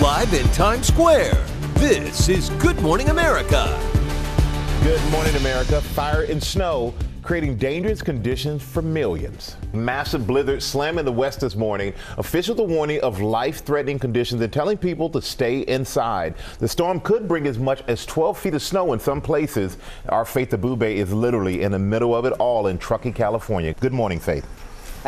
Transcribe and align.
Live 0.00 0.32
in 0.32 0.46
Times 0.50 0.86
Square, 0.86 1.34
this 1.74 2.28
is 2.28 2.50
Good 2.50 2.80
Morning 2.80 3.08
America. 3.08 3.66
Good 4.84 5.10
morning, 5.10 5.34
America. 5.34 5.80
Fire 5.80 6.22
and 6.22 6.40
snow 6.40 6.94
creating 7.22 7.56
dangerous 7.56 8.00
conditions 8.00 8.62
for 8.62 8.80
millions. 8.80 9.56
Massive 9.72 10.24
blizzard 10.24 10.62
slamming 10.62 11.04
the 11.04 11.10
west 11.10 11.40
this 11.40 11.56
morning. 11.56 11.92
Officials 12.16 12.60
are 12.60 12.66
warning 12.66 13.00
of 13.00 13.20
life-threatening 13.20 13.98
conditions 13.98 14.40
and 14.40 14.52
telling 14.52 14.78
people 14.78 15.10
to 15.10 15.20
stay 15.20 15.62
inside. 15.62 16.36
The 16.60 16.68
storm 16.68 17.00
could 17.00 17.26
bring 17.26 17.48
as 17.48 17.58
much 17.58 17.82
as 17.88 18.06
12 18.06 18.38
feet 18.38 18.54
of 18.54 18.62
snow 18.62 18.92
in 18.92 19.00
some 19.00 19.20
places. 19.20 19.78
Our 20.10 20.24
Faith 20.24 20.50
Abubey 20.50 20.94
is 20.94 21.12
literally 21.12 21.62
in 21.62 21.72
the 21.72 21.78
middle 21.80 22.14
of 22.14 22.24
it 22.24 22.34
all 22.34 22.68
in 22.68 22.78
Truckee, 22.78 23.10
California. 23.10 23.74
Good 23.80 23.92
morning, 23.92 24.20
Faith. 24.20 24.46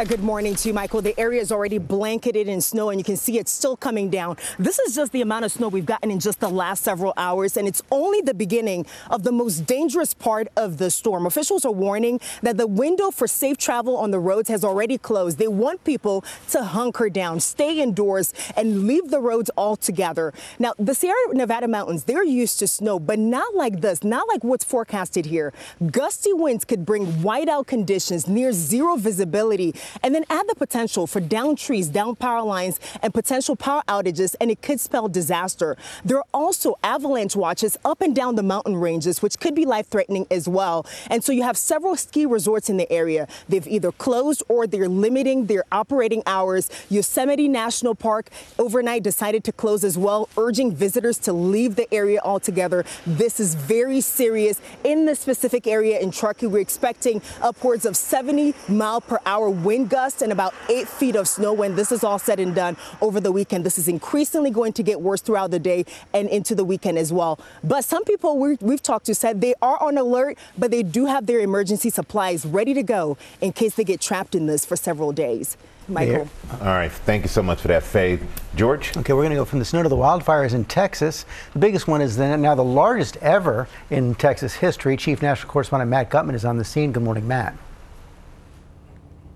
Uh, 0.00 0.04
good 0.04 0.22
morning 0.22 0.54
to 0.54 0.66
you, 0.66 0.72
Michael. 0.72 1.02
The 1.02 1.18
area 1.20 1.42
is 1.42 1.52
already 1.52 1.76
blanketed 1.76 2.48
in 2.48 2.62
snow, 2.62 2.88
and 2.88 2.98
you 2.98 3.04
can 3.04 3.18
see 3.18 3.38
it's 3.38 3.50
still 3.50 3.76
coming 3.76 4.08
down. 4.08 4.38
This 4.58 4.78
is 4.78 4.94
just 4.94 5.12
the 5.12 5.20
amount 5.20 5.45
of 5.45 5.52
snow 5.52 5.68
we've 5.68 5.84
gotten 5.84 6.10
in 6.10 6.18
just 6.18 6.41
the 6.41 6.48
last 6.48 6.82
several 6.82 7.12
hours, 7.18 7.58
and 7.58 7.68
it's 7.68 7.82
only 7.91 8.22
the 8.22 8.32
beginning 8.32 8.86
of 9.10 9.24
the 9.24 9.30
most 9.30 9.66
dangerous 9.66 10.14
part 10.14 10.48
of 10.56 10.78
the 10.78 10.91
storm. 10.91 11.27
Officials 11.27 11.66
are 11.66 11.72
warning 11.72 12.18
that 12.41 12.56
the 12.56 12.66
window 12.66 13.10
for 13.10 13.27
safe 13.27 13.58
travel 13.58 13.94
on 13.94 14.10
the 14.10 14.18
roads 14.18 14.48
has 14.48 14.64
already 14.64 14.96
closed. 14.96 15.36
They 15.36 15.48
want 15.48 15.84
people 15.84 16.24
to 16.48 16.64
hunker 16.64 17.10
down, 17.10 17.38
stay 17.38 17.82
indoors, 17.82 18.32
and 18.56 18.86
leave 18.86 19.10
the 19.10 19.20
roads 19.20 19.50
altogether. 19.58 20.32
Now, 20.58 20.72
the 20.78 20.94
Sierra 20.94 21.34
Nevada 21.34 21.69
mountains, 21.69 22.05
they're 22.05 22.24
used 22.24 22.58
to 22.60 22.66
snow, 22.66 22.98
but 22.98 23.19
not 23.19 23.55
like 23.55 23.82
this, 23.82 24.02
not 24.02 24.27
like 24.28 24.44
what's 24.44 24.64
forecasted 24.64 25.27
here. 25.27 25.52
Gusty 25.91 26.32
winds 26.32 26.64
could 26.64 26.86
bring 26.86 27.05
whiteout 27.05 27.66
conditions, 27.66 28.27
near 28.27 28.52
zero 28.52 28.96
visibility, 28.96 29.74
and 30.02 30.14
then 30.14 30.24
add 30.30 30.46
the 30.48 30.54
potential 30.54 31.06
for 31.06 31.20
down 31.20 31.56
trees, 31.56 31.88
down 31.88 32.16
power 32.16 32.42
lines, 32.42 32.80
and 33.02 33.12
potential 33.14 33.56
power 33.56 33.82
outages, 33.88 34.34
and 34.40 34.50
it 34.50 34.62
could 34.62 34.80
spell 34.80 35.08
disaster. 35.08 35.76
There 36.04 36.18
are 36.18 36.24
also 36.32 36.76
avalanche 36.82 37.36
watches 37.36 37.77
up 37.84 38.00
and 38.00 38.14
down 38.14 38.34
the 38.34 38.42
mountain 38.42 38.77
ranges, 38.77 39.22
which 39.22 39.38
could 39.38 39.55
be 39.55 39.66
life 39.66 39.88
threatening 39.88 40.27
as 40.30 40.48
well. 40.48 40.86
And 41.08 41.22
so 41.24 41.32
you 41.32 41.42
have 41.42 41.56
several 41.56 41.97
ski 41.97 42.27
resorts 42.27 42.69
in 42.69 42.77
the 42.77 42.91
area. 42.92 43.27
They've 43.48 43.66
either 43.66 43.92
closed 43.92 44.42
or 44.48 44.66
they're 44.66 44.88
limiting 44.88 45.47
their 45.47 45.64
operating 45.72 46.22
hours. 46.27 46.70
Yosemite 46.88 47.48
National 47.48 47.94
Park 47.94 48.30
overnight 48.58 49.02
decided 49.02 49.44
to 49.44 49.52
close 49.52 49.84
as 49.84 49.97
well, 49.97 50.28
urging 50.36 50.75
visitors 50.75 51.19
to 51.19 51.32
leave 51.32 51.77
the 51.77 51.92
area 51.92 52.20
altogether. 52.22 52.84
This 53.06 53.41
is 53.41 53.54
very 53.54 54.00
serious. 54.00 54.60
In 54.84 55.06
this 55.06 55.20
specific 55.20 55.66
area 55.66 55.98
in 55.98 56.10
Truckee, 56.10 56.47
we're 56.47 56.60
expecting 56.60 57.22
upwards 57.41 57.84
of 57.84 57.97
70 57.97 58.54
mile 58.69 59.00
per 59.00 59.19
hour 59.25 59.48
wind 59.48 59.69
wind 59.70 59.88
gusts 59.88 60.20
and 60.20 60.32
about 60.32 60.52
eight 60.68 60.88
feet 60.88 61.14
of 61.14 61.28
snow 61.28 61.52
when 61.52 61.76
this 61.76 61.92
is 61.92 62.02
all 62.02 62.18
said 62.18 62.40
and 62.40 62.56
done 62.56 62.76
over 63.00 63.20
the 63.20 63.30
weekend. 63.30 63.62
This 63.62 63.78
is 63.78 63.86
increasingly 63.86 64.50
going 64.50 64.72
to 64.72 64.82
get 64.82 65.00
worse 65.00 65.20
throughout 65.20 65.52
the 65.52 65.60
day 65.60 65.84
and 66.12 66.28
into 66.28 66.56
the 66.56 66.64
weekend 66.64 66.98
as 66.98 67.12
well. 67.12 67.38
But 67.62 67.84
some 67.84 68.02
people 68.02 68.36
we 68.36 68.56
have 68.68 68.82
talked 68.82 69.06
to 69.06 69.14
said 69.14 69.41
they 69.41 69.54
are 69.62 69.80
on 69.80 69.96
alert, 69.96 70.36
but 70.58 70.72
they 70.72 70.82
do 70.82 71.06
have 71.06 71.26
their 71.26 71.38
emergency 71.38 71.88
supplies 71.88 72.44
ready 72.44 72.74
to 72.74 72.82
go 72.82 73.16
in 73.41 73.52
case 73.52 73.76
they 73.76 73.84
get 73.84 74.00
trapped 74.00 74.34
in 74.34 74.46
this 74.46 74.66
for 74.66 74.74
several 74.74 75.12
days. 75.12 75.56
Michael. 75.86 76.28
All 76.60 76.66
right. 76.66 76.91
Thank 76.91 77.22
you 77.22 77.28
so 77.28 77.41
much 77.41 77.60
for 77.60 77.68
that, 77.68 77.84
Faith. 77.84 78.20
George? 78.56 78.96
Okay, 78.96 79.12
we're 79.12 79.22
going 79.22 79.30
to 79.30 79.36
go 79.36 79.44
from 79.44 79.60
the 79.60 79.64
snow 79.64 79.84
to 79.84 79.88
the 79.88 79.94
wildfires 79.94 80.52
in 80.52 80.64
Texas. 80.64 81.26
The 81.52 81.60
biggest 81.60 81.86
one 81.86 82.00
is 82.00 82.18
now 82.18 82.56
the 82.56 82.64
largest 82.64 83.18
ever 83.18 83.68
in 83.88 84.16
Texas 84.16 84.54
history. 84.54 84.96
Chief 84.96 85.22
National 85.22 85.48
Correspondent 85.48 85.88
Matt 85.88 86.10
Gutman 86.10 86.34
is 86.34 86.44
on 86.44 86.58
the 86.58 86.64
scene. 86.64 86.91
Good 86.91 87.04
morning, 87.04 87.28
Matt. 87.28 87.56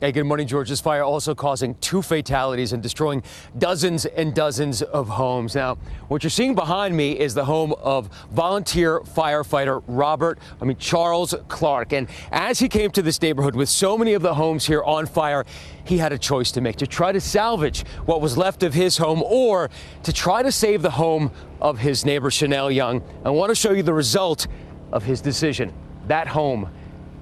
Hey, 0.05 0.13
good 0.13 0.25
morning, 0.25 0.47
George. 0.47 0.69
This 0.69 0.83
fire 0.83 1.03
also 1.03 1.35
causing 1.35 1.77
two 1.77 2.03
fatalities 2.03 2.75
and 2.75 2.83
destroying 2.83 3.23
dozens 3.57 4.05
and 4.05 4.35
dozens 4.35 4.83
of 4.83 5.09
homes. 5.09 5.55
Now, 5.55 5.77
what 6.09 6.23
you're 6.23 6.29
seeing 6.29 6.55
behind 6.55 6.95
me 6.95 7.19
is 7.19 7.33
the 7.33 7.47
home 7.47 7.73
of 7.81 8.11
volunteer 8.31 9.01
firefighter 9.01 9.83
Robert, 9.87 10.39
I 10.61 10.67
mean, 10.67 10.77
Charles 10.77 11.35
Clark. 11.49 11.95
And 11.95 12.07
as 12.31 12.59
he 12.59 12.69
came 12.69 12.91
to 12.91 13.01
this 13.01 13.23
neighborhood 13.23 13.57
with 13.57 13.71
so 13.71 13.97
many 13.97 14.13
of 14.13 14.21
the 14.21 14.35
homes 14.35 14.67
here 14.67 14.83
on 14.83 15.07
fire, 15.07 15.47
he 15.85 15.97
had 15.97 16.13
a 16.13 16.19
choice 16.19 16.53
to 16.53 16.61
make 16.61 16.77
to 16.77 16.87
try 16.87 17.11
to 17.11 17.19
salvage 17.19 17.87
what 18.05 18.21
was 18.21 18.37
left 18.37 18.63
of 18.63 18.75
his 18.75 18.99
home 18.99 19.23
or 19.23 19.71
to 20.03 20.13
try 20.13 20.43
to 20.43 20.53
save 20.53 20.83
the 20.83 20.91
home 20.91 21.31
of 21.63 21.79
his 21.79 22.05
neighbor, 22.05 22.31
Chanel 22.31 22.71
Young. 22.71 23.03
I 23.25 23.31
want 23.31 23.49
to 23.49 23.55
show 23.55 23.73
you 23.73 23.83
the 23.83 23.95
result 23.95 24.49
of 24.93 25.03
his 25.03 25.23
decision. 25.23 25.73
That 26.09 26.29
home 26.29 26.69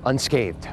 unscathed. 0.05 0.67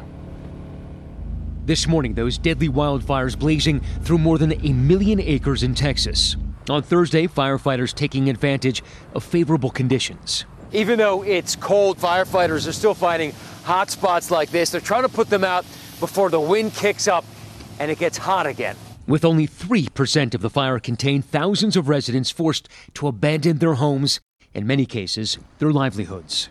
This 1.69 1.87
morning, 1.87 2.15
those 2.15 2.39
deadly 2.39 2.67
wildfires 2.67 3.37
blazing 3.37 3.81
through 4.01 4.17
more 4.17 4.39
than 4.39 4.53
a 4.65 4.73
million 4.73 5.19
acres 5.19 5.61
in 5.61 5.75
Texas. 5.75 6.35
On 6.67 6.81
Thursday, 6.81 7.27
firefighters 7.27 7.93
taking 7.93 8.27
advantage 8.27 8.81
of 9.13 9.23
favorable 9.23 9.69
conditions. 9.69 10.45
Even 10.71 10.97
though 10.97 11.21
it's 11.21 11.55
cold, 11.55 11.99
firefighters 11.99 12.67
are 12.67 12.71
still 12.71 12.95
finding 12.95 13.33
hot 13.65 13.91
spots 13.91 14.31
like 14.31 14.49
this. 14.49 14.71
They're 14.71 14.81
trying 14.81 15.03
to 15.03 15.09
put 15.09 15.29
them 15.29 15.43
out 15.43 15.63
before 15.99 16.31
the 16.31 16.39
wind 16.39 16.73
kicks 16.73 17.07
up 17.07 17.23
and 17.79 17.91
it 17.91 17.99
gets 17.99 18.17
hot 18.17 18.47
again. 18.47 18.75
With 19.05 19.23
only 19.23 19.47
3% 19.47 20.33
of 20.33 20.41
the 20.41 20.49
fire 20.49 20.79
contained, 20.79 21.25
thousands 21.25 21.77
of 21.77 21.87
residents 21.87 22.31
forced 22.31 22.67
to 22.95 23.07
abandon 23.07 23.59
their 23.59 23.75
homes, 23.75 24.21
in 24.55 24.65
many 24.65 24.87
cases, 24.87 25.37
their 25.59 25.71
livelihoods. 25.71 26.49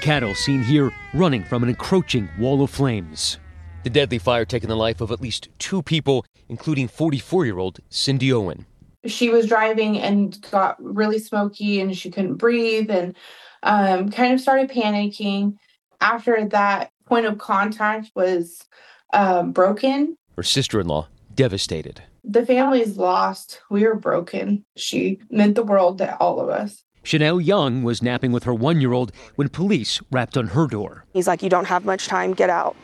Cattle 0.00 0.34
seen 0.34 0.64
here 0.64 0.92
running 1.14 1.44
from 1.44 1.62
an 1.62 1.68
encroaching 1.68 2.28
wall 2.36 2.60
of 2.60 2.70
flames. 2.70 3.38
The 3.84 3.90
deadly 3.90 4.18
fire 4.18 4.46
taking 4.46 4.70
the 4.70 4.76
life 4.76 5.02
of 5.02 5.12
at 5.12 5.20
least 5.20 5.50
two 5.58 5.82
people, 5.82 6.24
including 6.48 6.88
44 6.88 7.44
year 7.44 7.58
old 7.58 7.80
Cindy 7.90 8.32
Owen. 8.32 8.64
She 9.04 9.28
was 9.28 9.46
driving 9.46 9.98
and 9.98 10.40
got 10.50 10.82
really 10.82 11.18
smoky 11.18 11.82
and 11.82 11.94
she 11.94 12.10
couldn't 12.10 12.36
breathe 12.36 12.90
and 12.90 13.14
um, 13.62 14.10
kind 14.10 14.32
of 14.32 14.40
started 14.40 14.70
panicking. 14.70 15.56
After 16.00 16.46
that 16.48 16.92
point 17.04 17.26
of 17.26 17.36
contact 17.36 18.10
was 18.14 18.64
um, 19.12 19.52
broken, 19.52 20.16
her 20.36 20.42
sister 20.42 20.80
in 20.80 20.86
law 20.86 21.08
devastated. 21.34 22.02
The 22.24 22.46
family's 22.46 22.96
lost. 22.96 23.60
We 23.70 23.84
were 23.84 23.96
broken. 23.96 24.64
She 24.76 25.20
meant 25.30 25.56
the 25.56 25.62
world 25.62 25.98
to 25.98 26.16
all 26.16 26.40
of 26.40 26.48
us. 26.48 26.82
Chanel 27.02 27.38
Young 27.38 27.82
was 27.82 28.02
napping 28.02 28.32
with 28.32 28.44
her 28.44 28.54
one 28.54 28.80
year 28.80 28.94
old 28.94 29.12
when 29.34 29.50
police 29.50 30.00
rapped 30.10 30.38
on 30.38 30.48
her 30.48 30.66
door. 30.66 31.04
He's 31.12 31.26
like, 31.26 31.42
You 31.42 31.50
don't 31.50 31.66
have 31.66 31.84
much 31.84 32.06
time, 32.06 32.32
get 32.32 32.48
out. 32.48 32.74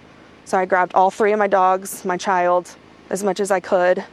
So 0.50 0.58
I 0.58 0.64
grabbed 0.64 0.96
all 0.96 1.12
three 1.12 1.32
of 1.32 1.38
my 1.38 1.46
dogs, 1.46 2.04
my 2.04 2.16
child, 2.16 2.74
as 3.08 3.22
much 3.22 3.38
as 3.38 3.52
I 3.52 3.60
could, 3.60 4.04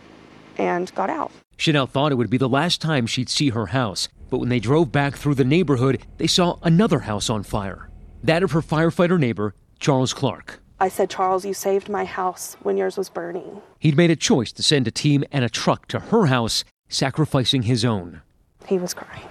and 0.60 0.94
got 0.94 1.10
out. 1.10 1.32
Chanel 1.58 1.88
thought 1.88 2.12
it 2.12 2.16
would 2.16 2.30
be 2.30 2.38
the 2.38 2.48
last 2.48 2.80
time 2.80 3.08
she'd 3.08 3.28
see 3.28 3.50
her 3.50 3.66
house, 3.66 4.08
but 4.30 4.38
when 4.38 4.50
they 4.50 4.60
drove 4.60 4.92
back 4.92 5.16
through 5.16 5.34
the 5.34 5.44
neighborhood, 5.44 6.06
they 6.20 6.28
saw 6.28 6.60
another 6.62 7.00
house 7.00 7.28
on 7.32 7.42
fire. 7.42 7.90
That 8.24 8.44
of 8.44 8.52
her 8.52 8.62
firefighter 8.62 9.20
neighbor, 9.20 9.56
Charles 9.80 10.14
Clark. 10.14 10.60
I 10.80 10.90
said, 10.90 11.10
Charles, 11.10 11.44
you 11.44 11.56
saved 11.56 11.90
my 11.90 12.06
house 12.06 12.56
when 12.62 12.78
yours 12.78 12.98
was 12.98 13.10
burning. 13.10 13.64
He'd 13.80 13.98
made 13.98 14.12
a 14.12 14.16
choice 14.16 14.52
to 14.52 14.62
send 14.62 14.88
a 14.88 14.92
team 14.92 15.24
and 15.32 15.44
a 15.44 15.50
truck 15.50 15.88
to 15.88 16.00
her 16.00 16.28
house, 16.28 16.64
sacrificing 16.88 17.64
his 17.64 17.84
own. 17.84 18.22
He 18.68 18.78
was 18.78 18.94
crying. 18.94 19.28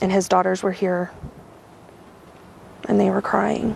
And 0.00 0.12
his 0.12 0.28
daughters 0.28 0.62
were 0.62 0.70
here, 0.70 1.10
and 2.88 3.00
they 3.00 3.10
were 3.10 3.20
crying 3.20 3.74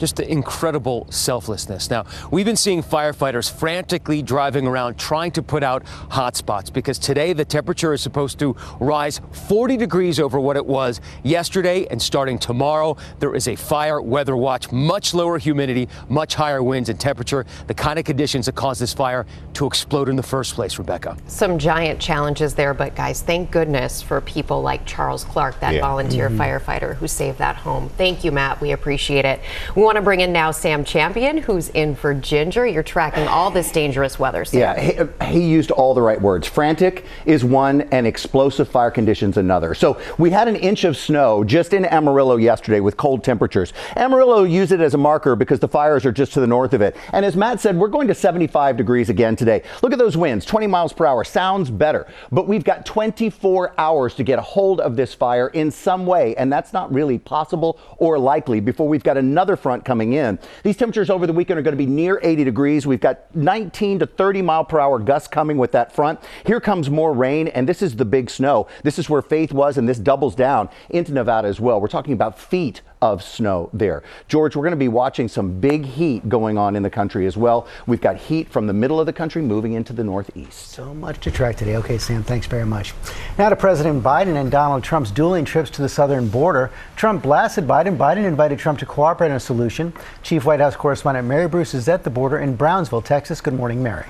just 0.00 0.16
the 0.16 0.30
incredible 0.30 1.06
selflessness. 1.10 1.90
Now, 1.90 2.06
we've 2.30 2.46
been 2.46 2.56
seeing 2.56 2.82
firefighters 2.82 3.50
frantically 3.52 4.22
driving 4.22 4.66
around 4.66 4.98
trying 4.98 5.30
to 5.32 5.42
put 5.42 5.62
out 5.62 5.86
hot 6.10 6.36
spots 6.36 6.70
because 6.70 6.98
today 6.98 7.34
the 7.34 7.44
temperature 7.44 7.92
is 7.92 8.00
supposed 8.00 8.38
to 8.38 8.56
rise 8.80 9.20
40 9.32 9.76
degrees 9.76 10.18
over 10.18 10.40
what 10.40 10.56
it 10.56 10.64
was 10.64 11.00
yesterday. 11.22 11.86
And 11.90 12.00
starting 12.00 12.38
tomorrow, 12.38 12.96
there 13.18 13.34
is 13.34 13.46
a 13.46 13.56
fire 13.56 14.00
weather 14.00 14.36
watch, 14.36 14.72
much 14.72 15.12
lower 15.12 15.38
humidity, 15.38 15.88
much 16.08 16.34
higher 16.34 16.62
winds 16.62 16.88
and 16.88 16.98
temperature, 16.98 17.44
the 17.66 17.74
kind 17.74 17.98
of 17.98 18.06
conditions 18.06 18.46
that 18.46 18.54
caused 18.54 18.80
this 18.80 18.94
fire 18.94 19.26
to 19.52 19.66
explode 19.66 20.08
in 20.08 20.16
the 20.16 20.22
first 20.22 20.54
place, 20.54 20.78
Rebecca. 20.78 21.16
Some 21.26 21.58
giant 21.58 22.00
challenges 22.00 22.54
there, 22.54 22.72
but 22.72 22.96
guys, 22.96 23.20
thank 23.20 23.50
goodness 23.50 24.00
for 24.00 24.22
people 24.22 24.62
like 24.62 24.86
Charles 24.86 25.24
Clark, 25.24 25.60
that 25.60 25.74
yeah. 25.74 25.80
volunteer 25.82 26.30
mm-hmm. 26.30 26.40
firefighter 26.40 26.94
who 26.96 27.06
saved 27.06 27.38
that 27.38 27.56
home. 27.56 27.90
Thank 27.90 28.24
you, 28.24 28.32
Matt. 28.32 28.60
We 28.62 28.72
appreciate 28.72 29.26
it. 29.26 29.40
We 29.76 29.82
want 29.90 29.96
to 29.96 30.02
bring 30.02 30.20
in 30.20 30.32
now 30.32 30.52
Sam 30.52 30.84
Champion, 30.84 31.38
who's 31.38 31.68
in 31.70 31.96
for 31.96 32.14
Ginger. 32.14 32.64
You're 32.64 32.84
tracking 32.84 33.26
all 33.26 33.50
this 33.50 33.72
dangerous 33.72 34.20
weather. 34.20 34.44
Sam. 34.44 34.60
Yeah, 34.60 35.08
he, 35.24 35.40
he, 35.40 35.50
used 35.50 35.72
all 35.72 35.94
the 35.94 36.00
right 36.00 36.20
words. 36.20 36.46
Frantic 36.46 37.04
is 37.26 37.44
one, 37.44 37.80
and 37.90 38.06
explosive 38.06 38.68
fire 38.68 38.92
conditions 38.92 39.36
another. 39.36 39.74
So 39.74 40.00
we 40.16 40.30
had 40.30 40.46
an 40.46 40.54
inch 40.54 40.84
of 40.84 40.96
snow 40.96 41.42
just 41.42 41.72
in 41.72 41.84
Amarillo 41.86 42.36
yesterday 42.36 42.78
with 42.78 42.96
cold 42.96 43.24
temperatures. 43.24 43.72
Amarillo 43.96 44.44
used 44.44 44.70
it 44.70 44.80
as 44.80 44.94
a 44.94 44.96
marker 44.96 45.34
because 45.34 45.58
the 45.58 45.66
fires 45.66 46.06
are 46.06 46.12
just 46.12 46.34
to 46.34 46.40
the 46.40 46.46
north 46.46 46.72
of 46.72 46.82
it. 46.82 46.96
And 47.12 47.26
as 47.26 47.34
Matt 47.34 47.58
said, 47.58 47.76
we're 47.76 47.88
going 47.88 48.06
to 48.06 48.14
75 48.14 48.76
degrees 48.76 49.08
again 49.08 49.34
today. 49.34 49.64
Look 49.82 49.92
at 49.92 49.98
those 49.98 50.16
winds, 50.16 50.46
20 50.46 50.68
miles 50.68 50.92
per 50.92 51.04
hour. 51.04 51.24
Sounds 51.24 51.68
better. 51.68 52.06
But 52.30 52.46
we've 52.46 52.62
got 52.62 52.86
24 52.86 53.74
hours 53.76 54.14
to 54.14 54.22
get 54.22 54.38
a 54.38 54.42
hold 54.42 54.78
of 54.80 54.94
this 54.94 55.14
fire 55.14 55.48
in 55.48 55.72
some 55.72 56.06
way, 56.06 56.36
and 56.36 56.52
that's 56.52 56.72
not 56.72 56.94
really 56.94 57.18
possible 57.18 57.80
or 57.96 58.20
likely 58.20 58.60
before 58.60 58.86
we've 58.86 59.02
got 59.02 59.16
another 59.16 59.56
front 59.56 59.79
front 59.80 59.84
coming 59.84 60.12
in. 60.12 60.38
These 60.62 60.76
temperatures 60.76 61.10
over 61.10 61.26
the 61.26 61.32
weekend 61.32 61.58
are 61.58 61.62
going 61.62 61.76
to 61.76 61.84
be 61.84 61.90
near 61.90 62.20
80 62.22 62.44
degrees. 62.44 62.86
We've 62.86 63.00
got 63.00 63.34
19 63.34 64.00
to 64.00 64.06
30 64.06 64.42
mile 64.42 64.64
per 64.64 64.78
hour 64.80 64.98
gusts 64.98 65.28
coming 65.28 65.58
with 65.58 65.72
that 65.72 65.92
front. 65.92 66.20
Here 66.44 66.60
comes 66.60 66.90
more 66.90 67.12
rain, 67.12 67.48
and 67.48 67.68
this 67.68 67.82
is 67.82 67.96
the 67.96 68.04
big 68.04 68.30
snow. 68.30 68.66
This 68.84 68.98
is 68.98 69.08
where 69.08 69.22
Faith 69.22 69.52
was, 69.52 69.78
and 69.78 69.88
this 69.88 69.98
doubles 69.98 70.34
down 70.34 70.68
into 70.90 71.12
Nevada 71.12 71.48
as 71.48 71.60
well. 71.60 71.80
We're 71.80 71.88
talking 71.88 72.12
about 72.12 72.38
feet 72.38 72.82
of 73.02 73.22
snow 73.22 73.70
there. 73.72 74.02
George, 74.28 74.54
we're 74.54 74.62
going 74.62 74.72
to 74.72 74.76
be 74.76 74.88
watching 74.88 75.28
some 75.28 75.58
big 75.60 75.84
heat 75.84 76.28
going 76.28 76.58
on 76.58 76.76
in 76.76 76.82
the 76.82 76.90
country 76.90 77.26
as 77.26 77.36
well. 77.36 77.66
We've 77.86 78.00
got 78.00 78.16
heat 78.16 78.48
from 78.48 78.66
the 78.66 78.72
middle 78.72 79.00
of 79.00 79.06
the 79.06 79.12
country 79.12 79.42
moving 79.42 79.72
into 79.72 79.92
the 79.92 80.04
northeast. 80.04 80.70
So 80.70 80.94
much 80.94 81.20
to 81.20 81.30
track 81.30 81.56
today. 81.56 81.76
Okay, 81.76 81.98
Sam, 81.98 82.22
thanks 82.22 82.46
very 82.46 82.66
much. 82.66 82.94
Now 83.38 83.48
to 83.48 83.56
President 83.56 84.02
Biden 84.02 84.36
and 84.36 84.50
Donald 84.50 84.84
Trump's 84.84 85.10
dueling 85.10 85.44
trips 85.44 85.70
to 85.70 85.82
the 85.82 85.88
southern 85.88 86.28
border. 86.28 86.70
Trump 86.96 87.22
blasted 87.22 87.66
Biden. 87.66 87.96
Biden 87.96 88.24
invited 88.24 88.58
Trump 88.58 88.78
to 88.80 88.86
cooperate 88.86 89.30
on 89.30 89.36
a 89.36 89.40
solution. 89.40 89.92
Chief 90.22 90.44
White 90.44 90.60
House 90.60 90.76
correspondent 90.76 91.26
Mary 91.26 91.48
Bruce 91.48 91.74
is 91.74 91.88
at 91.88 92.04
the 92.04 92.10
border 92.10 92.38
in 92.38 92.56
Brownsville, 92.56 93.02
Texas. 93.02 93.40
Good 93.40 93.54
morning, 93.54 93.82
Mary. 93.82 94.06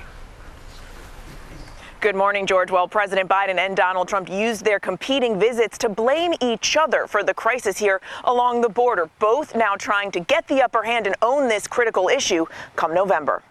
Good 2.01 2.15
morning, 2.15 2.47
George. 2.47 2.71
Well, 2.71 2.87
President 2.87 3.29
Biden 3.29 3.59
and 3.59 3.77
Donald 3.77 4.07
Trump 4.07 4.27
used 4.27 4.65
their 4.65 4.79
competing 4.79 5.39
visits 5.39 5.77
to 5.77 5.87
blame 5.87 6.33
each 6.41 6.75
other 6.75 7.05
for 7.05 7.23
the 7.23 7.31
crisis 7.31 7.77
here 7.77 8.01
along 8.23 8.61
the 8.61 8.69
border, 8.69 9.07
both 9.19 9.53
now 9.55 9.75
trying 9.75 10.09
to 10.13 10.19
get 10.19 10.47
the 10.47 10.63
upper 10.63 10.81
hand 10.81 11.05
and 11.05 11.15
own 11.21 11.47
this 11.47 11.67
critical 11.67 12.07
issue 12.07 12.47
come 12.75 12.95
November. 12.95 13.43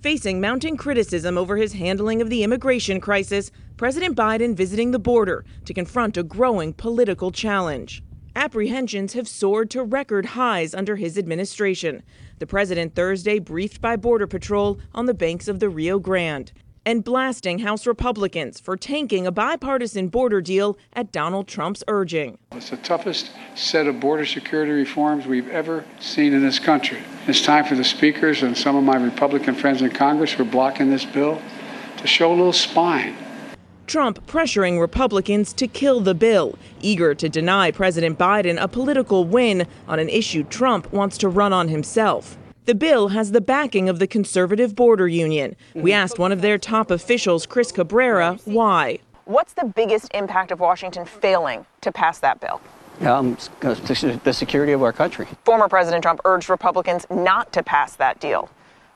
Facing 0.00 0.40
mounting 0.40 0.78
criticism 0.78 1.36
over 1.36 1.58
his 1.58 1.74
handling 1.74 2.22
of 2.22 2.30
the 2.30 2.42
immigration 2.42 3.02
crisis, 3.02 3.50
President 3.76 4.16
Biden 4.16 4.56
visiting 4.56 4.92
the 4.92 4.98
border 4.98 5.44
to 5.66 5.74
confront 5.74 6.16
a 6.16 6.22
growing 6.22 6.72
political 6.72 7.30
challenge. 7.30 8.02
Apprehensions 8.34 9.12
have 9.12 9.28
soared 9.28 9.68
to 9.72 9.82
record 9.82 10.24
highs 10.24 10.74
under 10.74 10.96
his 10.96 11.18
administration. 11.18 12.02
The 12.38 12.46
president 12.46 12.94
Thursday 12.94 13.38
briefed 13.38 13.82
by 13.82 13.96
Border 13.96 14.26
Patrol 14.26 14.80
on 14.94 15.04
the 15.04 15.12
banks 15.12 15.48
of 15.48 15.60
the 15.60 15.68
Rio 15.68 15.98
Grande 15.98 16.50
and 16.90 17.04
blasting 17.04 17.60
House 17.60 17.86
Republicans 17.86 18.58
for 18.58 18.76
tanking 18.76 19.24
a 19.24 19.30
bipartisan 19.30 20.08
border 20.08 20.40
deal 20.40 20.76
at 20.92 21.12
Donald 21.12 21.46
Trump's 21.46 21.84
urging. 21.86 22.36
It's 22.50 22.70
the 22.70 22.78
toughest 22.78 23.30
set 23.54 23.86
of 23.86 24.00
border 24.00 24.26
security 24.26 24.72
reforms 24.72 25.24
we've 25.24 25.48
ever 25.50 25.84
seen 26.00 26.32
in 26.32 26.42
this 26.42 26.58
country. 26.58 27.00
It's 27.28 27.42
time 27.42 27.64
for 27.64 27.76
the 27.76 27.84
speakers 27.84 28.42
and 28.42 28.58
some 28.58 28.74
of 28.74 28.82
my 28.82 28.96
Republican 28.96 29.54
friends 29.54 29.82
in 29.82 29.90
Congress 29.90 30.32
who 30.32 30.42
are 30.42 30.46
blocking 30.46 30.90
this 30.90 31.04
bill 31.04 31.40
to 31.98 32.08
show 32.08 32.32
a 32.32 32.34
little 32.34 32.52
spine. 32.52 33.16
Trump 33.86 34.26
pressuring 34.26 34.80
Republicans 34.80 35.52
to 35.52 35.68
kill 35.68 36.00
the 36.00 36.14
bill, 36.14 36.58
eager 36.80 37.14
to 37.14 37.28
deny 37.28 37.70
President 37.70 38.18
Biden 38.18 38.60
a 38.60 38.66
political 38.66 39.22
win 39.24 39.64
on 39.86 40.00
an 40.00 40.08
issue 40.08 40.42
Trump 40.42 40.92
wants 40.92 41.18
to 41.18 41.28
run 41.28 41.52
on 41.52 41.68
himself. 41.68 42.36
The 42.70 42.76
bill 42.76 43.08
has 43.08 43.32
the 43.32 43.40
backing 43.40 43.88
of 43.88 43.98
the 43.98 44.06
conservative 44.06 44.76
border 44.76 45.08
union. 45.08 45.56
We 45.74 45.92
asked 45.92 46.20
one 46.20 46.30
of 46.30 46.40
their 46.40 46.56
top 46.56 46.92
officials, 46.92 47.44
Chris 47.44 47.72
Cabrera, 47.72 48.38
why. 48.44 49.00
What's 49.24 49.54
the 49.54 49.64
biggest 49.64 50.08
impact 50.14 50.52
of 50.52 50.60
Washington 50.60 51.04
failing 51.04 51.66
to 51.80 51.90
pass 51.90 52.20
that 52.20 52.38
bill? 52.38 52.60
Um, 53.00 53.36
the 53.58 54.32
security 54.32 54.70
of 54.70 54.84
our 54.84 54.92
country. 54.92 55.26
Former 55.44 55.68
President 55.68 56.04
Trump 56.04 56.20
urged 56.24 56.48
Republicans 56.48 57.06
not 57.10 57.52
to 57.54 57.64
pass 57.64 57.96
that 57.96 58.20
deal. 58.20 58.48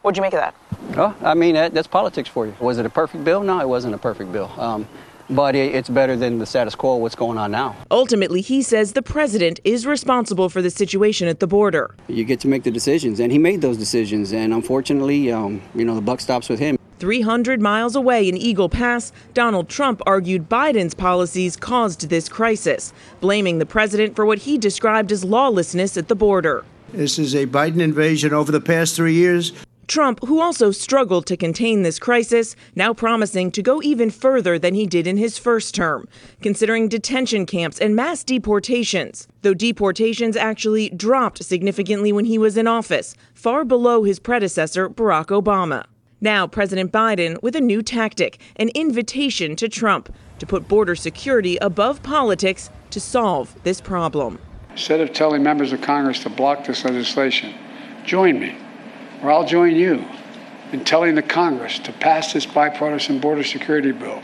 What'd 0.03 0.17
you 0.17 0.23
make 0.23 0.35
of 0.35 0.39
that? 0.39 0.55
Oh, 0.97 1.17
I 1.29 1.35
mean, 1.35 1.57
that, 1.57 1.75
that's 1.75 1.89
politics 1.89 2.29
for 2.29 2.47
you. 2.47 2.55
Was 2.61 2.79
it 2.79 2.87
a 2.87 2.91
perfect 2.91 3.25
bill? 3.25 3.43
No, 3.43 3.59
it 3.59 3.69
wasn't 3.69 3.97
a 3.97 3.99
perfect 3.99 4.31
bill. 4.31 4.53
Um, 4.57 4.87
but 5.31 5.55
it's 5.55 5.89
better 5.89 6.17
than 6.17 6.39
the 6.39 6.47
status 6.47 6.75
quo, 6.75 6.97
what's 6.97 7.15
going 7.15 7.39
on 7.39 7.51
now. 7.51 7.77
Ultimately, 7.91 8.41
he 8.41 8.63
says 8.63 8.93
the 8.93 9.03
president 9.03 9.61
is 9.65 9.87
responsible 9.87 10.49
for 10.49 10.63
the 10.63 10.71
situation 10.71 11.29
at 11.29 11.41
the 11.41 11.47
border. 11.47 11.95
You 12.09 12.25
get 12.25 12.41
to 12.41 12.49
make 12.49 12.63
the 12.63 12.71
decisions, 12.71 13.21
and 13.21 13.33
he 13.33 13.39
made 13.39 13.61
those 13.61 13.77
decisions, 13.77 14.33
and 14.33 14.53
unfortunately, 14.53 15.33
um, 15.33 15.63
you 15.75 15.85
know, 15.85 15.95
the 15.95 16.01
buck 16.01 16.21
stops 16.21 16.49
with 16.49 16.59
him. 16.59 16.79
300 16.99 17.61
miles 17.61 17.97
away 17.97 18.29
in 18.29 18.37
Eagle 18.37 18.69
Pass, 18.69 19.13
Donald 19.35 19.69
Trump 19.69 20.01
argued 20.07 20.49
Biden's 20.49 20.95
policies 20.95 21.57
caused 21.57 22.09
this 22.09 22.29
crisis, 22.29 22.93
blaming 23.21 23.59
the 23.59 23.67
president 23.67 24.17
for 24.17 24.25
what 24.25 24.39
he 24.39 24.57
described 24.57 25.13
as 25.13 25.25
lawlessness 25.25 25.97
at 25.97 26.09
the 26.09 26.15
border. 26.15 26.65
This 26.93 27.19
is 27.19 27.35
a 27.35 27.47
Biden 27.47 27.81
invasion 27.81 28.33
over 28.33 28.53
the 28.53 28.61
past 28.61 28.95
three 28.95 29.15
years. 29.15 29.53
Trump, 29.87 30.21
who 30.25 30.41
also 30.41 30.71
struggled 30.71 31.27
to 31.27 31.37
contain 31.37 31.83
this 31.83 31.99
crisis, 31.99 32.57
now 32.75 32.95
promising 32.95 33.51
to 33.53 33.63
go 33.63 33.83
even 33.83 34.11
further 34.11 34.59
than 34.59 34.75
he 34.75 34.87
did 34.87 35.07
in 35.07 35.17
his 35.17 35.39
first 35.39 35.75
term, 35.75 36.09
considering 36.41 36.89
detention 36.89 37.47
camps 37.47 37.79
and 37.79 37.95
mass 37.95 38.25
deportations, 38.25 39.29
though 39.43 39.55
deportations 39.55 40.37
actually 40.37 40.89
dropped 40.91 41.45
significantly 41.45 42.13
when 42.13 42.25
he 42.25 42.39
was 42.39 42.57
in 42.57 42.67
office, 42.67 43.15
far 43.35 43.65
below 43.65 44.05
his 44.05 44.19
predecessor, 44.19 44.89
Barack 44.89 45.27
Obama. 45.27 45.85
Now, 46.21 46.47
President 46.47 46.91
Biden 46.91 47.43
with 47.43 47.55
a 47.55 47.61
new 47.61 47.83
tactic, 47.83 48.39
an 48.57 48.71
invitation 48.71 49.57
to 49.57 49.69
Trump 49.69 50.15
to 50.39 50.47
put 50.47 50.69
border 50.69 50.95
security 50.95 51.57
above 51.59 52.03
politics 52.03 52.71
to 52.91 53.01
solve 53.01 53.55
this 53.63 53.81
problem. 53.81 54.39
Instead 54.71 55.01
of 55.01 55.13
telling 55.13 55.43
members 55.43 55.73
of 55.73 55.81
Congress 55.83 56.23
to 56.23 56.31
block 56.31 56.65
this 56.65 56.85
legislation, 56.85 57.55
join 58.05 58.41
me 58.41 58.57
or 59.25 59.33
I'll 59.33 59.47
join 59.47 59.75
you 59.75 60.05
in 60.73 60.85
telling 60.85 61.15
the 61.15 61.23
Congress 61.23 61.79
to 61.79 61.93
pass 61.93 62.35
this 62.35 62.45
bipartisan 62.45 63.21
border 63.21 63.43
security 63.43 63.91
bill. 63.91 64.21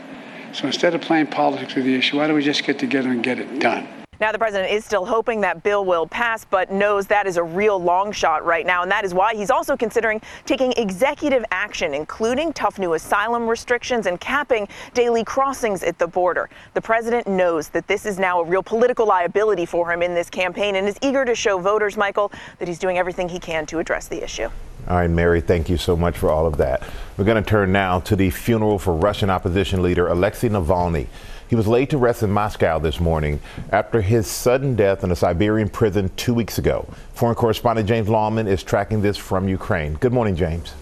So 0.53 0.67
instead 0.67 0.93
of 0.93 1.01
playing 1.01 1.27
politics 1.27 1.73
with 1.73 1.85
the 1.85 1.95
issue, 1.95 2.17
why 2.17 2.27
don't 2.27 2.35
we 2.35 2.43
just 2.43 2.63
get 2.63 2.77
together 2.77 3.09
and 3.09 3.23
get 3.23 3.39
it 3.39 3.59
done? 3.59 3.87
Now, 4.19 4.31
the 4.31 4.37
president 4.37 4.71
is 4.71 4.85
still 4.85 5.03
hoping 5.03 5.41
that 5.41 5.63
bill 5.63 5.83
will 5.83 6.05
pass, 6.05 6.45
but 6.45 6.71
knows 6.71 7.07
that 7.07 7.25
is 7.25 7.37
a 7.37 7.43
real 7.43 7.81
long 7.81 8.11
shot 8.11 8.45
right 8.45 8.67
now. 8.67 8.83
And 8.83 8.91
that 8.91 9.03
is 9.03 9.15
why 9.15 9.33
he's 9.33 9.49
also 9.49 9.75
considering 9.75 10.21
taking 10.45 10.71
executive 10.73 11.43
action, 11.49 11.95
including 11.95 12.53
tough 12.53 12.77
new 12.77 12.93
asylum 12.93 13.47
restrictions 13.47 14.05
and 14.05 14.21
capping 14.21 14.67
daily 14.93 15.23
crossings 15.23 15.81
at 15.81 15.97
the 15.97 16.05
border. 16.05 16.51
The 16.75 16.81
president 16.81 17.27
knows 17.27 17.69
that 17.69 17.87
this 17.87 18.05
is 18.05 18.19
now 18.19 18.41
a 18.41 18.43
real 18.43 18.61
political 18.61 19.07
liability 19.07 19.65
for 19.65 19.91
him 19.91 20.03
in 20.03 20.13
this 20.13 20.29
campaign 20.29 20.75
and 20.75 20.87
is 20.87 20.99
eager 21.01 21.25
to 21.25 21.33
show 21.33 21.57
voters, 21.57 21.97
Michael, 21.97 22.31
that 22.59 22.67
he's 22.67 22.77
doing 22.77 22.99
everything 22.99 23.27
he 23.27 23.39
can 23.39 23.65
to 23.65 23.79
address 23.79 24.07
the 24.07 24.23
issue. 24.23 24.49
All 24.87 24.97
right, 24.97 25.09
Mary, 25.09 25.41
thank 25.41 25.69
you 25.69 25.77
so 25.77 25.95
much 25.95 26.17
for 26.17 26.29
all 26.29 26.47
of 26.47 26.57
that. 26.57 26.83
We're 27.15 27.25
going 27.25 27.41
to 27.41 27.47
turn 27.47 27.71
now 27.71 27.99
to 28.01 28.15
the 28.15 28.29
funeral 28.31 28.79
for 28.79 28.93
Russian 28.93 29.29
opposition 29.29 29.81
leader 29.81 30.07
Alexei 30.07 30.49
Navalny. 30.49 31.07
He 31.47 31.55
was 31.55 31.67
laid 31.67 31.89
to 31.91 31.97
rest 31.97 32.23
in 32.23 32.31
Moscow 32.31 32.79
this 32.79 32.99
morning 32.99 33.39
after 33.71 34.01
his 34.01 34.25
sudden 34.25 34.75
death 34.75 35.03
in 35.03 35.11
a 35.11 35.15
Siberian 35.15 35.69
prison 35.69 36.09
two 36.15 36.33
weeks 36.33 36.57
ago. 36.57 36.87
Foreign 37.13 37.35
correspondent 37.35 37.87
James 37.87 38.09
Longman 38.09 38.47
is 38.47 38.63
tracking 38.63 39.01
this 39.01 39.17
from 39.17 39.47
Ukraine. 39.47 39.93
Good 39.95 40.13
morning, 40.13 40.35
James. 40.35 40.73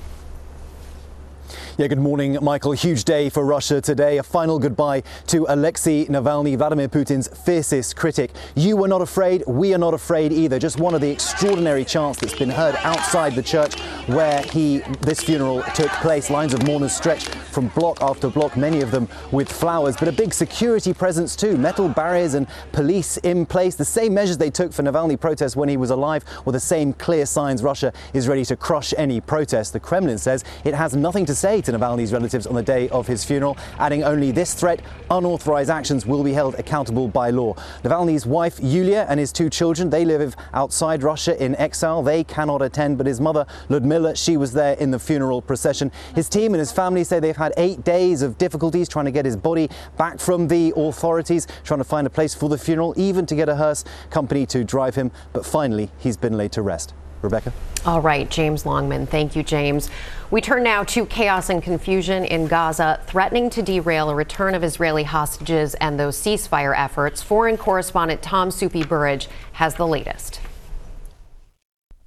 Yeah, 1.79 1.87
good 1.87 1.97
morning, 1.97 2.37
Michael. 2.41 2.73
Huge 2.73 3.05
day 3.05 3.29
for 3.29 3.45
Russia 3.45 3.79
today. 3.79 4.17
A 4.17 4.23
final 4.23 4.59
goodbye 4.59 5.01
to 5.27 5.45
Alexei 5.47 6.07
Navalny, 6.07 6.57
Vladimir 6.57 6.89
Putin's 6.89 7.29
fiercest 7.29 7.95
critic. 7.95 8.31
You 8.53 8.75
were 8.75 8.89
not 8.89 9.01
afraid, 9.01 9.45
we 9.47 9.73
are 9.73 9.77
not 9.77 9.93
afraid 9.93 10.33
either. 10.33 10.59
Just 10.59 10.77
one 10.77 10.93
of 10.93 10.99
the 10.99 11.09
extraordinary 11.09 11.85
chants 11.85 12.19
that's 12.19 12.37
been 12.37 12.49
heard 12.49 12.75
outside 12.83 13.33
the 13.33 13.41
church 13.41 13.79
where 14.07 14.41
he 14.41 14.79
this 14.99 15.21
funeral 15.21 15.61
took 15.73 15.89
place. 16.01 16.29
Lines 16.29 16.53
of 16.53 16.67
mourners 16.67 16.93
stretched 16.93 17.29
from 17.29 17.69
block 17.69 18.01
after 18.01 18.29
block, 18.29 18.57
many 18.57 18.81
of 18.81 18.91
them 18.91 19.07
with 19.31 19.49
flowers, 19.49 19.95
but 19.95 20.09
a 20.09 20.11
big 20.11 20.33
security 20.33 20.93
presence 20.93 21.33
too. 21.33 21.57
Metal 21.57 21.87
barriers 21.87 22.33
and 22.33 22.45
police 22.73 23.15
in 23.17 23.45
place. 23.45 23.75
The 23.75 23.85
same 23.85 24.13
measures 24.13 24.37
they 24.37 24.51
took 24.51 24.73
for 24.73 24.83
Navalny 24.83 25.17
protests 25.17 25.55
when 25.55 25.69
he 25.69 25.77
was 25.77 25.91
alive 25.91 26.25
were 26.43 26.51
the 26.51 26.59
same 26.59 26.91
clear 26.91 27.25
signs 27.25 27.63
Russia 27.63 27.93
is 28.13 28.27
ready 28.27 28.43
to 28.43 28.57
crush 28.57 28.93
any 28.97 29.21
protest. 29.21 29.71
The 29.71 29.79
Kremlin 29.79 30.17
says 30.17 30.43
it 30.65 30.73
has 30.73 30.93
nothing 30.93 31.25
to 31.25 31.33
say 31.33 31.61
to 31.61 31.68
Navalny's 31.71 32.13
relatives 32.13 32.47
on 32.47 32.55
the 32.55 32.63
day 32.63 32.89
of 32.89 33.07
his 33.07 33.23
funeral, 33.23 33.57
adding 33.77 34.03
only 34.03 34.31
this 34.31 34.53
threat 34.53 34.81
unauthorized 35.09 35.69
actions 35.69 36.05
will 36.05 36.23
be 36.23 36.33
held 36.33 36.55
accountable 36.55 37.07
by 37.07 37.29
law. 37.29 37.53
Navalny's 37.83 38.25
wife, 38.25 38.59
Yulia, 38.61 39.05
and 39.09 39.19
his 39.19 39.31
two 39.31 39.49
children, 39.49 39.89
they 39.89 40.05
live 40.05 40.35
outside 40.53 41.03
Russia 41.03 41.41
in 41.43 41.55
exile. 41.55 42.03
They 42.03 42.23
cannot 42.23 42.61
attend, 42.61 42.97
but 42.97 43.07
his 43.07 43.19
mother, 43.19 43.45
Ludmila, 43.69 44.15
she 44.15 44.37
was 44.37 44.53
there 44.53 44.73
in 44.73 44.91
the 44.91 44.99
funeral 44.99 45.41
procession. 45.41 45.91
His 46.15 46.29
team 46.29 46.53
and 46.53 46.59
his 46.59 46.71
family 46.71 47.03
say 47.03 47.19
they've 47.19 47.35
had 47.35 47.53
eight 47.57 47.83
days 47.83 48.21
of 48.21 48.37
difficulties 48.37 48.87
trying 48.87 49.05
to 49.05 49.11
get 49.11 49.25
his 49.25 49.37
body 49.37 49.69
back 49.97 50.19
from 50.19 50.47
the 50.47 50.73
authorities, 50.75 51.47
trying 51.63 51.79
to 51.79 51.83
find 51.83 52.05
a 52.05 52.09
place 52.09 52.33
for 52.33 52.49
the 52.49 52.57
funeral, 52.57 52.93
even 52.97 53.25
to 53.25 53.35
get 53.35 53.49
a 53.49 53.55
hearse 53.55 53.83
company 54.09 54.45
to 54.47 54.63
drive 54.63 54.95
him. 54.95 55.11
But 55.33 55.45
finally, 55.45 55.91
he's 55.97 56.17
been 56.17 56.37
laid 56.37 56.51
to 56.53 56.61
rest. 56.61 56.93
Rebecca? 57.21 57.53
All 57.85 58.01
right, 58.01 58.29
James 58.29 58.65
Longman. 58.65 59.07
Thank 59.07 59.35
you, 59.35 59.43
James. 59.43 59.89
We 60.31 60.41
turn 60.41 60.63
now 60.63 60.83
to 60.83 61.05
chaos 61.05 61.49
and 61.49 61.63
confusion 61.63 62.25
in 62.25 62.47
Gaza, 62.47 62.99
threatening 63.07 63.49
to 63.51 63.61
derail 63.61 64.09
a 64.09 64.15
return 64.15 64.53
of 64.53 64.63
Israeli 64.63 65.03
hostages 65.03 65.75
and 65.75 65.99
those 65.99 66.17
ceasefire 66.17 66.77
efforts. 66.77 67.23
Foreign 67.23 67.57
correspondent 67.57 68.21
Tom 68.21 68.49
Soufi 68.49 68.87
Burridge 68.87 69.27
has 69.53 69.75
the 69.75 69.87
latest. 69.87 70.41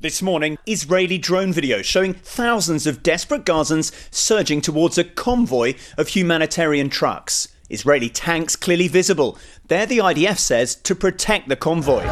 This 0.02 0.20
morning, 0.20 0.58
Israeli 0.66 1.16
drone 1.16 1.52
video 1.52 1.80
showing 1.80 2.12
thousands 2.12 2.88
of 2.88 3.04
desperate 3.04 3.44
Gazans 3.44 3.92
surging 4.12 4.60
towards 4.60 4.98
a 4.98 5.04
convoy 5.04 5.74
of 5.96 6.08
humanitarian 6.08 6.88
trucks. 6.88 7.46
Israeli 7.70 8.08
tanks 8.08 8.56
clearly 8.56 8.88
visible. 8.88 9.38
There, 9.68 9.86
the 9.86 9.98
IDF 9.98 10.38
says, 10.38 10.74
to 10.74 10.94
protect 10.94 11.48
the 11.48 11.56
convoy. 11.56 12.02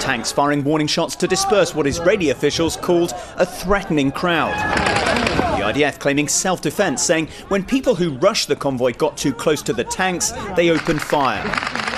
Tanks 0.00 0.32
firing 0.32 0.64
warning 0.64 0.86
shots 0.86 1.16
to 1.16 1.28
disperse 1.28 1.74
what 1.74 1.86
Israeli 1.86 2.30
officials 2.30 2.76
called 2.76 3.14
a 3.36 3.46
threatening 3.46 4.10
crowd. 4.10 4.54
The 5.58 5.64
IDF 5.64 5.98
claiming 5.98 6.28
self 6.28 6.60
defense, 6.60 7.02
saying 7.02 7.28
when 7.48 7.64
people 7.64 7.94
who 7.94 8.16
rushed 8.18 8.48
the 8.48 8.56
convoy 8.56 8.92
got 8.92 9.16
too 9.16 9.32
close 9.32 9.62
to 9.62 9.72
the 9.72 9.84
tanks, 9.84 10.32
they 10.56 10.70
opened 10.70 11.02
fire. 11.02 11.91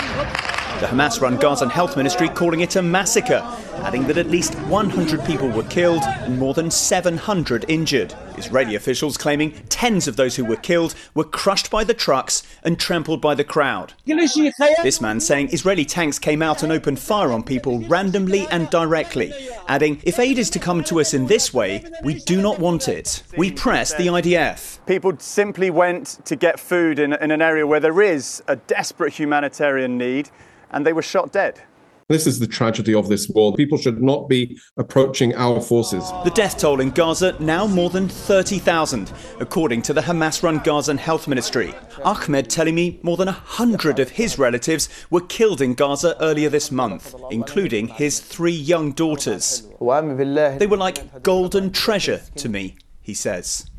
The 0.81 0.87
Hamas 0.91 1.21
run 1.21 1.37
Gazan 1.37 1.71
Health 1.71 1.97
Ministry 1.97 2.29
calling 2.29 2.61
it 2.61 2.75
a 2.75 2.83
massacre, 2.83 3.41
adding 3.85 4.09
that 4.09 4.19
at 4.19 4.27
least 4.27 4.55
100 4.63 5.25
people 5.25 5.49
were 5.49 5.63
killed 5.63 6.03
and 6.03 6.37
more 6.37 6.53
than 6.53 6.69
700 6.69 7.65
injured. 7.69 8.13
Israeli 8.37 8.75
officials 8.75 9.17
claiming 9.17 9.53
tens 9.69 10.09
of 10.09 10.17
those 10.17 10.35
who 10.35 10.45
were 10.45 10.57
killed 10.57 10.97
were 11.15 11.25
crushed 11.25 11.71
by 11.71 11.85
the 11.85 11.95
trucks 11.95 12.43
and 12.65 12.77
trampled 12.79 13.21
by 13.21 13.37
the 13.37 13.45
crowd. 13.45 13.95
This 14.05 15.01
man 15.01 15.21
saying 15.21 15.51
Israeli 15.53 15.85
tanks 15.85 16.19
came 16.19 16.43
out 16.43 16.65
and 16.65 16.73
opened 16.73 16.99
fire 16.99 17.31
on 17.31 17.45
people 17.45 17.79
randomly 17.87 18.49
and 18.49 18.69
directly, 18.69 19.33
adding, 19.69 20.03
If 20.03 20.19
aid 20.19 20.39
is 20.39 20.51
to 20.51 20.59
come 20.59 20.83
to 20.85 21.01
us 21.01 21.15
in 21.15 21.29
this 21.29 21.55
way, 21.55 21.85
we 22.03 22.15
do 22.15 22.43
not 22.43 22.59
want 22.59 22.89
it. 22.89 23.23
We 23.39 23.53
press 23.53 23.95
the 23.95 24.09
IDF. 24.09 24.85
People 24.87 25.17
simply 25.21 25.71
went 25.71 26.19
to 26.25 26.35
get 26.35 26.59
food 26.59 26.99
in, 26.99 27.13
in 27.13 27.31
an 27.31 27.41
area 27.41 27.65
where 27.65 27.81
there 27.81 28.03
is 28.03 28.43
a 28.49 28.57
desperate 28.57 29.13
humanitarian 29.13 29.97
need 29.97 30.31
and 30.75 30.85
they 30.85 30.93
were 30.93 31.03
shot 31.03 31.33
dead. 31.33 31.63
This 32.09 32.27
is 32.27 32.39
the 32.39 32.47
tragedy 32.47 32.95
of 32.95 33.09
this 33.09 33.31
war. 33.31 33.55
People 33.55 33.79
should 33.79 34.03
not 34.03 34.29
be 34.29 34.59
approaching 34.77 35.35
our 35.37 35.59
forces. 35.59 36.05
The 36.23 36.33
death 36.35 36.59
toll 36.59 36.81
in 36.81 36.91
Gaza 36.91 37.35
now 37.41 37.67
more 37.67 37.89
than 37.89 38.11
30,000, 38.11 39.11
according 39.41 39.81
to 39.83 39.95
the 39.95 40.03
Hamas 40.03 40.43
run 40.43 40.59
Gazan 40.59 40.99
Health 40.99 41.27
Ministry. 41.27 41.75
Ahmed 42.05 42.51
telling 42.51 42.75
me 42.75 43.01
more 43.03 43.17
than 43.17 43.29
100 43.29 43.99
of 44.01 44.11
his 44.11 44.39
relatives 44.39 44.91
were 45.09 45.23
killed 45.23 45.63
in 45.63 45.73
Gaza 45.73 46.15
earlier 46.21 46.51
this 46.51 46.71
month, 46.71 47.15
including 47.31 47.89
his 47.89 48.21
three 48.21 48.53
young 48.53 48.93
daughters. 48.93 49.67
They 49.81 50.67
were 50.67 50.77
like 50.77 51.23
golden 51.23 51.71
treasure 51.71 52.21
to 52.37 52.49
me, 52.51 52.77
he 53.01 53.15
says. 53.15 53.71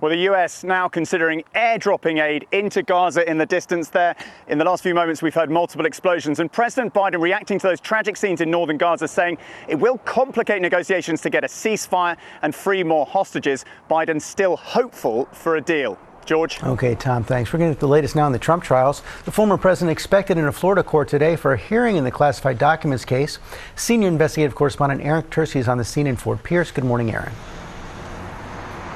Well, 0.00 0.10
the 0.10 0.30
US 0.30 0.62
now 0.62 0.86
considering 0.86 1.42
airdropping 1.56 2.22
aid 2.22 2.46
into 2.52 2.84
Gaza 2.84 3.28
in 3.28 3.36
the 3.36 3.46
distance 3.46 3.88
there. 3.88 4.14
In 4.46 4.56
the 4.56 4.64
last 4.64 4.84
few 4.84 4.94
moments, 4.94 5.22
we've 5.22 5.34
heard 5.34 5.50
multiple 5.50 5.86
explosions, 5.86 6.38
and 6.38 6.52
President 6.52 6.94
Biden 6.94 7.20
reacting 7.20 7.58
to 7.58 7.66
those 7.66 7.80
tragic 7.80 8.16
scenes 8.16 8.40
in 8.40 8.48
northern 8.48 8.78
Gaza, 8.78 9.08
saying 9.08 9.38
it 9.66 9.74
will 9.74 9.98
complicate 9.98 10.62
negotiations 10.62 11.20
to 11.22 11.30
get 11.30 11.42
a 11.42 11.48
ceasefire 11.48 12.16
and 12.42 12.54
free 12.54 12.84
more 12.84 13.06
hostages. 13.06 13.64
Biden 13.90 14.22
still 14.22 14.56
hopeful 14.56 15.24
for 15.32 15.56
a 15.56 15.60
deal. 15.60 15.98
George. 16.24 16.62
Okay, 16.62 16.94
Tom, 16.94 17.24
thanks. 17.24 17.52
We're 17.52 17.58
going 17.58 17.70
to 17.70 17.74
get 17.74 17.80
the 17.80 17.88
latest 17.88 18.14
now 18.14 18.26
on 18.26 18.32
the 18.32 18.38
Trump 18.38 18.62
trials. 18.62 19.02
The 19.24 19.32
former 19.32 19.56
president 19.56 19.90
expected 19.90 20.36
in 20.36 20.44
a 20.44 20.52
Florida 20.52 20.84
court 20.84 21.08
today 21.08 21.36
for 21.36 21.54
a 21.54 21.56
hearing 21.56 21.96
in 21.96 22.04
the 22.04 22.10
classified 22.10 22.58
documents 22.58 23.06
case. 23.06 23.38
Senior 23.74 24.08
investigative 24.08 24.54
correspondent 24.54 25.00
Aaron 25.00 25.22
Tursi 25.24 25.56
is 25.56 25.68
on 25.68 25.78
the 25.78 25.84
scene 25.84 26.06
in 26.06 26.16
Fort 26.16 26.44
Pierce. 26.44 26.70
Good 26.70 26.84
morning, 26.84 27.10
Aaron. 27.10 27.32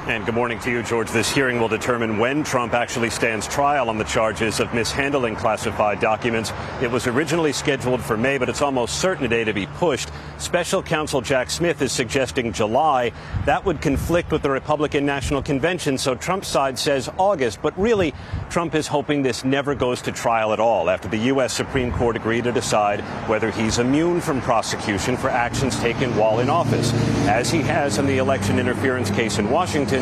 And 0.05 0.25
good 0.25 0.35
morning 0.35 0.59
to 0.59 0.69
you, 0.69 0.83
George. 0.83 1.09
This 1.11 1.31
hearing 1.33 1.61
will 1.61 1.69
determine 1.69 2.17
when 2.17 2.43
Trump 2.43 2.73
actually 2.73 3.09
stands 3.09 3.47
trial 3.47 3.87
on 3.87 3.97
the 3.97 4.03
charges 4.03 4.59
of 4.59 4.73
mishandling 4.73 5.37
classified 5.37 6.01
documents. 6.01 6.51
It 6.81 6.91
was 6.91 7.07
originally 7.07 7.53
scheduled 7.53 8.01
for 8.01 8.17
May, 8.17 8.37
but 8.37 8.49
it's 8.49 8.61
almost 8.61 8.99
certain 8.99 9.23
today 9.23 9.45
to 9.45 9.53
be 9.53 9.65
pushed. 9.65 10.09
Special 10.39 10.83
counsel 10.83 11.21
Jack 11.21 11.49
Smith 11.49 11.81
is 11.81 11.93
suggesting 11.93 12.51
July. 12.51 13.13
That 13.45 13.63
would 13.63 13.79
conflict 13.79 14.29
with 14.33 14.41
the 14.41 14.49
Republican 14.49 15.05
National 15.05 15.41
Convention, 15.41 15.97
so 15.97 16.15
Trump's 16.15 16.49
side 16.49 16.77
says 16.77 17.09
August. 17.17 17.61
But 17.61 17.79
really, 17.79 18.13
Trump 18.49 18.75
is 18.75 18.87
hoping 18.87 19.23
this 19.23 19.45
never 19.45 19.73
goes 19.73 20.01
to 20.01 20.11
trial 20.11 20.51
at 20.51 20.59
all 20.59 20.89
after 20.89 21.07
the 21.07 21.17
U.S. 21.31 21.53
Supreme 21.53 21.93
Court 21.93 22.17
agreed 22.17 22.43
to 22.43 22.51
decide 22.51 22.99
whether 23.29 23.51
he's 23.51 23.79
immune 23.79 24.19
from 24.19 24.41
prosecution 24.41 25.15
for 25.15 25.29
actions 25.29 25.79
taken 25.79 26.13
while 26.17 26.41
in 26.41 26.49
office, 26.49 26.91
as 27.29 27.49
he 27.49 27.61
has 27.61 27.99
in 27.99 28.05
the 28.05 28.17
election 28.17 28.59
interference 28.59 29.09
case 29.09 29.39
in 29.39 29.49
Washington. 29.49 29.92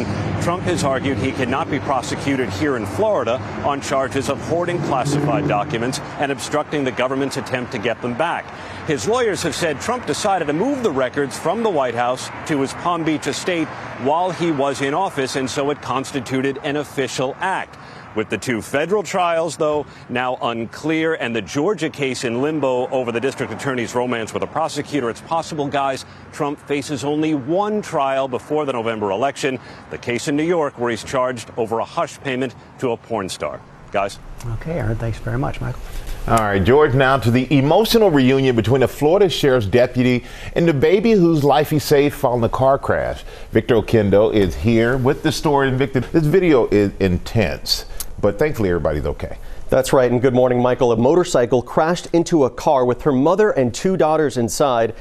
Trump 0.42 0.64
has 0.64 0.84
argued 0.84 1.18
he 1.18 1.34
cannot 1.34 1.70
be 1.70 1.80
prosecuted 1.80 2.50
here 2.50 2.78
in 2.78 2.86
Florida 2.86 3.34
on 3.66 3.82
charges 3.82 4.30
of 4.30 4.40
hoarding 4.48 4.80
classified 4.84 5.48
documents 5.48 6.00
and 6.20 6.32
obstructing 6.32 6.84
the 6.84 6.92
government's 6.92 7.38
attempt 7.38 7.74
to 7.74 7.78
get 7.78 8.02
them 8.02 8.18
back. 8.18 8.46
His 8.88 9.08
lawyers 9.08 9.44
have 9.44 9.54
said 9.54 9.82
Trump 9.82 10.06
decided 10.06 10.46
to 10.46 10.54
move 10.54 10.82
the 10.82 10.92
records 10.92 11.38
from 11.38 11.62
the 11.62 11.70
White 11.70 11.96
House 11.96 12.30
to 12.48 12.62
his 12.62 12.74
Palm 12.74 13.04
Beach 13.04 13.28
estate 13.28 13.68
while 14.04 14.32
he 14.32 14.52
was 14.52 14.82
in 14.82 14.94
office, 14.94 15.36
and 15.36 15.50
so 15.50 15.70
it 15.70 15.82
constituted 15.82 16.58
an 16.64 16.78
official 16.78 17.36
act. 17.40 17.78
With 18.16 18.30
the 18.30 18.38
two 18.38 18.62
federal 18.62 19.04
trials, 19.04 19.56
though, 19.56 19.86
now 20.10 20.38
unclear, 20.42 21.14
and 21.14 21.36
the 21.36 21.42
Georgia 21.42 21.90
case 21.90 22.24
in 22.26 22.42
limbo 22.42 22.88
over 22.88 23.12
the 23.12 23.22
district 23.22 23.54
attorney's 23.54 23.96
romance 23.96 24.34
with 24.34 24.44
a 24.44 24.48
prosecutor, 24.48 25.10
it's 25.10 25.22
possible, 25.22 25.68
guys, 25.68 26.06
Trump 26.34 26.60
faces 26.60 27.04
only 27.06 27.34
one 27.36 27.82
trial 27.82 28.28
before 28.28 28.66
the 28.66 28.74
November 28.74 29.12
election 29.12 29.60
the 29.92 29.98
case 29.98 30.28
in 30.28 30.36
New 30.36 30.44
York, 30.44 30.78
where 30.78 30.90
he's 30.90 31.04
charged 31.04 31.52
over 31.58 31.80
a 31.80 31.86
hush 31.86 32.20
payment 32.20 32.54
to 32.80 32.92
a 32.92 32.98
porn 32.98 33.30
star. 33.30 33.62
Guys? 33.92 34.20
Okay, 34.54 34.80
Aaron, 34.80 34.98
thanks 34.98 35.18
very 35.20 35.38
much, 35.38 35.62
Michael. 35.62 35.82
All 36.28 36.38
right, 36.38 36.64
George, 36.64 36.94
now 36.94 37.18
to 37.18 37.32
the 37.32 37.52
emotional 37.52 38.12
reunion 38.12 38.56
between 38.56 38.84
a 38.84 38.88
Florida 38.88 39.28
sheriff's 39.28 39.66
deputy 39.66 40.24
and 40.56 40.68
the 40.68 40.74
baby 40.74 41.14
whose 41.14 41.44
life 41.44 41.72
he 41.72 41.80
saved 41.80 42.14
following 42.14 42.44
a 42.44 42.50
car 42.50 42.78
crash. 42.78 43.24
Victor 43.52 43.76
Oquendo 43.76 44.32
is 44.32 44.54
here 44.54 44.98
with 44.98 45.24
the 45.24 45.32
story. 45.32 45.68
And 45.68 45.80
Victor, 45.80 46.02
this 46.02 46.26
video 46.26 46.68
is 46.68 46.92
intense, 47.00 47.86
but 48.22 48.38
thankfully 48.40 48.70
everybody's 48.70 49.06
okay. 49.06 49.38
That's 49.70 49.94
right, 49.94 50.12
and 50.12 50.22
good 50.22 50.34
morning, 50.34 50.62
Michael. 50.62 50.92
A 50.92 50.98
motorcycle 50.98 51.62
crashed 51.62 52.08
into 52.14 52.44
a 52.44 52.50
car 52.50 52.86
with 52.86 53.04
her 53.04 53.12
mother 53.12 53.52
and 53.52 53.74
two 53.74 53.98
daughters 53.98 54.38
inside. 54.38 54.94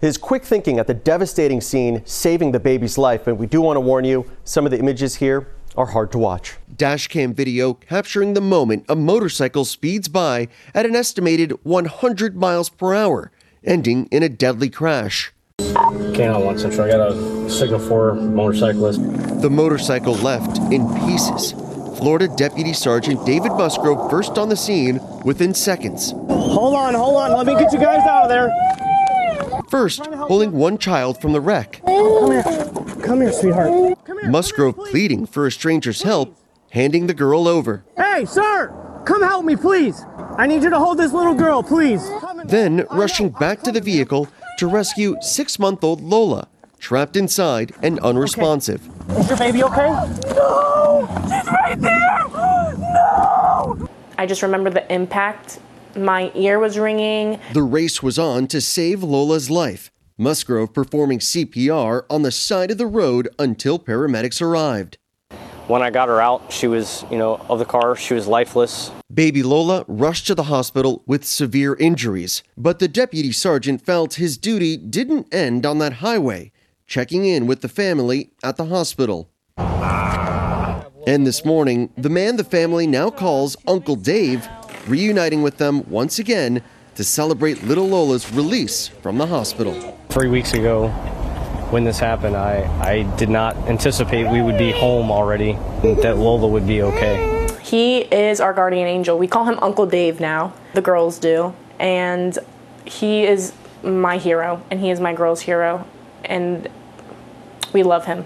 His 0.00 0.18
quick 0.18 0.44
thinking 0.44 0.78
at 0.78 0.86
the 0.86 0.94
devastating 0.94 1.60
scene, 1.60 2.02
saving 2.04 2.52
the 2.52 2.60
baby's 2.60 2.98
life. 2.98 3.26
And 3.26 3.38
we 3.38 3.46
do 3.46 3.60
want 3.60 3.76
to 3.76 3.80
warn 3.80 4.04
you, 4.04 4.30
some 4.44 4.64
of 4.64 4.70
the 4.70 4.78
images 4.78 5.16
here 5.16 5.48
are 5.76 5.86
hard 5.86 6.12
to 6.12 6.18
watch. 6.18 6.56
Dashcam 6.74 7.34
video 7.34 7.74
capturing 7.74 8.34
the 8.34 8.40
moment 8.40 8.84
a 8.88 8.96
motorcycle 8.96 9.64
speeds 9.64 10.08
by 10.08 10.48
at 10.74 10.86
an 10.86 10.96
estimated 10.96 11.52
100 11.64 12.36
miles 12.36 12.68
per 12.68 12.94
hour, 12.94 13.30
ending 13.62 14.06
in 14.06 14.22
a 14.22 14.28
deadly 14.28 14.70
crash. 14.70 15.32
Canine 15.58 16.44
One 16.44 16.58
Central, 16.58 16.86
I 16.86 16.90
got 16.90 17.12
a 17.12 17.50
signal 17.50 17.78
for 17.78 18.14
motorcyclist. 18.14 19.00
The 19.42 19.50
motorcycle 19.50 20.14
left 20.14 20.58
in 20.72 20.88
pieces. 21.06 21.54
Florida 22.04 22.28
Deputy 22.28 22.74
Sergeant 22.74 23.24
David 23.24 23.52
Musgrove 23.52 24.10
first 24.10 24.36
on 24.36 24.50
the 24.50 24.56
scene 24.56 25.00
within 25.24 25.54
seconds. 25.54 26.10
Hold 26.10 26.74
on, 26.74 26.92
hold 26.92 27.16
on, 27.16 27.32
let 27.32 27.46
me 27.46 27.54
get 27.54 27.72
you 27.72 27.78
guys 27.78 28.06
out 28.06 28.24
of 28.24 28.28
there. 28.28 28.52
First, 29.70 30.02
pulling 30.28 30.52
one 30.52 30.76
child 30.76 31.18
from 31.18 31.32
the 31.32 31.40
wreck. 31.40 31.80
come 31.82 32.30
here. 32.30 32.42
Come 33.02 33.20
here, 33.22 33.32
sweetheart. 33.32 33.96
Musgrove 34.24 34.76
pleading 34.90 35.24
for 35.24 35.46
a 35.46 35.50
stranger's 35.50 36.02
help, 36.02 36.36
handing 36.72 37.06
the 37.06 37.14
girl 37.14 37.48
over. 37.48 37.86
Hey, 37.96 38.26
sir! 38.26 39.02
Come 39.06 39.22
help 39.22 39.46
me, 39.46 39.56
please! 39.56 40.04
I 40.36 40.46
need 40.46 40.62
you 40.62 40.68
to 40.68 40.78
hold 40.78 40.98
this 40.98 41.14
little 41.14 41.34
girl, 41.34 41.62
please. 41.62 42.06
Then 42.44 42.86
rushing 42.90 43.30
back 43.30 43.62
to 43.62 43.72
the 43.72 43.80
vehicle 43.80 44.28
to 44.58 44.66
rescue 44.66 45.16
six 45.22 45.58
month 45.58 45.82
old 45.82 46.02
Lola, 46.02 46.48
trapped 46.84 47.16
inside 47.16 47.72
and 47.82 47.98
unresponsive. 48.00 48.86
Is 49.18 49.26
your 49.30 49.38
baby 49.38 49.64
okay? 49.64 49.88
No! 50.36 51.08
She's 51.22 51.46
right 51.50 51.80
there! 51.80 52.28
No! 52.28 53.88
I 54.18 54.26
just 54.26 54.42
remember 54.42 54.68
the 54.68 54.92
impact. 54.92 55.60
My 55.96 56.30
ear 56.34 56.58
was 56.58 56.78
ringing. 56.78 57.40
The 57.54 57.62
race 57.62 58.02
was 58.02 58.18
on 58.18 58.48
to 58.48 58.60
save 58.60 59.02
Lola's 59.02 59.48
life. 59.48 59.90
Musgrove 60.18 60.74
performing 60.74 61.20
CPR 61.20 62.04
on 62.10 62.20
the 62.20 62.30
side 62.30 62.70
of 62.70 62.76
the 62.76 62.86
road 62.86 63.30
until 63.38 63.78
paramedics 63.78 64.42
arrived. 64.42 64.98
When 65.66 65.80
I 65.80 65.88
got 65.88 66.08
her 66.08 66.20
out, 66.20 66.52
she 66.52 66.66
was, 66.66 67.06
you 67.10 67.16
know, 67.16 67.40
of 67.48 67.58
the 67.58 67.64
car, 67.64 67.96
she 67.96 68.12
was 68.12 68.26
lifeless. 68.26 68.90
Baby 69.12 69.42
Lola 69.42 69.86
rushed 69.88 70.26
to 70.26 70.34
the 70.34 70.44
hospital 70.44 71.02
with 71.06 71.24
severe 71.24 71.74
injuries, 71.76 72.42
but 72.58 72.78
the 72.78 72.88
deputy 72.88 73.32
sergeant 73.32 73.80
felt 73.80 74.14
his 74.14 74.36
duty 74.36 74.76
didn't 74.76 75.32
end 75.32 75.64
on 75.64 75.78
that 75.78 75.94
highway, 75.94 76.52
checking 76.86 77.24
in 77.24 77.46
with 77.46 77.60
the 77.60 77.68
family 77.68 78.30
at 78.42 78.56
the 78.56 78.66
hospital. 78.66 79.30
And 81.06 81.26
this 81.26 81.44
morning, 81.44 81.90
the 81.96 82.08
man 82.08 82.36
the 82.36 82.44
family 82.44 82.86
now 82.86 83.10
calls 83.10 83.56
Uncle 83.66 83.96
Dave, 83.96 84.48
reuniting 84.86 85.42
with 85.42 85.58
them 85.58 85.88
once 85.90 86.18
again 86.18 86.62
to 86.94 87.04
celebrate 87.04 87.62
little 87.64 87.88
Lola's 87.88 88.32
release 88.32 88.88
from 88.88 89.18
the 89.18 89.26
hospital. 89.26 89.98
Three 90.08 90.28
weeks 90.28 90.54
ago, 90.54 90.88
when 91.70 91.84
this 91.84 91.98
happened, 91.98 92.36
I, 92.36 92.62
I 92.80 93.02
did 93.16 93.28
not 93.28 93.56
anticipate 93.68 94.30
we 94.30 94.40
would 94.40 94.56
be 94.56 94.70
home 94.70 95.10
already 95.10 95.54
that 95.82 96.16
Lola 96.18 96.46
would 96.46 96.66
be 96.66 96.82
okay. 96.82 97.48
He 97.62 98.00
is 98.02 98.40
our 98.40 98.52
guardian 98.52 98.86
angel. 98.86 99.18
We 99.18 99.26
call 99.26 99.44
him 99.44 99.58
Uncle 99.60 99.86
Dave 99.86 100.20
now, 100.20 100.52
the 100.74 100.82
girls 100.82 101.18
do. 101.18 101.54
And 101.78 102.38
he 102.84 103.24
is 103.24 103.52
my 103.82 104.18
hero, 104.18 104.62
and 104.70 104.80
he 104.80 104.90
is 104.90 105.00
my 105.00 105.12
girl's 105.12 105.40
hero. 105.40 105.84
And 106.24 106.68
we 107.72 107.82
love 107.82 108.06
him. 108.06 108.24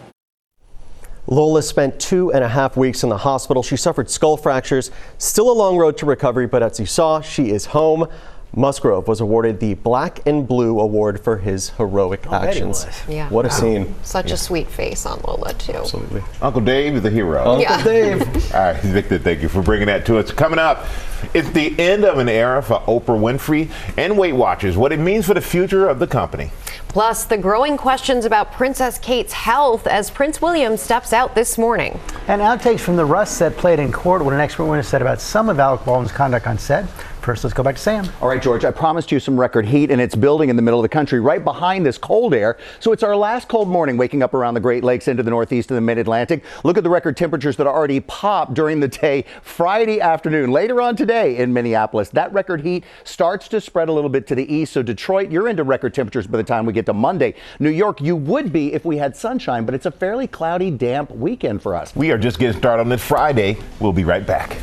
Lola 1.26 1.62
spent 1.62 2.00
two 2.00 2.32
and 2.32 2.42
a 2.42 2.48
half 2.48 2.76
weeks 2.76 3.02
in 3.02 3.10
the 3.10 3.18
hospital. 3.18 3.62
She 3.62 3.76
suffered 3.76 4.08
skull 4.08 4.38
fractures. 4.38 4.90
Still 5.18 5.50
a 5.50 5.52
long 5.52 5.76
road 5.76 5.98
to 5.98 6.06
recovery, 6.06 6.46
but 6.46 6.62
as 6.62 6.80
you 6.80 6.86
saw, 6.86 7.20
she 7.20 7.50
is 7.50 7.66
home. 7.66 8.08
Musgrove 8.56 9.06
was 9.06 9.20
awarded 9.20 9.60
the 9.60 9.74
Black 9.74 10.26
and 10.26 10.48
Blue 10.48 10.80
Award 10.80 11.20
for 11.20 11.36
his 11.36 11.68
heroic 11.70 12.24
oh, 12.28 12.34
actions. 12.34 12.86
Yeah. 13.06 13.28
What 13.28 13.44
a 13.44 13.50
scene. 13.50 13.94
Such 14.02 14.30
a 14.30 14.38
sweet 14.38 14.68
face 14.68 15.04
on 15.04 15.20
Lola, 15.26 15.52
too. 15.54 15.74
Absolutely. 15.74 16.22
Uncle 16.40 16.62
Dave 16.62 16.96
is 16.96 17.04
a 17.04 17.10
hero. 17.10 17.40
Uncle 17.40 17.60
Yeah. 17.60 17.84
Dave. 17.84 18.22
All 18.54 18.60
right, 18.60 18.80
Victor, 18.80 19.18
thank 19.18 19.42
you 19.42 19.50
for 19.50 19.60
bringing 19.60 19.86
that 19.88 20.06
to 20.06 20.16
us. 20.16 20.32
Coming 20.32 20.58
up, 20.58 20.86
it's 21.34 21.50
the 21.50 21.78
end 21.78 22.04
of 22.04 22.18
an 22.18 22.28
era 22.28 22.62
for 22.62 22.80
Oprah 22.80 23.20
Winfrey 23.20 23.70
and 23.98 24.16
Weight 24.16 24.34
Watchers, 24.34 24.78
what 24.78 24.92
it 24.92 24.98
means 24.98 25.26
for 25.26 25.34
the 25.34 25.42
future 25.42 25.86
of 25.86 25.98
the 25.98 26.06
company. 26.06 26.50
Plus, 26.88 27.24
the 27.24 27.36
growing 27.36 27.76
questions 27.76 28.24
about 28.24 28.52
Princess 28.52 28.98
Kate's 28.98 29.32
health 29.32 29.86
as 29.86 30.10
Prince 30.10 30.40
William 30.40 30.76
steps 30.76 31.12
out 31.12 31.34
this 31.34 31.58
morning. 31.58 32.00
And 32.26 32.40
outtakes 32.40 32.80
from 32.80 32.96
the 32.96 33.04
Rust 33.04 33.36
set 33.36 33.56
played 33.56 33.78
in 33.78 33.92
court 33.92 34.24
what 34.24 34.32
an 34.32 34.40
expert 34.40 34.64
witness 34.64 34.88
said 34.88 35.02
about 35.02 35.20
some 35.20 35.48
of 35.50 35.58
Alec 35.58 35.84
Baldwin's 35.84 36.12
conduct 36.12 36.46
on 36.46 36.58
set. 36.58 36.86
First, 37.20 37.44
let's 37.44 37.52
go 37.52 37.62
back 37.62 37.74
to 37.74 37.80
Sam. 37.80 38.08
All 38.22 38.28
right, 38.28 38.40
George, 38.40 38.64
I 38.64 38.70
promised 38.70 39.12
you 39.12 39.20
some 39.20 39.38
record 39.38 39.66
heat, 39.66 39.90
and 39.90 40.00
it's 40.00 40.14
building 40.14 40.48
in 40.48 40.56
the 40.56 40.62
middle 40.62 40.80
of 40.80 40.82
the 40.82 40.88
country 40.88 41.20
right 41.20 41.44
behind 41.44 41.84
this 41.84 41.98
cold 41.98 42.32
air. 42.32 42.56
So 42.80 42.92
it's 42.92 43.02
our 43.02 43.14
last 43.14 43.48
cold 43.48 43.68
morning 43.68 43.98
waking 43.98 44.22
up 44.22 44.32
around 44.32 44.54
the 44.54 44.60
Great 44.60 44.82
Lakes 44.82 45.08
into 45.08 45.22
the 45.22 45.30
Northeast 45.30 45.70
and 45.70 45.76
the 45.76 45.82
Mid 45.82 45.98
Atlantic. 45.98 46.42
Look 46.64 46.78
at 46.78 46.84
the 46.84 46.90
record 46.90 47.16
temperatures 47.16 47.56
that 47.56 47.66
are 47.66 47.74
already 47.74 48.00
popped 48.00 48.54
during 48.54 48.80
the 48.80 48.88
day 48.88 49.26
Friday 49.42 50.00
afternoon. 50.00 50.52
Later 50.52 50.80
on 50.80 50.96
today 50.96 51.36
in 51.36 51.52
Minneapolis, 51.52 52.08
that 52.10 52.32
record 52.32 52.62
heat 52.62 52.84
starts 53.04 53.46
to 53.48 53.60
spread 53.60 53.90
a 53.90 53.92
little 53.92 54.10
bit 54.10 54.26
to 54.28 54.34
the 54.34 54.50
east. 54.50 54.72
So, 54.72 54.82
Detroit, 54.82 55.30
you're 55.30 55.48
into 55.48 55.64
record 55.64 55.92
temperatures 55.92 56.26
by 56.26 56.38
the 56.38 56.44
time 56.44 56.64
we 56.64 56.72
get 56.72 56.86
to 56.86 56.94
Monday. 56.94 57.34
New 57.58 57.70
York, 57.70 58.00
you 58.00 58.16
would 58.16 58.52
be 58.52 58.72
if 58.72 58.86
we 58.86 58.96
had 58.96 59.14
sunshine, 59.16 59.66
but 59.66 59.74
it's 59.74 59.86
a 59.86 59.90
fairly 59.90 60.26
cloudy, 60.26 60.70
damp 60.70 61.10
weekend 61.10 61.60
for 61.60 61.74
us. 61.74 61.94
We 61.94 62.10
are 62.10 62.18
just 62.18 62.38
getting 62.38 62.58
started 62.58 62.80
on 62.80 62.88
this 62.88 63.04
Friday. 63.04 63.58
We'll 63.80 63.92
be 63.92 64.04
right 64.04 64.26
back. 64.26 64.56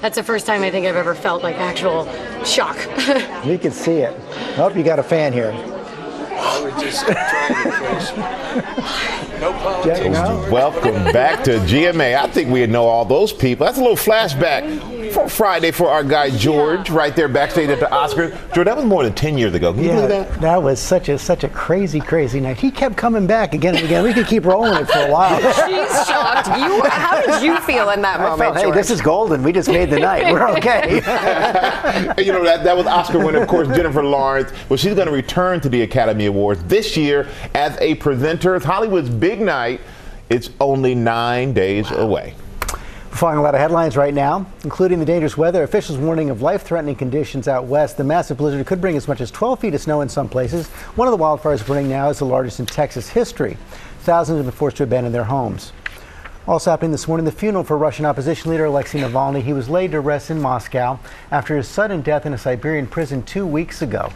That's 0.00 0.16
the 0.16 0.22
first 0.22 0.46
time 0.46 0.62
I 0.62 0.70
think 0.70 0.86
I've 0.86 0.96
ever 0.96 1.14
felt 1.14 1.42
like 1.42 1.56
actual 1.56 2.06
shock. 2.44 2.76
We 3.46 3.58
can 3.58 3.72
see 3.72 3.98
it. 3.98 4.14
Oh, 4.56 4.70
you 4.74 4.82
got 4.82 4.98
a 4.98 5.02
fan 5.02 5.32
here. 5.32 5.52
I 5.52 6.60
was 6.60 6.82
just 6.82 7.06
trying. 7.06 8.54
No 9.40 9.52
politics. 9.52 10.50
Welcome 10.50 11.12
back 11.12 11.44
to 11.44 11.58
GMA. 11.60 12.18
I 12.18 12.26
think 12.26 12.50
we 12.50 12.66
know 12.66 12.86
all 12.86 13.04
those 13.04 13.32
people. 13.32 13.66
That's 13.66 13.78
a 13.78 13.80
little 13.80 13.96
flashback 13.96 14.64
for 15.12 15.28
Friday 15.28 15.70
for 15.70 15.88
our 15.88 16.04
guy 16.04 16.30
George, 16.30 16.90
right 16.90 17.14
there 17.14 17.28
backstage 17.28 17.68
at 17.70 17.80
the 17.80 17.86
Oscars. 17.86 18.30
George, 18.54 18.66
that 18.66 18.76
was 18.76 18.84
more 18.84 19.02
than 19.02 19.14
10 19.14 19.38
years 19.38 19.54
ago. 19.54 19.72
Can 19.72 19.82
you 19.82 19.90
believe 19.90 20.08
that? 20.08 20.40
that 20.40 20.62
was 20.62 20.80
such 20.80 21.08
a 21.08 21.18
such 21.18 21.44
a 21.44 21.48
crazy, 21.48 22.00
crazy 22.00 22.40
night. 22.40 22.58
He 22.58 22.70
kept 22.70 22.96
coming 22.96 23.26
back 23.26 23.54
again 23.54 23.76
and 23.76 23.84
again. 23.84 24.04
We 24.04 24.12
could 24.12 24.26
keep 24.26 24.44
rolling 24.44 24.74
it 24.74 24.86
for 24.86 24.98
a 24.98 25.10
while. 25.10 25.38
She's 25.40 26.06
shocked. 26.06 26.48
You, 26.48 26.82
how 26.88 27.20
did 27.22 27.42
you 27.42 27.58
feel 27.60 27.90
in 27.90 28.02
that 28.02 28.20
I 28.20 28.22
moment, 28.22 28.40
felt, 28.40 28.56
hey, 28.56 28.62
George? 28.64 28.74
this 28.76 28.90
is 28.90 29.00
golden. 29.00 29.42
We 29.42 29.52
just 29.52 29.68
made 29.68 29.90
the 29.90 29.98
night. 29.98 30.32
We're 30.32 30.48
okay. 30.58 30.94
you 32.18 32.32
know, 32.32 32.44
that, 32.44 32.62
that 32.64 32.76
was 32.76 32.86
Oscar 32.86 33.18
winner, 33.24 33.42
of 33.42 33.48
course, 33.48 33.68
Jennifer 33.68 34.02
Lawrence. 34.02 34.52
Well, 34.68 34.76
she's 34.76 34.94
going 34.94 35.06
to 35.06 35.12
return 35.12 35.60
to 35.60 35.68
the 35.68 35.82
Academy 35.82 36.26
Awards 36.26 36.62
this 36.64 36.96
year 36.96 37.28
as 37.54 37.76
a 37.80 37.94
presenter. 37.96 38.56
It's 38.56 38.64
Hollywood's 38.64 39.10
big 39.10 39.40
night. 39.40 39.80
It's 40.30 40.50
only 40.60 40.94
nine 40.94 41.52
days 41.52 41.90
away. 41.90 42.34
Following 43.18 43.40
a 43.40 43.42
lot 43.42 43.56
of 43.56 43.60
headlines 43.60 43.96
right 43.96 44.14
now, 44.14 44.46
including 44.62 45.00
the 45.00 45.04
dangerous 45.04 45.36
weather. 45.36 45.64
Officials 45.64 45.98
warning 45.98 46.30
of 46.30 46.40
life-threatening 46.40 46.94
conditions 46.94 47.48
out 47.48 47.64
west. 47.64 47.96
The 47.96 48.04
massive 48.04 48.36
blizzard 48.36 48.64
could 48.64 48.80
bring 48.80 48.96
as 48.96 49.08
much 49.08 49.20
as 49.20 49.32
12 49.32 49.58
feet 49.58 49.74
of 49.74 49.80
snow 49.80 50.02
in 50.02 50.08
some 50.08 50.28
places. 50.28 50.68
One 50.94 51.08
of 51.08 51.18
the 51.18 51.18
wildfires 51.18 51.66
burning 51.66 51.88
now 51.88 52.10
is 52.10 52.20
the 52.20 52.26
largest 52.26 52.60
in 52.60 52.66
Texas 52.66 53.08
history. 53.08 53.56
Thousands 54.02 54.36
have 54.36 54.46
been 54.46 54.52
forced 54.52 54.76
to 54.76 54.84
abandon 54.84 55.12
their 55.12 55.24
homes. 55.24 55.72
Also 56.46 56.70
happening 56.70 56.92
this 56.92 57.08
morning, 57.08 57.24
the 57.24 57.32
funeral 57.32 57.64
for 57.64 57.76
Russian 57.76 58.04
opposition 58.06 58.52
leader 58.52 58.66
Alexei 58.66 59.00
Navalny. 59.00 59.42
He 59.42 59.52
was 59.52 59.68
laid 59.68 59.90
to 59.90 60.00
rest 60.00 60.30
in 60.30 60.40
Moscow 60.40 61.00
after 61.32 61.56
his 61.56 61.66
sudden 61.66 62.02
death 62.02 62.24
in 62.24 62.34
a 62.34 62.38
Siberian 62.38 62.86
prison 62.86 63.24
two 63.24 63.48
weeks 63.48 63.82
ago. 63.82 64.12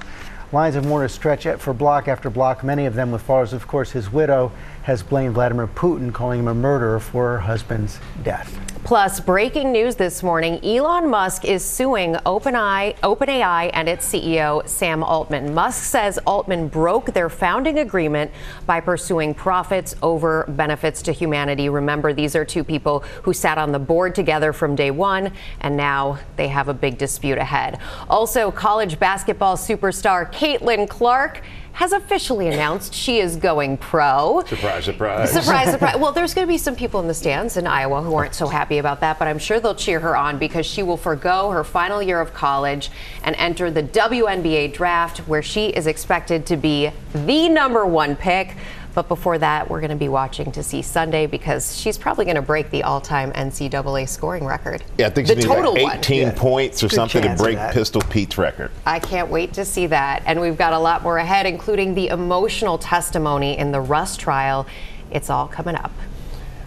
Lines 0.53 0.77
of 0.77 0.87
mourners 0.87 1.13
stretch 1.13 1.49
for 1.59 1.75
block 1.75 2.07
after 2.07 2.31
block, 2.31 2.63
many 2.63 2.87
of 2.87 2.95
them 2.95 3.11
with 3.11 3.23
followers. 3.23 3.53
Of 3.53 3.67
course, 3.67 3.91
his 3.91 4.13
widow 4.13 4.53
has 4.83 5.03
blamed 5.03 5.35
Vladimir 5.35 5.67
Putin, 5.67 6.13
calling 6.13 6.41
him 6.41 6.49
a 6.49 6.55
murderer 6.55 7.01
for 7.01 7.33
her 7.33 7.39
husband's 7.39 7.99
death. 8.23 8.59
Plus, 8.85 9.21
breaking 9.21 9.71
news 9.71 9.95
this 9.95 10.25
morning 10.25 10.63
Elon 10.65 11.09
Musk 11.09 11.45
is 11.45 11.65
suing 11.65 12.15
OpenAI, 12.27 12.99
OpenAI 12.99 13.71
and 13.73 13.89
its 13.89 14.13
CEO, 14.13 14.67
Sam 14.69 15.05
Altman. 15.05 15.55
Musk 15.55 15.85
says 15.85 16.19
Altman 16.27 16.67
broke 16.67 17.15
their 17.15 17.29
founding 17.29 17.79
agreement 17.79 18.33
by 18.67 18.81
pursuing 18.81 19.35
profits 19.35 19.95
over 20.03 20.45
benefits 20.49 21.01
to 21.03 21.13
humanity. 21.13 21.69
Remember, 21.69 22.13
these 22.13 22.35
are 22.35 22.45
two 22.45 22.65
people 22.65 23.05
who 23.23 23.33
sat 23.33 23.57
on 23.57 23.71
the 23.71 23.79
board 23.79 24.17
together 24.17 24.53
from 24.53 24.75
day 24.75 24.91
one, 24.91 25.33
and 25.61 25.77
now 25.77 26.19
they 26.35 26.49
have 26.49 26.67
a 26.67 26.75
big 26.75 26.99
dispute 26.99 27.39
ahead. 27.39 27.79
Also, 28.11 28.51
college 28.51 28.99
basketball 28.99 29.57
superstar 29.57 30.31
Caitlin 30.33 30.89
Clark 30.89 31.43
has 31.73 31.93
officially 31.93 32.49
announced 32.49 32.95
she 32.95 33.19
is 33.19 33.37
going 33.37 33.77
pro. 33.77 34.43
Surprise, 34.47 34.85
surprise. 34.85 35.31
Surprise, 35.31 35.71
surprise. 35.73 35.97
Well, 35.97 36.13
there's 36.13 36.35
going 36.35 36.47
to 36.47 36.53
be 36.53 36.59
some 36.59 36.77
people 36.77 37.01
in 37.01 37.09
the 37.09 37.15
stands 37.15 37.57
in 37.57 37.67
Iowa 37.67 38.03
who 38.03 38.15
aren't 38.15 38.35
so 38.35 38.47
happy 38.47 38.79
about 38.79 39.01
that, 39.01 39.19
but 39.19 39.27
I'm 39.27 39.39
sure 39.39 39.59
they'll 39.59 39.75
cheer 39.75 40.01
her 40.01 40.17
on 40.17 40.39
because 40.39 40.67
she 40.67 40.83
will 40.83 40.97
forego 40.97 41.51
her 41.51 41.65
final 41.65 42.03
year 42.03 42.21
of 42.21 42.35
college 42.35 42.91
and 43.25 43.35
enter 43.37 43.71
the 43.71 43.83
WNBA 43.83 44.73
draft, 44.75 45.19
where 45.21 45.43
she 45.43 45.69
is 45.69 45.87
expected 45.87 46.47
to 46.47 46.57
be 46.57 46.91
the 47.15 47.49
number 47.49 47.87
one 47.87 48.17
pick. 48.17 48.57
But 48.95 49.09
before 49.09 49.39
that, 49.39 49.71
we're 49.71 49.81
going 49.81 49.91
to 49.91 49.97
be 49.97 50.09
watching 50.09 50.53
to 50.53 50.63
see 50.63 50.83
Sunday 50.83 51.27
because 51.27 51.79
she's 51.79 51.97
probably 51.97 52.25
going 52.25 52.37
to 52.37 52.43
break 52.43 52.71
the 52.71 52.83
all-time 52.83 53.33
NCAA 53.33 54.09
scoring 54.09 54.45
record. 54.45 54.83
Yeah, 54.99 55.07
I 55.07 55.11
think 55.11 55.29
the 55.29 55.33
she 55.33 55.37
needs 55.37 55.49
like 55.49 55.59
total 55.59 55.79
18 55.79 56.25
one. 56.25 56.35
points 56.37 56.83
or 56.83 56.89
Good 56.89 56.97
something 56.97 57.23
to 57.23 57.35
break. 57.37 57.59
Pistol 57.73 58.03
Pete's 58.03 58.37
record. 58.37 58.71
I 58.85 58.99
can't 58.99 59.31
wait 59.31 59.55
to 59.55 59.65
see 59.65 59.87
that. 59.87 60.23
And 60.27 60.41
we've 60.41 60.59
got 60.59 60.73
a 60.73 60.79
lot 60.79 61.03
more 61.03 61.19
ahead, 61.19 61.47
including 61.47 61.95
the 61.95 62.09
emotional 62.09 62.77
testimony 62.79 63.57
in 63.57 63.73
the 63.73 63.81
Rust 63.81 64.21
trial. 64.21 64.67
It's 65.11 65.31
all 65.31 65.49
coming 65.49 65.75
up. 65.75 65.93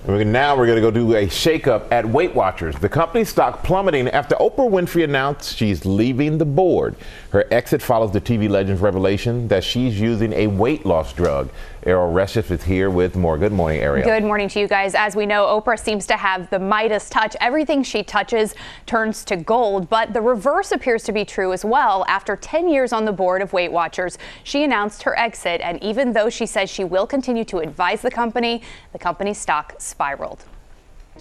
Now 0.07 0.55
we're 0.55 0.67
going 0.67 0.75
to 0.75 0.81
go 0.81 0.91
do 0.91 1.15
a 1.15 1.25
shakeup 1.25 1.91
at 1.91 2.05
Weight 2.05 2.35
Watchers. 2.35 2.75
The 2.75 2.87
company's 2.87 3.29
stock 3.29 3.63
plummeting 3.63 4.07
after 4.09 4.35
Oprah 4.35 4.69
Winfrey 4.69 5.03
announced 5.03 5.57
she's 5.57 5.83
leaving 5.83 6.37
the 6.37 6.45
board. 6.45 6.95
Her 7.31 7.47
exit 7.51 7.81
follows 7.81 8.11
the 8.11 8.21
TV 8.21 8.47
legend's 8.47 8.81
revelation 8.81 9.47
that 9.47 9.63
she's 9.63 9.99
using 9.99 10.31
a 10.33 10.45
weight 10.45 10.85
loss 10.85 11.11
drug. 11.11 11.49
Erielle 11.85 12.11
Reshef 12.11 12.49
is 12.49 12.63
here 12.63 12.89
with 12.89 13.15
more. 13.15 13.37
Good 13.37 13.51
morning, 13.51 13.79
Erielle. 13.79 14.05
Good 14.05 14.23
morning 14.23 14.49
to 14.49 14.59
you 14.59 14.67
guys. 14.67 14.95
As 14.95 15.15
we 15.15 15.27
know, 15.27 15.45
Oprah 15.45 15.79
seems 15.79 16.07
to 16.07 16.17
have 16.17 16.49
the 16.49 16.57
Midas 16.57 17.11
touch. 17.11 17.35
Everything 17.39 17.83
she 17.83 18.01
touches 18.01 18.55
turns 18.87 19.23
to 19.25 19.35
gold, 19.35 19.87
but 19.87 20.11
the 20.11 20.19
reverse 20.19 20.71
appears 20.71 21.03
to 21.03 21.11
be 21.11 21.23
true 21.23 21.53
as 21.53 21.63
well. 21.63 22.03
After 22.07 22.35
10 22.35 22.69
years 22.69 22.91
on 22.91 23.05
the 23.05 23.11
board 23.11 23.43
of 23.43 23.53
Weight 23.53 23.71
Watchers, 23.71 24.17
she 24.43 24.63
announced 24.63 25.03
her 25.03 25.15
exit, 25.19 25.61
and 25.61 25.81
even 25.83 26.11
though 26.11 26.27
she 26.27 26.47
says 26.47 26.71
she 26.71 26.83
will 26.83 27.05
continue 27.05 27.45
to 27.45 27.59
advise 27.59 28.01
the 28.01 28.09
company, 28.09 28.63
the 28.91 28.99
company's 28.99 29.37
stock 29.37 29.75
spiraled. 29.77 30.43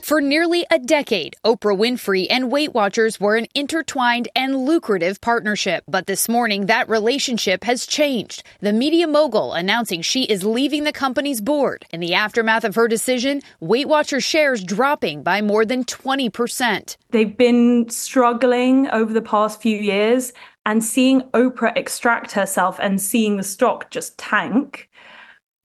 For 0.03 0.21
nearly 0.21 0.67
a 0.71 0.79
decade, 0.79 1.37
Oprah 1.45 1.77
Winfrey 1.77 2.27
and 2.29 2.51
Weight 2.51 2.75
Watchers 2.75 3.19
were 3.19 3.37
an 3.37 3.47
intertwined 3.55 4.29
and 4.37 4.67
lucrative 4.67 5.21
partnership. 5.21 5.85
But 5.89 6.07
this 6.07 6.29
morning, 6.29 6.67
that 6.67 6.89
relationship 6.89 7.65
has 7.65 7.87
changed. 7.87 8.43
The 8.61 8.73
media 8.73 9.07
mogul 9.07 9.53
announcing 9.53 10.03
she 10.03 10.25
is 10.25 10.45
leaving 10.45 10.85
the 10.85 10.93
company's 10.93 11.41
board. 11.41 11.87
In 11.91 12.01
the 12.01 12.15
aftermath 12.15 12.65
of 12.65 12.75
her 12.75 12.89
decision, 12.89 13.41
Weight 13.61 13.89
Watchers 13.89 14.25
shares 14.25 14.63
dropping 14.63 15.23
by 15.23 15.41
more 15.41 15.65
than 15.65 15.85
20%. 15.85 16.97
They've 17.11 17.37
been 17.37 17.89
struggling 17.89 18.89
over 18.89 19.13
the 19.13 19.23
past 19.23 19.63
few 19.63 19.79
years, 19.79 20.33
and 20.67 20.83
seeing 20.83 21.23
Oprah 21.33 21.77
extract 21.77 22.33
herself 22.33 22.79
and 22.81 23.01
seeing 23.01 23.37
the 23.37 23.43
stock 23.43 23.91
just 23.91 24.19
tank, 24.19 24.91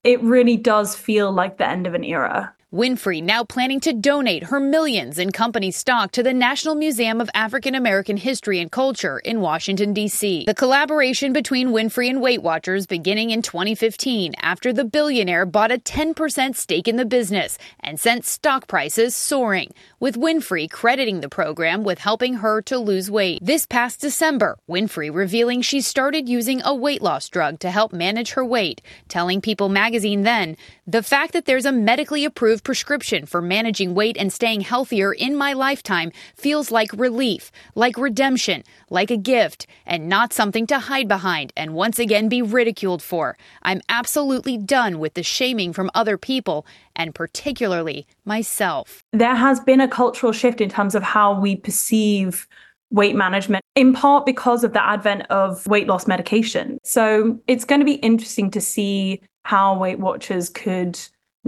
it 0.03 0.21
really 0.21 0.57
does 0.57 0.95
feel 0.95 1.31
like 1.31 1.57
the 1.57 1.67
end 1.67 1.87
of 1.87 1.93
an 1.93 2.03
era. 2.03 2.53
Winfrey 2.71 3.23
now 3.23 3.43
planning 3.43 3.79
to 3.79 3.93
donate 3.93 4.43
her 4.43 4.59
millions 4.59 5.17
in 5.17 5.31
company 5.31 5.71
stock 5.71 6.11
to 6.11 6.21
the 6.21 6.35
National 6.35 6.75
Museum 6.75 7.19
of 7.19 7.27
African 7.33 7.73
American 7.73 8.15
History 8.15 8.59
and 8.59 8.71
Culture 8.71 9.17
in 9.17 9.41
Washington, 9.41 9.91
D.C. 9.91 10.43
The 10.45 10.53
collaboration 10.53 11.33
between 11.33 11.69
Winfrey 11.69 12.11
and 12.11 12.21
Weight 12.21 12.43
Watchers 12.43 12.85
beginning 12.85 13.31
in 13.31 13.41
2015 13.41 14.35
after 14.39 14.71
the 14.71 14.85
billionaire 14.85 15.47
bought 15.47 15.71
a 15.71 15.79
10% 15.79 16.55
stake 16.55 16.87
in 16.87 16.95
the 16.95 17.05
business 17.05 17.57
and 17.79 17.99
sent 17.99 18.23
stock 18.23 18.67
prices 18.67 19.15
soaring, 19.15 19.73
with 19.99 20.15
Winfrey 20.15 20.69
crediting 20.69 21.21
the 21.21 21.27
program 21.27 21.83
with 21.83 21.97
helping 21.97 22.35
her 22.35 22.61
to 22.61 22.77
lose 22.77 23.09
weight. 23.09 23.43
This 23.43 23.65
past 23.65 23.99
December, 23.99 24.59
Winfrey 24.69 25.11
revealing 25.11 25.63
she 25.63 25.81
started 25.81 26.29
using 26.29 26.61
a 26.63 26.75
weight 26.75 27.01
loss 27.01 27.29
drug 27.29 27.57
to 27.61 27.71
help 27.71 27.93
manage 27.93 28.33
her 28.33 28.45
weight, 28.45 28.83
telling 29.07 29.41
People 29.41 29.69
magazine 29.69 30.21
then, 30.21 30.55
the 30.85 31.01
fact 31.01 31.33
that 31.33 31.45
there's 31.45 31.65
a 31.65 31.71
medically 31.71 32.25
approved 32.25 32.58
prescription 32.59 33.25
for 33.25 33.41
managing 33.41 33.93
weight 33.93 34.17
and 34.17 34.31
staying 34.31 34.61
healthier 34.61 35.13
in 35.13 35.35
my 35.35 35.53
lifetime 35.53 36.11
feels 36.35 36.71
like 36.71 36.91
relief, 36.93 37.51
like 37.75 37.97
redemption, 37.97 38.63
like 38.89 39.11
a 39.11 39.17
gift, 39.17 39.67
and 39.85 40.07
not 40.07 40.33
something 40.33 40.67
to 40.67 40.79
hide 40.79 41.07
behind 41.07 41.53
and 41.55 41.73
once 41.73 41.99
again 41.99 42.29
be 42.29 42.41
ridiculed 42.41 43.01
for. 43.01 43.37
I'm 43.63 43.81
absolutely 43.89 44.57
done 44.57 44.99
with 44.99 45.13
the 45.13 45.23
shaming 45.23 45.73
from 45.73 45.91
other 45.93 46.17
people 46.17 46.65
and 46.95 47.15
particularly 47.15 48.07
myself. 48.25 49.03
There 49.13 49.35
has 49.35 49.59
been 49.59 49.81
a 49.81 49.87
cultural 49.87 50.31
shift 50.31 50.61
in 50.61 50.69
terms 50.69 50.95
of 50.95 51.03
how 51.03 51.39
we 51.39 51.55
perceive 51.55 52.47
weight 52.91 53.15
management, 53.15 53.63
in 53.75 53.93
part 53.93 54.25
because 54.25 54.63
of 54.63 54.73
the 54.73 54.83
advent 54.83 55.23
of 55.29 55.65
weight 55.67 55.87
loss 55.87 56.07
medication. 56.07 56.79
So 56.83 57.39
it's 57.47 57.65
going 57.65 57.79
to 57.81 57.85
be 57.85 57.95
interesting 57.95 58.49
to 58.51 58.61
see 58.61 59.21
how 59.43 59.77
Weight 59.77 59.99
Watchers 59.99 60.49
could 60.49 60.99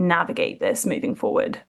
navigate 0.08 0.60
this 0.60 0.86
moving 0.86 1.16
forward. 1.16 1.62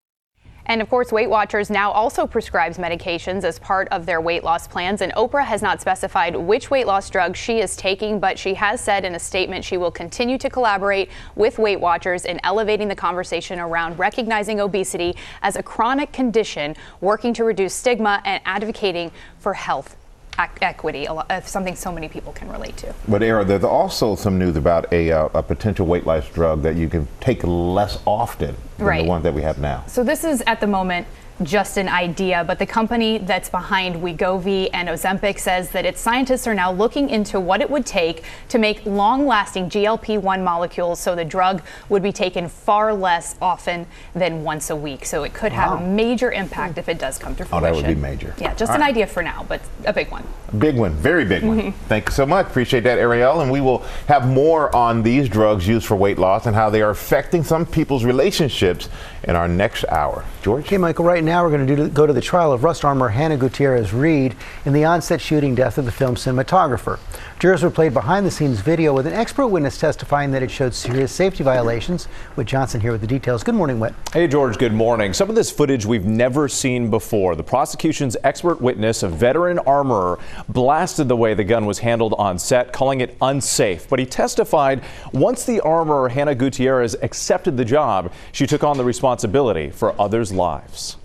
And 0.66 0.80
of 0.80 0.88
course, 0.88 1.10
Weight 1.10 1.28
Watchers 1.28 1.70
now 1.70 1.90
also 1.90 2.26
prescribes 2.26 2.78
medications 2.78 3.42
as 3.42 3.58
part 3.58 3.88
of 3.88 4.06
their 4.06 4.20
weight 4.20 4.44
loss 4.44 4.68
plans. 4.68 5.02
And 5.02 5.12
Oprah 5.14 5.44
has 5.44 5.60
not 5.60 5.80
specified 5.80 6.36
which 6.36 6.70
weight 6.70 6.86
loss 6.86 7.10
drug 7.10 7.36
she 7.36 7.60
is 7.60 7.76
taking, 7.76 8.20
but 8.20 8.38
she 8.38 8.54
has 8.54 8.80
said 8.80 9.04
in 9.04 9.14
a 9.14 9.18
statement 9.18 9.64
she 9.64 9.76
will 9.76 9.90
continue 9.90 10.38
to 10.38 10.48
collaborate 10.48 11.10
with 11.34 11.58
Weight 11.58 11.80
Watchers 11.80 12.24
in 12.24 12.38
elevating 12.44 12.88
the 12.88 12.94
conversation 12.94 13.58
around 13.58 13.98
recognizing 13.98 14.60
obesity 14.60 15.16
as 15.42 15.56
a 15.56 15.62
chronic 15.62 16.12
condition, 16.12 16.76
working 17.00 17.34
to 17.34 17.44
reduce 17.44 17.74
stigma, 17.74 18.22
and 18.24 18.40
advocating 18.44 19.10
for 19.38 19.54
health 19.54 19.96
equity, 20.38 21.06
something 21.44 21.76
so 21.76 21.92
many 21.92 22.08
people 22.08 22.32
can 22.32 22.50
relate 22.50 22.76
to. 22.78 22.94
But 23.08 23.22
Era, 23.22 23.44
there's 23.44 23.64
also 23.64 24.16
some 24.16 24.38
news 24.38 24.56
about 24.56 24.92
a, 24.92 25.12
uh, 25.12 25.28
a 25.34 25.42
potential 25.42 25.86
weight 25.86 26.06
loss 26.06 26.28
drug 26.28 26.62
that 26.62 26.76
you 26.76 26.88
can 26.88 27.06
take 27.20 27.42
less 27.44 28.00
often 28.06 28.56
than 28.78 28.86
right. 28.86 29.02
the 29.02 29.08
one 29.08 29.22
that 29.22 29.34
we 29.34 29.42
have 29.42 29.58
now. 29.58 29.84
So 29.86 30.02
this 30.02 30.24
is 30.24 30.42
at 30.46 30.60
the 30.60 30.66
moment 30.66 31.06
just 31.42 31.76
an 31.76 31.88
idea, 31.88 32.44
but 32.46 32.58
the 32.58 32.66
company 32.66 33.18
that's 33.18 33.48
behind 33.48 33.96
Wegovy 33.96 34.68
and 34.72 34.88
Ozempic 34.88 35.38
says 35.38 35.70
that 35.70 35.84
its 35.84 36.00
scientists 36.00 36.46
are 36.46 36.54
now 36.54 36.72
looking 36.72 37.10
into 37.10 37.40
what 37.40 37.60
it 37.60 37.70
would 37.70 37.86
take 37.86 38.24
to 38.48 38.58
make 38.58 38.84
long-lasting 38.86 39.68
GLP-1 39.70 40.44
molecules 40.44 41.00
so 41.00 41.14
the 41.14 41.24
drug 41.24 41.62
would 41.88 42.02
be 42.02 42.12
taken 42.12 42.48
far 42.48 42.92
less 42.92 43.36
often 43.40 43.86
than 44.14 44.44
once 44.44 44.70
a 44.70 44.76
week. 44.76 45.04
So 45.04 45.24
it 45.24 45.34
could 45.34 45.52
have 45.52 45.80
a 45.80 45.84
major 45.84 46.30
impact 46.30 46.78
if 46.78 46.88
it 46.88 46.98
does 46.98 47.18
come 47.18 47.34
to 47.36 47.44
fruition. 47.44 47.58
Oh, 47.58 47.60
that 47.60 47.74
would 47.74 47.94
be 47.94 48.00
major. 48.00 48.34
Yeah, 48.38 48.54
just 48.54 48.70
All 48.70 48.76
an 48.76 48.82
right. 48.82 48.90
idea 48.90 49.06
for 49.06 49.22
now, 49.22 49.44
but 49.48 49.60
a 49.84 49.92
big 49.92 50.10
one. 50.10 50.26
Big 50.58 50.76
one, 50.76 50.92
very 50.92 51.24
big 51.24 51.42
one. 51.42 51.58
Mm-hmm. 51.58 51.86
Thank 51.88 52.06
you 52.06 52.12
so 52.12 52.26
much. 52.26 52.46
Appreciate 52.46 52.84
that, 52.84 52.98
Erielle. 52.98 53.42
And 53.42 53.50
we 53.50 53.60
will 53.60 53.78
have 54.06 54.28
more 54.28 54.74
on 54.76 55.02
these 55.02 55.28
drugs 55.28 55.66
used 55.66 55.86
for 55.86 55.96
weight 55.96 56.18
loss 56.18 56.46
and 56.46 56.54
how 56.54 56.68
they 56.68 56.82
are 56.82 56.90
affecting 56.90 57.42
some 57.42 57.64
people's 57.64 58.04
relationships 58.04 58.90
in 59.24 59.34
our 59.34 59.48
next 59.48 59.84
hour. 59.88 60.24
George? 60.42 60.66
Okay, 60.66 60.76
Michael, 60.76 61.04
right 61.04 61.21
now 61.24 61.44
we're 61.44 61.50
going 61.50 61.66
to 61.66 61.76
do, 61.76 61.88
go 61.88 62.06
to 62.06 62.12
the 62.12 62.20
trial 62.20 62.52
of 62.52 62.64
Rust 62.64 62.84
armor 62.84 63.08
Hannah 63.08 63.36
Gutierrez 63.36 63.92
Reed 63.92 64.34
in 64.64 64.72
the 64.72 64.84
onset 64.84 65.20
shooting 65.20 65.54
death 65.54 65.78
of 65.78 65.84
the 65.84 65.92
film 65.92 66.14
cinematographer. 66.14 66.98
Jurors 67.38 67.62
were 67.62 67.70
played 67.70 67.94
behind 67.94 68.26
the 68.26 68.30
scenes 68.30 68.60
video 68.60 68.92
with 68.92 69.06
an 69.06 69.12
expert 69.12 69.48
witness 69.48 69.78
testifying 69.78 70.30
that 70.32 70.42
it 70.42 70.50
showed 70.50 70.74
serious 70.74 71.12
safety 71.12 71.44
violations. 71.44 72.06
Whit 72.36 72.46
Johnson 72.46 72.80
here 72.80 72.92
with 72.92 73.00
the 73.00 73.06
details. 73.06 73.42
Good 73.42 73.54
morning, 73.54 73.80
Whit. 73.80 73.94
Hey, 74.12 74.26
George, 74.26 74.58
good 74.58 74.72
morning. 74.72 75.12
Some 75.12 75.28
of 75.28 75.34
this 75.34 75.50
footage 75.50 75.86
we've 75.86 76.04
never 76.04 76.48
seen 76.48 76.90
before. 76.90 77.36
The 77.36 77.42
prosecution's 77.42 78.16
expert 78.24 78.60
witness, 78.60 79.02
a 79.02 79.08
veteran 79.08 79.58
armorer, 79.60 80.18
blasted 80.48 81.08
the 81.08 81.16
way 81.16 81.34
the 81.34 81.44
gun 81.44 81.66
was 81.66 81.78
handled 81.78 82.14
on 82.18 82.38
set, 82.38 82.72
calling 82.72 83.00
it 83.00 83.16
unsafe. 83.22 83.88
But 83.88 83.98
he 83.98 84.06
testified 84.06 84.82
once 85.12 85.44
the 85.44 85.60
armorer, 85.60 86.08
Hannah 86.08 86.34
Gutierrez, 86.34 86.96
accepted 87.02 87.56
the 87.56 87.64
job, 87.64 88.12
she 88.32 88.46
took 88.46 88.64
on 88.64 88.76
the 88.76 88.84
responsibility 88.84 89.70
for 89.70 90.00
others' 90.00 90.32
lives. 90.32 90.96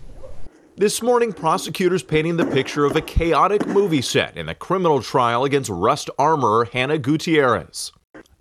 This 0.80 1.02
morning, 1.02 1.34
prosecutors 1.34 2.04
painting 2.04 2.38
the 2.38 2.46
picture 2.46 2.86
of 2.86 2.96
a 2.96 3.02
chaotic 3.02 3.66
movie 3.66 4.04
set 4.04 4.38
in 4.38 4.48
a 4.48 4.54
criminal 4.54 5.02
trial 5.02 5.44
against 5.44 5.72
Rust 5.72 6.12
armorer 6.20 6.66
Hannah 6.66 7.00
Gutierrez. 7.00 7.92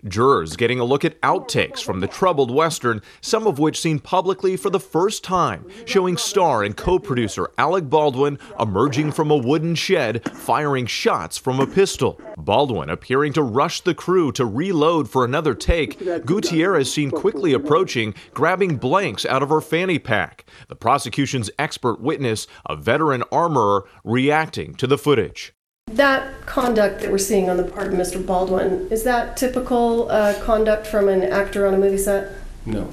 Jurors 0.05 0.55
getting 0.55 0.79
a 0.79 0.85
look 0.85 1.03
at 1.03 1.19
outtakes 1.21 1.83
from 1.83 2.01
the 2.01 2.07
troubled 2.07 2.51
Western, 2.51 3.01
some 3.19 3.47
of 3.47 3.57
which 3.57 3.81
seen 3.81 3.97
publicly 3.97 4.55
for 4.55 4.69
the 4.69 4.79
first 4.79 5.23
time, 5.23 5.65
showing 5.85 6.17
star 6.17 6.63
and 6.63 6.77
co 6.77 6.99
producer 6.99 7.49
Alec 7.57 7.89
Baldwin 7.89 8.37
emerging 8.59 9.11
from 9.11 9.31
a 9.31 9.35
wooden 9.35 9.73
shed, 9.73 10.23
firing 10.35 10.85
shots 10.85 11.37
from 11.39 11.59
a 11.59 11.65
pistol. 11.65 12.21
Baldwin 12.37 12.91
appearing 12.91 13.33
to 13.33 13.41
rush 13.41 13.81
the 13.81 13.95
crew 13.95 14.31
to 14.33 14.45
reload 14.45 15.09
for 15.09 15.25
another 15.25 15.55
take. 15.55 15.99
Gutierrez 16.25 16.93
seen 16.93 17.09
quickly 17.09 17.53
approaching, 17.53 18.13
grabbing 18.35 18.77
blanks 18.77 19.25
out 19.25 19.41
of 19.41 19.49
her 19.49 19.61
fanny 19.61 19.97
pack. 19.97 20.45
The 20.67 20.75
prosecution's 20.75 21.49
expert 21.57 21.99
witness, 21.99 22.45
a 22.67 22.75
veteran 22.75 23.23
armorer, 23.31 23.85
reacting 24.03 24.75
to 24.75 24.85
the 24.85 24.97
footage. 24.97 25.53
That 25.87 26.45
conduct 26.45 27.01
that 27.01 27.11
we're 27.11 27.17
seeing 27.17 27.49
on 27.49 27.55
the 27.55 27.63
part 27.63 27.87
of 27.87 27.93
Mr. 27.93 28.23
Baldwin, 28.23 28.87
is 28.91 29.03
that 29.03 29.37
typical 29.37 30.11
uh, 30.11 30.33
conduct 30.43 30.85
from 30.85 31.07
an 31.07 31.23
actor 31.23 31.65
on 31.65 31.73
a 31.73 31.77
movie 31.77 31.97
set? 31.97 32.33
No. 32.65 32.89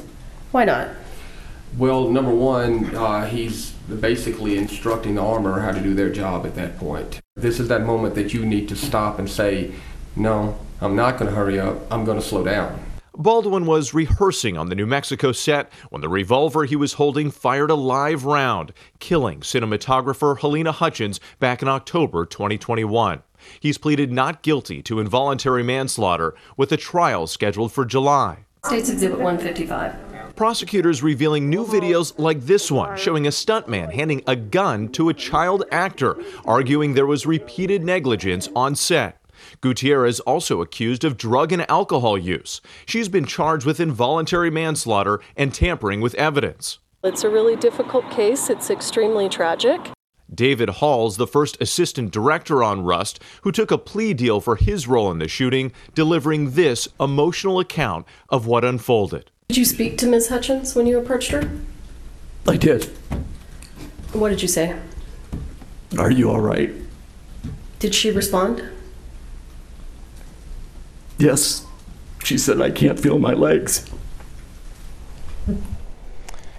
Why 0.52 0.64
not? 0.64 0.90
Well, 1.76 2.08
number 2.08 2.32
one, 2.32 2.94
uh, 2.94 3.26
he's 3.26 3.72
basically 3.72 4.56
instructing 4.56 5.16
the 5.16 5.22
armor 5.22 5.60
how 5.60 5.72
to 5.72 5.80
do 5.80 5.92
their 5.92 6.10
job 6.10 6.46
at 6.46 6.54
that 6.54 6.78
point. 6.78 7.20
This 7.34 7.58
is 7.58 7.66
that 7.66 7.82
moment 7.82 8.14
that 8.14 8.32
you 8.32 8.46
need 8.46 8.68
to 8.68 8.76
stop 8.76 9.18
and 9.18 9.28
say, 9.28 9.72
no, 10.14 10.56
I'm 10.80 10.94
not 10.94 11.18
going 11.18 11.28
to 11.28 11.36
hurry 11.36 11.58
up, 11.58 11.78
I'm 11.90 12.04
going 12.04 12.20
to 12.20 12.24
slow 12.24 12.44
down. 12.44 12.80
Baldwin 13.16 13.64
was 13.64 13.94
rehearsing 13.94 14.58
on 14.58 14.68
the 14.68 14.74
New 14.74 14.86
Mexico 14.86 15.30
set 15.30 15.72
when 15.90 16.00
the 16.00 16.08
revolver 16.08 16.64
he 16.64 16.74
was 16.74 16.94
holding 16.94 17.30
fired 17.30 17.70
a 17.70 17.74
live 17.74 18.24
round, 18.24 18.72
killing 18.98 19.40
cinematographer 19.40 20.36
Halyna 20.38 20.72
Hutchins 20.72 21.20
back 21.38 21.62
in 21.62 21.68
October 21.68 22.26
2021. 22.26 23.22
He's 23.60 23.78
pleaded 23.78 24.10
not 24.10 24.42
guilty 24.42 24.82
to 24.82 24.98
involuntary 24.98 25.62
manslaughter 25.62 26.34
with 26.56 26.72
a 26.72 26.76
trial 26.76 27.28
scheduled 27.28 27.72
for 27.72 27.84
July. 27.84 28.46
States 28.64 28.88
Exhibit 28.88 29.20
155 29.20 30.34
prosecutors 30.34 31.00
revealing 31.00 31.48
new 31.48 31.64
videos 31.64 32.18
like 32.18 32.40
this 32.40 32.68
one 32.68 32.96
showing 32.98 33.26
a 33.26 33.30
stuntman 33.30 33.92
handing 33.92 34.20
a 34.26 34.34
gun 34.34 34.88
to 34.88 35.08
a 35.08 35.14
child 35.14 35.62
actor, 35.70 36.16
arguing 36.44 36.94
there 36.94 37.06
was 37.06 37.26
repeated 37.26 37.84
negligence 37.84 38.48
on 38.56 38.74
set. 38.74 39.20
Gutierrez 39.60 40.20
also 40.20 40.60
accused 40.60 41.04
of 41.04 41.16
drug 41.16 41.52
and 41.52 41.68
alcohol 41.70 42.16
use. 42.16 42.60
She's 42.86 43.08
been 43.08 43.24
charged 43.24 43.66
with 43.66 43.80
involuntary 43.80 44.50
manslaughter 44.50 45.20
and 45.36 45.54
tampering 45.54 46.00
with 46.00 46.14
evidence. 46.14 46.78
It's 47.02 47.24
a 47.24 47.28
really 47.28 47.56
difficult 47.56 48.10
case. 48.10 48.48
It's 48.48 48.70
extremely 48.70 49.28
tragic. 49.28 49.90
David 50.34 50.68
Halls, 50.70 51.16
the 51.16 51.26
first 51.26 51.60
assistant 51.60 52.10
director 52.10 52.64
on 52.64 52.82
Rust, 52.82 53.22
who 53.42 53.52
took 53.52 53.70
a 53.70 53.78
plea 53.78 54.14
deal 54.14 54.40
for 54.40 54.56
his 54.56 54.88
role 54.88 55.10
in 55.10 55.18
the 55.18 55.28
shooting, 55.28 55.72
delivering 55.94 56.52
this 56.52 56.88
emotional 56.98 57.60
account 57.60 58.06
of 58.30 58.46
what 58.46 58.64
unfolded. 58.64 59.30
Did 59.48 59.58
you 59.58 59.64
speak 59.64 59.98
to 59.98 60.06
Ms. 60.06 60.28
Hutchins 60.28 60.74
when 60.74 60.86
you 60.86 60.98
approached 60.98 61.30
her? 61.30 61.50
I 62.48 62.56
did. 62.56 62.84
What 64.12 64.30
did 64.30 64.42
you 64.42 64.48
say? 64.48 64.78
Are 65.98 66.10
you 66.10 66.30
all 66.30 66.40
right? 66.40 66.72
Did 67.78 67.94
she 67.94 68.10
respond? 68.10 68.62
Yes. 71.18 71.66
She 72.24 72.38
said, 72.38 72.60
I 72.60 72.70
can't 72.70 72.98
feel 72.98 73.18
my 73.18 73.32
legs. 73.32 73.90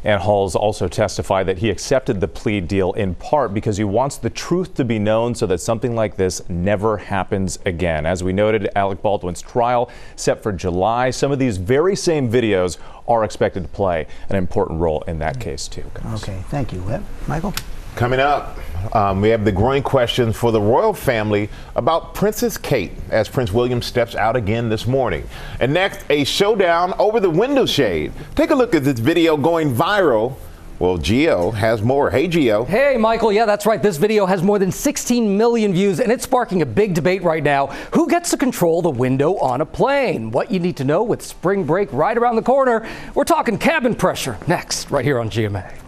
And 0.03 0.21
Halls 0.21 0.55
also 0.55 0.87
testified 0.87 1.47
that 1.47 1.57
he 1.57 1.71
accepted 1.71 2.21
the 2.21 2.27
plea 2.27 2.61
deal 2.61 2.93
in 2.93 3.15
part 3.15 3.55
because 3.55 3.77
he 3.77 3.83
wants 3.83 4.17
the 4.17 4.29
truth 4.29 4.75
to 4.75 4.85
be 4.85 4.99
known 4.99 5.33
so 5.33 5.47
that 5.47 5.57
something 5.57 5.95
like 5.95 6.15
this 6.15 6.47
never 6.47 6.97
happens 6.97 7.57
again. 7.65 8.05
As 8.05 8.23
we 8.23 8.31
noted, 8.31 8.69
Alec 8.75 9.01
Baldwin's 9.01 9.41
trial 9.41 9.89
set 10.15 10.43
for 10.43 10.51
July. 10.51 11.09
Some 11.09 11.31
of 11.31 11.39
these 11.39 11.57
very 11.57 11.95
same 11.95 12.31
videos 12.31 12.77
are 13.07 13.23
expected 13.23 13.63
to 13.63 13.69
play 13.69 14.05
an 14.29 14.35
important 14.35 14.79
role 14.79 15.01
in 15.07 15.17
that 15.19 15.39
case, 15.39 15.67
too. 15.67 15.89
Guys. 15.95 16.21
Okay, 16.21 16.43
thank 16.49 16.71
you. 16.71 16.83
Michael? 17.27 17.55
Coming 17.95 18.19
up, 18.19 18.57
um, 18.93 19.21
we 19.21 19.29
have 19.29 19.45
the 19.45 19.53
growing 19.53 19.81
questions 19.81 20.35
for 20.35 20.51
the 20.51 20.59
royal 20.59 20.93
family 20.93 21.49
about 21.77 22.13
Princess 22.13 22.57
Kate 22.57 22.91
as 23.09 23.29
Prince 23.29 23.53
William 23.53 23.81
steps 23.81 24.15
out 24.15 24.35
again 24.35 24.67
this 24.67 24.85
morning. 24.85 25.25
And 25.61 25.73
next, 25.73 26.03
a 26.09 26.25
showdown 26.25 26.93
over 26.99 27.21
the 27.21 27.29
window 27.29 27.65
shade. 27.65 28.11
Take 28.35 28.49
a 28.49 28.55
look 28.55 28.75
at 28.75 28.83
this 28.83 28.99
video 28.99 29.37
going 29.37 29.73
viral. 29.73 30.35
Well, 30.77 30.97
Gio 30.97 31.53
has 31.53 31.81
more. 31.81 32.09
Hey, 32.09 32.27
Gio. 32.27 32.67
Hey, 32.67 32.97
Michael. 32.97 33.31
Yeah, 33.31 33.45
that's 33.45 33.65
right. 33.65 33.81
This 33.81 33.95
video 33.95 34.25
has 34.25 34.43
more 34.43 34.59
than 34.59 34.73
16 34.73 35.37
million 35.37 35.71
views, 35.71 36.01
and 36.01 36.11
it's 36.11 36.25
sparking 36.25 36.61
a 36.63 36.65
big 36.65 36.95
debate 36.95 37.23
right 37.23 37.41
now. 37.41 37.67
Who 37.93 38.09
gets 38.09 38.29
to 38.31 38.37
control 38.37 38.81
the 38.81 38.89
window 38.89 39.37
on 39.37 39.61
a 39.61 39.65
plane? 39.65 40.31
What 40.31 40.51
you 40.51 40.59
need 40.59 40.75
to 40.77 40.83
know 40.83 41.01
with 41.01 41.21
spring 41.21 41.63
break 41.63 41.93
right 41.93 42.17
around 42.17 42.35
the 42.35 42.41
corner. 42.41 42.85
We're 43.13 43.23
talking 43.23 43.57
cabin 43.57 43.95
pressure 43.95 44.37
next, 44.47 44.91
right 44.91 45.05
here 45.05 45.17
on 45.17 45.29
GMA. 45.29 45.84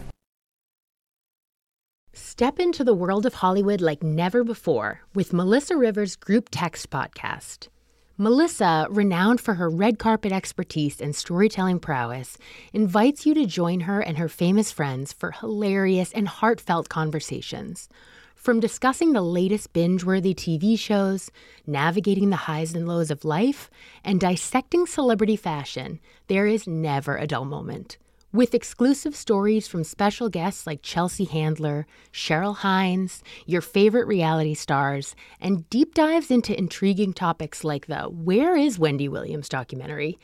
Step 2.37 2.59
into 2.59 2.83
the 2.83 2.93
world 2.93 3.25
of 3.25 3.33
Hollywood 3.33 3.81
like 3.81 4.03
never 4.03 4.43
before 4.43 5.01
with 5.15 5.33
Melissa 5.33 5.75
Rivers' 5.75 6.15
Group 6.15 6.49
Text 6.51 6.91
podcast. 6.91 7.67
Melissa, 8.15 8.85
renowned 8.91 9.41
for 9.41 9.55
her 9.55 9.71
red 9.71 9.97
carpet 9.97 10.31
expertise 10.31 11.01
and 11.01 11.15
storytelling 11.15 11.79
prowess, 11.79 12.37
invites 12.73 13.25
you 13.25 13.33
to 13.33 13.47
join 13.47 13.79
her 13.79 14.01
and 14.01 14.19
her 14.19 14.29
famous 14.29 14.71
friends 14.71 15.11
for 15.11 15.31
hilarious 15.31 16.11
and 16.11 16.27
heartfelt 16.27 16.89
conversations. 16.89 17.89
From 18.35 18.59
discussing 18.59 19.13
the 19.13 19.23
latest 19.23 19.73
binge 19.73 20.03
worthy 20.03 20.35
TV 20.35 20.77
shows, 20.77 21.31
navigating 21.65 22.29
the 22.29 22.45
highs 22.45 22.75
and 22.75 22.87
lows 22.87 23.09
of 23.09 23.25
life, 23.25 23.67
and 24.03 24.19
dissecting 24.19 24.85
celebrity 24.85 25.37
fashion, 25.37 25.99
there 26.27 26.45
is 26.45 26.67
never 26.67 27.17
a 27.17 27.25
dull 27.25 27.45
moment. 27.45 27.97
With 28.33 28.53
exclusive 28.53 29.15
stories 29.15 29.69
from 29.69 29.85
special 29.85 30.27
guests 30.27 30.67
like 30.67 30.81
Chelsea 30.81 31.23
Handler, 31.23 31.87
Cheryl 32.11 32.57
Hines, 32.57 33.23
your 33.45 33.61
favorite 33.61 34.05
reality 34.05 34.53
stars, 34.53 35.15
and 35.39 35.67
deep 35.69 35.93
dives 35.93 36.29
into 36.29 36.57
intriguing 36.57 37.13
topics 37.13 37.63
like 37.63 37.87
the 37.87 38.03
Where 38.03 38.57
is 38.57 38.77
Wendy 38.77 39.07
Williams 39.07 39.47
documentary, 39.47 40.19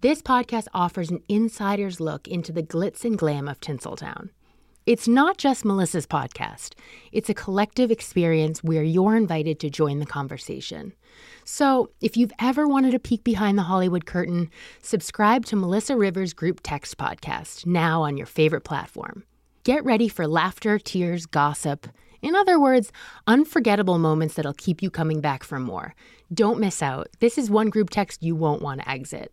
this 0.00 0.22
podcast 0.22 0.66
offers 0.72 1.10
an 1.10 1.22
insider's 1.28 2.00
look 2.00 2.26
into 2.26 2.52
the 2.52 2.62
glitz 2.62 3.04
and 3.04 3.18
glam 3.18 3.46
of 3.46 3.60
Tinseltown. 3.60 4.30
It's 4.84 5.06
not 5.06 5.38
just 5.38 5.64
Melissa's 5.64 6.08
podcast, 6.08 6.74
it's 7.12 7.30
a 7.30 7.34
collective 7.34 7.92
experience 7.92 8.64
where 8.64 8.82
you're 8.82 9.14
invited 9.14 9.60
to 9.60 9.70
join 9.70 10.00
the 10.00 10.06
conversation. 10.06 10.92
So, 11.44 11.90
if 12.00 12.16
you've 12.16 12.32
ever 12.40 12.66
wanted 12.66 12.92
a 12.92 12.98
peek 12.98 13.22
behind 13.22 13.56
the 13.56 13.62
Hollywood 13.62 14.06
curtain, 14.06 14.50
subscribe 14.82 15.44
to 15.46 15.56
Melissa 15.56 15.96
Rivers' 15.96 16.32
Group 16.32 16.62
Text 16.64 16.98
podcast 16.98 17.64
now 17.64 18.02
on 18.02 18.16
your 18.16 18.26
favorite 18.26 18.64
platform. 18.64 19.22
Get 19.62 19.84
ready 19.84 20.08
for 20.08 20.26
laughter, 20.26 20.80
tears, 20.80 21.26
gossip. 21.26 21.86
In 22.20 22.34
other 22.34 22.58
words, 22.58 22.90
unforgettable 23.28 23.98
moments 23.98 24.34
that'll 24.34 24.52
keep 24.52 24.82
you 24.82 24.90
coming 24.90 25.20
back 25.20 25.44
for 25.44 25.60
more. 25.60 25.94
Don't 26.34 26.58
miss 26.58 26.82
out. 26.82 27.06
This 27.20 27.38
is 27.38 27.48
one 27.50 27.70
group 27.70 27.90
text 27.90 28.24
you 28.24 28.34
won't 28.34 28.62
want 28.62 28.80
to 28.80 28.90
exit. 28.90 29.32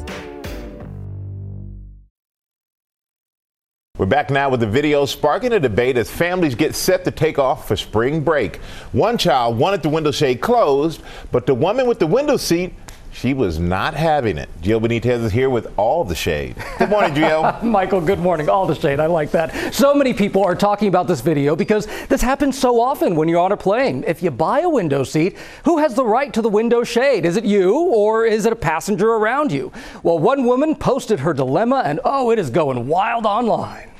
We're 4.01 4.07
back 4.07 4.31
now 4.31 4.49
with 4.49 4.61
the 4.61 4.65
video 4.65 5.05
sparking 5.05 5.53
a 5.53 5.59
debate 5.59 5.95
as 5.95 6.09
families 6.09 6.55
get 6.55 6.73
set 6.73 7.05
to 7.05 7.11
take 7.11 7.37
off 7.37 7.67
for 7.67 7.75
spring 7.75 8.23
break. 8.23 8.55
One 8.93 9.15
child 9.15 9.59
wanted 9.59 9.83
the 9.83 9.89
window 9.89 10.09
shade 10.09 10.41
closed, 10.41 11.03
but 11.31 11.45
the 11.45 11.53
woman 11.53 11.85
with 11.85 11.99
the 11.99 12.07
window 12.07 12.35
seat 12.35 12.73
she 13.13 13.33
was 13.33 13.59
not 13.59 13.93
having 13.93 14.37
it. 14.37 14.49
Gio 14.61 14.81
Benitez 14.81 15.23
is 15.23 15.31
here 15.31 15.49
with 15.49 15.71
all 15.77 16.03
the 16.03 16.15
shade. 16.15 16.55
Good 16.79 16.89
morning, 16.89 17.13
Gio. 17.13 17.61
Michael, 17.63 18.01
good 18.01 18.19
morning. 18.19 18.49
All 18.49 18.65
the 18.65 18.73
shade. 18.73 18.99
I 18.99 19.05
like 19.05 19.31
that. 19.31 19.73
So 19.73 19.93
many 19.93 20.13
people 20.13 20.43
are 20.43 20.55
talking 20.55 20.87
about 20.87 21.07
this 21.07 21.21
video 21.21 21.55
because 21.55 21.87
this 22.07 22.21
happens 22.21 22.57
so 22.57 22.79
often 22.79 23.15
when 23.15 23.27
you're 23.27 23.39
on 23.39 23.51
a 23.51 23.57
plane. 23.57 24.03
If 24.07 24.23
you 24.23 24.31
buy 24.31 24.61
a 24.61 24.69
window 24.69 25.03
seat, 25.03 25.37
who 25.65 25.77
has 25.77 25.93
the 25.93 26.05
right 26.05 26.33
to 26.33 26.41
the 26.41 26.49
window 26.49 26.83
shade? 26.83 27.25
Is 27.25 27.35
it 27.35 27.43
you 27.43 27.75
or 27.75 28.25
is 28.25 28.45
it 28.45 28.53
a 28.53 28.55
passenger 28.55 29.09
around 29.09 29.51
you? 29.51 29.71
Well, 30.03 30.17
one 30.17 30.45
woman 30.45 30.73
posted 30.73 31.19
her 31.19 31.33
dilemma 31.33 31.83
and 31.85 31.99
oh, 32.05 32.31
it 32.31 32.39
is 32.39 32.49
going 32.49 32.87
wild 32.87 33.25
online. 33.25 33.90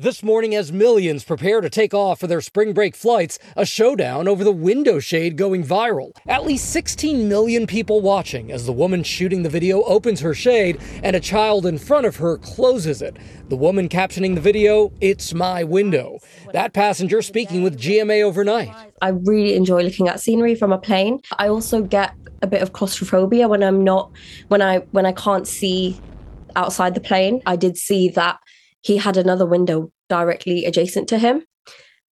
This 0.00 0.22
morning, 0.22 0.54
as 0.54 0.72
millions 0.72 1.24
prepare 1.24 1.60
to 1.60 1.68
take 1.68 1.92
off 1.92 2.20
for 2.20 2.26
their 2.26 2.40
spring 2.40 2.72
break 2.72 2.96
flights, 2.96 3.38
a 3.54 3.66
showdown 3.66 4.28
over 4.28 4.42
the 4.42 4.50
window 4.50 4.98
shade 4.98 5.36
going 5.36 5.62
viral. 5.62 6.12
At 6.26 6.46
least 6.46 6.72
16 6.72 7.28
million 7.28 7.66
people 7.66 8.00
watching 8.00 8.50
as 8.50 8.64
the 8.64 8.72
woman 8.72 9.02
shooting 9.02 9.42
the 9.42 9.50
video 9.50 9.82
opens 9.82 10.20
her 10.20 10.32
shade 10.32 10.80
and 11.02 11.14
a 11.14 11.20
child 11.20 11.66
in 11.66 11.76
front 11.76 12.06
of 12.06 12.16
her 12.16 12.38
closes 12.38 13.02
it. 13.02 13.18
The 13.50 13.58
woman 13.58 13.90
captioning 13.90 14.34
the 14.36 14.40
video, 14.40 14.90
It's 15.02 15.34
my 15.34 15.64
window. 15.64 16.20
That 16.54 16.72
passenger 16.72 17.20
speaking 17.20 17.62
with 17.62 17.78
GMA 17.78 18.22
overnight. 18.22 18.74
I 19.02 19.08
really 19.08 19.54
enjoy 19.54 19.82
looking 19.82 20.08
at 20.08 20.18
scenery 20.18 20.54
from 20.54 20.72
a 20.72 20.78
plane. 20.78 21.20
I 21.36 21.48
also 21.48 21.82
get 21.82 22.14
a 22.40 22.46
bit 22.46 22.62
of 22.62 22.72
claustrophobia 22.72 23.48
when 23.48 23.62
I'm 23.62 23.84
not, 23.84 24.10
when 24.48 24.62
I, 24.62 24.78
when 24.92 25.04
I 25.04 25.12
can't 25.12 25.46
see 25.46 26.00
outside 26.56 26.94
the 26.94 27.02
plane. 27.02 27.42
I 27.44 27.56
did 27.56 27.76
see 27.76 28.08
that 28.10 28.40
he 28.82 28.96
had 28.96 29.16
another 29.16 29.46
window 29.46 29.92
directly 30.08 30.64
adjacent 30.64 31.08
to 31.08 31.18
him. 31.18 31.44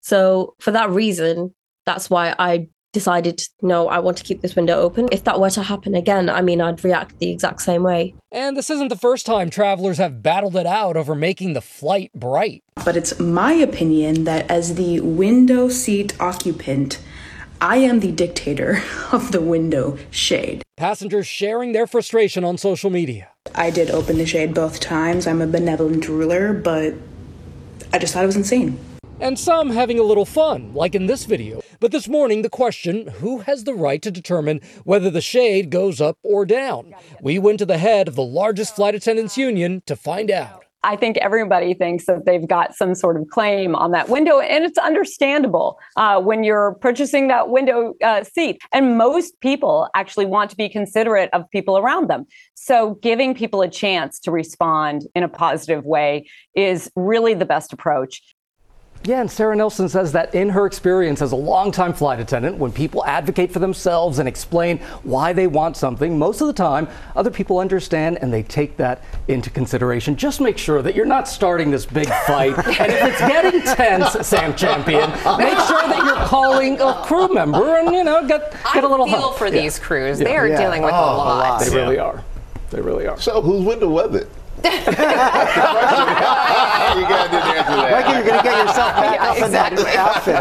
So 0.00 0.54
for 0.60 0.70
that 0.70 0.90
reason, 0.90 1.54
that's 1.84 2.08
why 2.08 2.34
I 2.38 2.68
decided, 2.92 3.42
no, 3.60 3.88
I 3.88 3.98
want 3.98 4.16
to 4.18 4.24
keep 4.24 4.40
this 4.40 4.56
window 4.56 4.78
open. 4.80 5.08
If 5.12 5.24
that 5.24 5.38
were 5.38 5.50
to 5.50 5.62
happen 5.62 5.94
again, 5.94 6.30
I 6.30 6.40
mean, 6.40 6.60
I'd 6.60 6.82
react 6.82 7.18
the 7.18 7.30
exact 7.30 7.60
same 7.62 7.82
way. 7.82 8.14
And 8.32 8.56
this 8.56 8.70
isn't 8.70 8.88
the 8.88 8.96
first 8.96 9.26
time 9.26 9.50
travelers 9.50 9.98
have 9.98 10.22
battled 10.22 10.56
it 10.56 10.66
out 10.66 10.96
over 10.96 11.14
making 11.14 11.52
the 11.52 11.60
flight 11.60 12.10
bright. 12.14 12.62
But 12.84 12.96
it's 12.96 13.18
my 13.20 13.52
opinion 13.52 14.24
that 14.24 14.50
as 14.50 14.74
the 14.76 15.00
window 15.00 15.68
seat 15.68 16.18
occupant, 16.20 17.00
I 17.60 17.78
am 17.78 18.00
the 18.00 18.12
dictator 18.12 18.82
of 19.12 19.32
the 19.32 19.40
window 19.40 19.98
shade. 20.10 20.62
Passengers 20.76 21.26
sharing 21.26 21.72
their 21.72 21.86
frustration 21.86 22.44
on 22.44 22.56
social 22.56 22.90
media. 22.90 23.28
I 23.54 23.70
did 23.70 23.90
open 23.90 24.18
the 24.18 24.26
shade 24.26 24.54
both 24.54 24.80
times. 24.80 25.26
I'm 25.26 25.42
a 25.42 25.46
benevolent 25.46 26.08
ruler, 26.08 26.52
but 26.52 26.94
I 27.92 27.98
just 27.98 28.14
thought 28.14 28.24
it 28.24 28.26
was 28.26 28.36
insane. 28.36 28.78
And 29.20 29.36
some 29.38 29.70
having 29.70 29.98
a 29.98 30.04
little 30.04 30.24
fun, 30.24 30.72
like 30.74 30.94
in 30.94 31.06
this 31.06 31.24
video. 31.24 31.60
But 31.80 31.90
this 31.90 32.06
morning, 32.06 32.42
the 32.42 32.48
question 32.48 33.08
who 33.08 33.38
has 33.40 33.64
the 33.64 33.74
right 33.74 34.00
to 34.02 34.10
determine 34.12 34.60
whether 34.84 35.10
the 35.10 35.20
shade 35.20 35.70
goes 35.70 36.00
up 36.00 36.18
or 36.22 36.46
down? 36.46 36.94
We 37.20 37.38
went 37.38 37.58
to 37.58 37.66
the 37.66 37.78
head 37.78 38.06
of 38.06 38.14
the 38.14 38.22
largest 38.22 38.76
flight 38.76 38.94
attendants 38.94 39.36
union 39.36 39.82
to 39.86 39.96
find 39.96 40.30
out. 40.30 40.64
I 40.82 40.96
think 40.96 41.16
everybody 41.18 41.74
thinks 41.74 42.06
that 42.06 42.24
they've 42.24 42.46
got 42.46 42.74
some 42.74 42.94
sort 42.94 43.20
of 43.20 43.28
claim 43.28 43.74
on 43.74 43.90
that 43.92 44.08
window, 44.08 44.38
and 44.38 44.64
it's 44.64 44.78
understandable 44.78 45.78
uh, 45.96 46.20
when 46.20 46.44
you're 46.44 46.74
purchasing 46.80 47.28
that 47.28 47.50
window 47.50 47.94
uh, 48.02 48.22
seat. 48.24 48.60
And 48.72 48.96
most 48.96 49.40
people 49.40 49.88
actually 49.96 50.26
want 50.26 50.50
to 50.50 50.56
be 50.56 50.68
considerate 50.68 51.30
of 51.32 51.50
people 51.50 51.78
around 51.78 52.08
them. 52.08 52.26
So, 52.54 52.94
giving 53.02 53.34
people 53.34 53.62
a 53.62 53.68
chance 53.68 54.20
to 54.20 54.30
respond 54.30 55.06
in 55.14 55.22
a 55.22 55.28
positive 55.28 55.84
way 55.84 56.28
is 56.54 56.90
really 56.94 57.34
the 57.34 57.46
best 57.46 57.72
approach. 57.72 58.22
Yeah, 59.04 59.20
and 59.20 59.30
Sara 59.30 59.56
Nelson 59.56 59.88
says 59.88 60.12
that 60.12 60.34
in 60.34 60.50
her 60.50 60.66
experience 60.66 61.22
as 61.22 61.32
a 61.32 61.36
longtime 61.36 61.94
flight 61.94 62.20
attendant, 62.20 62.58
when 62.58 62.72
people 62.72 63.04
advocate 63.06 63.50
for 63.52 63.58
themselves 63.58 64.18
and 64.18 64.28
explain 64.28 64.78
why 65.02 65.32
they 65.32 65.46
want 65.46 65.76
something, 65.78 66.18
most 66.18 66.40
of 66.42 66.46
the 66.46 66.52
time 66.52 66.88
other 67.16 67.30
people 67.30 67.58
understand 67.58 68.18
and 68.20 68.30
they 68.32 68.42
take 68.42 68.76
that 68.76 69.02
into 69.28 69.48
consideration. 69.50 70.14
Just 70.16 70.40
make 70.40 70.58
sure 70.58 70.82
that 70.82 70.94
you're 70.94 71.06
not 71.06 71.26
starting 71.28 71.70
this 71.70 71.86
big 71.86 72.08
fight. 72.26 72.58
and 72.80 72.92
if 72.92 73.02
it's 73.02 73.20
getting 73.20 73.60
tense, 73.62 74.26
Sam 74.26 74.54
Champion, 74.56 75.08
make 75.38 75.56
sure 75.60 75.80
that 75.88 76.02
you're 76.04 76.26
calling 76.26 76.78
a 76.80 76.92
crew 77.06 77.28
member 77.32 77.76
and, 77.78 77.94
you 77.94 78.04
know, 78.04 78.26
get, 78.26 78.54
get 78.74 78.84
a 78.84 78.88
little 78.88 79.06
I 79.06 79.10
feel 79.10 79.20
help. 79.20 79.38
for 79.38 79.46
Yeah. 79.46 79.62
these 79.62 79.78
crews. 79.78 80.18
Yeah. 80.20 80.24
They 80.26 80.36
are 80.36 80.48
Yeah. 80.48 80.60
dealing 80.60 80.82
with 80.82 80.92
Oh, 80.92 80.96
a 80.96 81.16
lot. 81.16 81.60
They 81.62 81.74
really 81.74 81.98
are. 81.98 82.22
They 82.70 82.80
really 82.82 83.06
are. 83.06 83.18
So, 83.18 83.40
who's 83.40 83.64
window 83.64 83.88
was 83.88 84.14
it? 84.16 84.28
You 84.64 84.70
guys 87.06 87.30
didn't 87.30 87.48
answer 87.56 87.76
that. 87.76 87.90
Like 87.92 88.08
you're 88.14 88.24
going 88.24 88.38
to 88.38 88.42
get 88.42 88.58
yourself 88.66 88.92
back 88.96 89.20
up 89.20 89.36
in 89.38 89.52
that 89.52 89.72
outfit. 89.96 90.34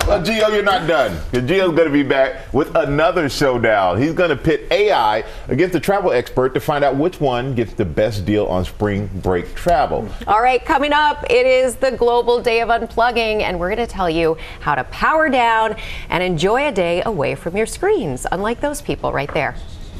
well, 0.08 0.22
Gio, 0.22 0.52
you're 0.52 0.62
not 0.62 0.86
done. 0.86 1.12
'Cause 1.32 1.42
Gio's 1.42 1.74
going 1.74 1.86
to 1.88 1.92
be 1.92 2.02
back 2.02 2.52
with 2.52 2.74
another 2.76 3.28
showdown. 3.28 4.00
He's 4.00 4.12
going 4.12 4.30
to 4.30 4.36
pit 4.36 4.66
AI 4.70 5.24
against 5.48 5.74
a 5.74 5.80
travel 5.80 6.12
expert 6.12 6.54
to 6.54 6.60
find 6.60 6.84
out 6.84 6.96
which 6.96 7.20
one 7.20 7.54
gets 7.54 7.72
the 7.74 7.84
best 7.84 8.24
deal 8.24 8.46
on 8.46 8.64
spring 8.64 9.08
break 9.22 9.54
travel. 9.54 10.08
All 10.26 10.42
right, 10.42 10.64
coming 10.64 10.92
up, 10.92 11.24
it 11.30 11.46
is 11.46 11.76
the 11.76 11.92
Global 11.92 12.40
Day 12.42 12.60
of 12.60 12.68
Unplugging, 12.68 13.42
and 13.42 13.58
we're 13.58 13.74
going 13.74 13.86
to 13.86 13.92
tell 13.92 14.10
you 14.10 14.36
how 14.60 14.74
to 14.74 14.84
power 14.84 15.28
down 15.28 15.76
and 16.08 16.22
enjoy 16.22 16.66
a 16.68 16.72
day 16.72 17.02
away 17.04 17.34
from 17.34 17.56
your 17.56 17.66
screens, 17.66 18.26
unlike 18.30 18.60
those 18.60 18.80
people 18.82 19.12
right 19.12 19.32
there. 19.34 19.54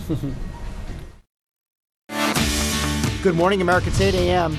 Good 3.22 3.34
morning, 3.34 3.60
America. 3.60 3.88
It's 3.88 4.00
8 4.00 4.14
a.m. 4.14 4.56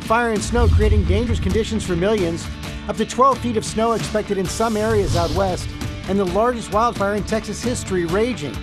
Fire 0.00 0.32
and 0.32 0.42
snow 0.42 0.66
creating 0.66 1.04
dangerous 1.04 1.38
conditions 1.38 1.86
for 1.86 1.94
millions. 1.94 2.44
Up 2.88 2.96
to 2.96 3.06
12 3.06 3.38
feet 3.38 3.56
of 3.56 3.64
snow 3.64 3.92
expected 3.92 4.38
in 4.38 4.44
some 4.44 4.76
areas 4.76 5.14
out 5.14 5.30
west, 5.36 5.68
and 6.08 6.18
the 6.18 6.24
largest 6.24 6.72
wildfire 6.72 7.14
in 7.14 7.22
Texas 7.22 7.62
history 7.62 8.04
raging. 8.06 8.54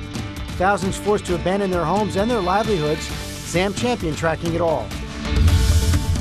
Thousands 0.57 0.97
forced 0.97 1.25
to 1.27 1.35
abandon 1.35 1.71
their 1.71 1.85
homes 1.85 2.17
and 2.17 2.29
their 2.29 2.41
livelihoods. 2.41 3.03
Sam 3.03 3.73
Champion 3.73 4.13
tracking 4.13 4.55
it 4.55 4.61
all. 4.61 4.85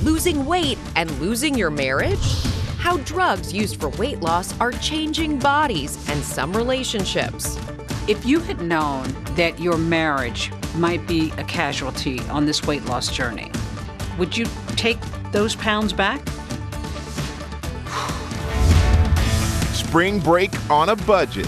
Losing 0.04 0.46
weight 0.46 0.78
and 0.94 1.10
losing 1.18 1.56
your 1.56 1.70
marriage? 1.70 2.44
How 2.78 2.98
drugs 2.98 3.52
used 3.52 3.80
for 3.80 3.88
weight 3.88 4.20
loss 4.20 4.58
are 4.60 4.70
changing 4.70 5.40
bodies 5.40 6.08
and 6.08 6.22
some 6.22 6.56
relationships. 6.56 7.58
If 8.08 8.24
you 8.24 8.40
had 8.40 8.62
known 8.62 9.06
that 9.34 9.60
your 9.60 9.76
marriage 9.76 10.50
might 10.76 11.06
be 11.06 11.30
a 11.36 11.44
casualty 11.44 12.20
on 12.30 12.46
this 12.46 12.62
weight 12.62 12.84
loss 12.86 13.14
journey, 13.14 13.52
would 14.18 14.34
you 14.34 14.46
take 14.76 14.98
those 15.30 15.54
pounds 15.54 15.92
back? 15.92 16.26
Spring 19.74 20.20
break 20.20 20.50
on 20.70 20.88
a 20.88 20.96
budget. 20.96 21.46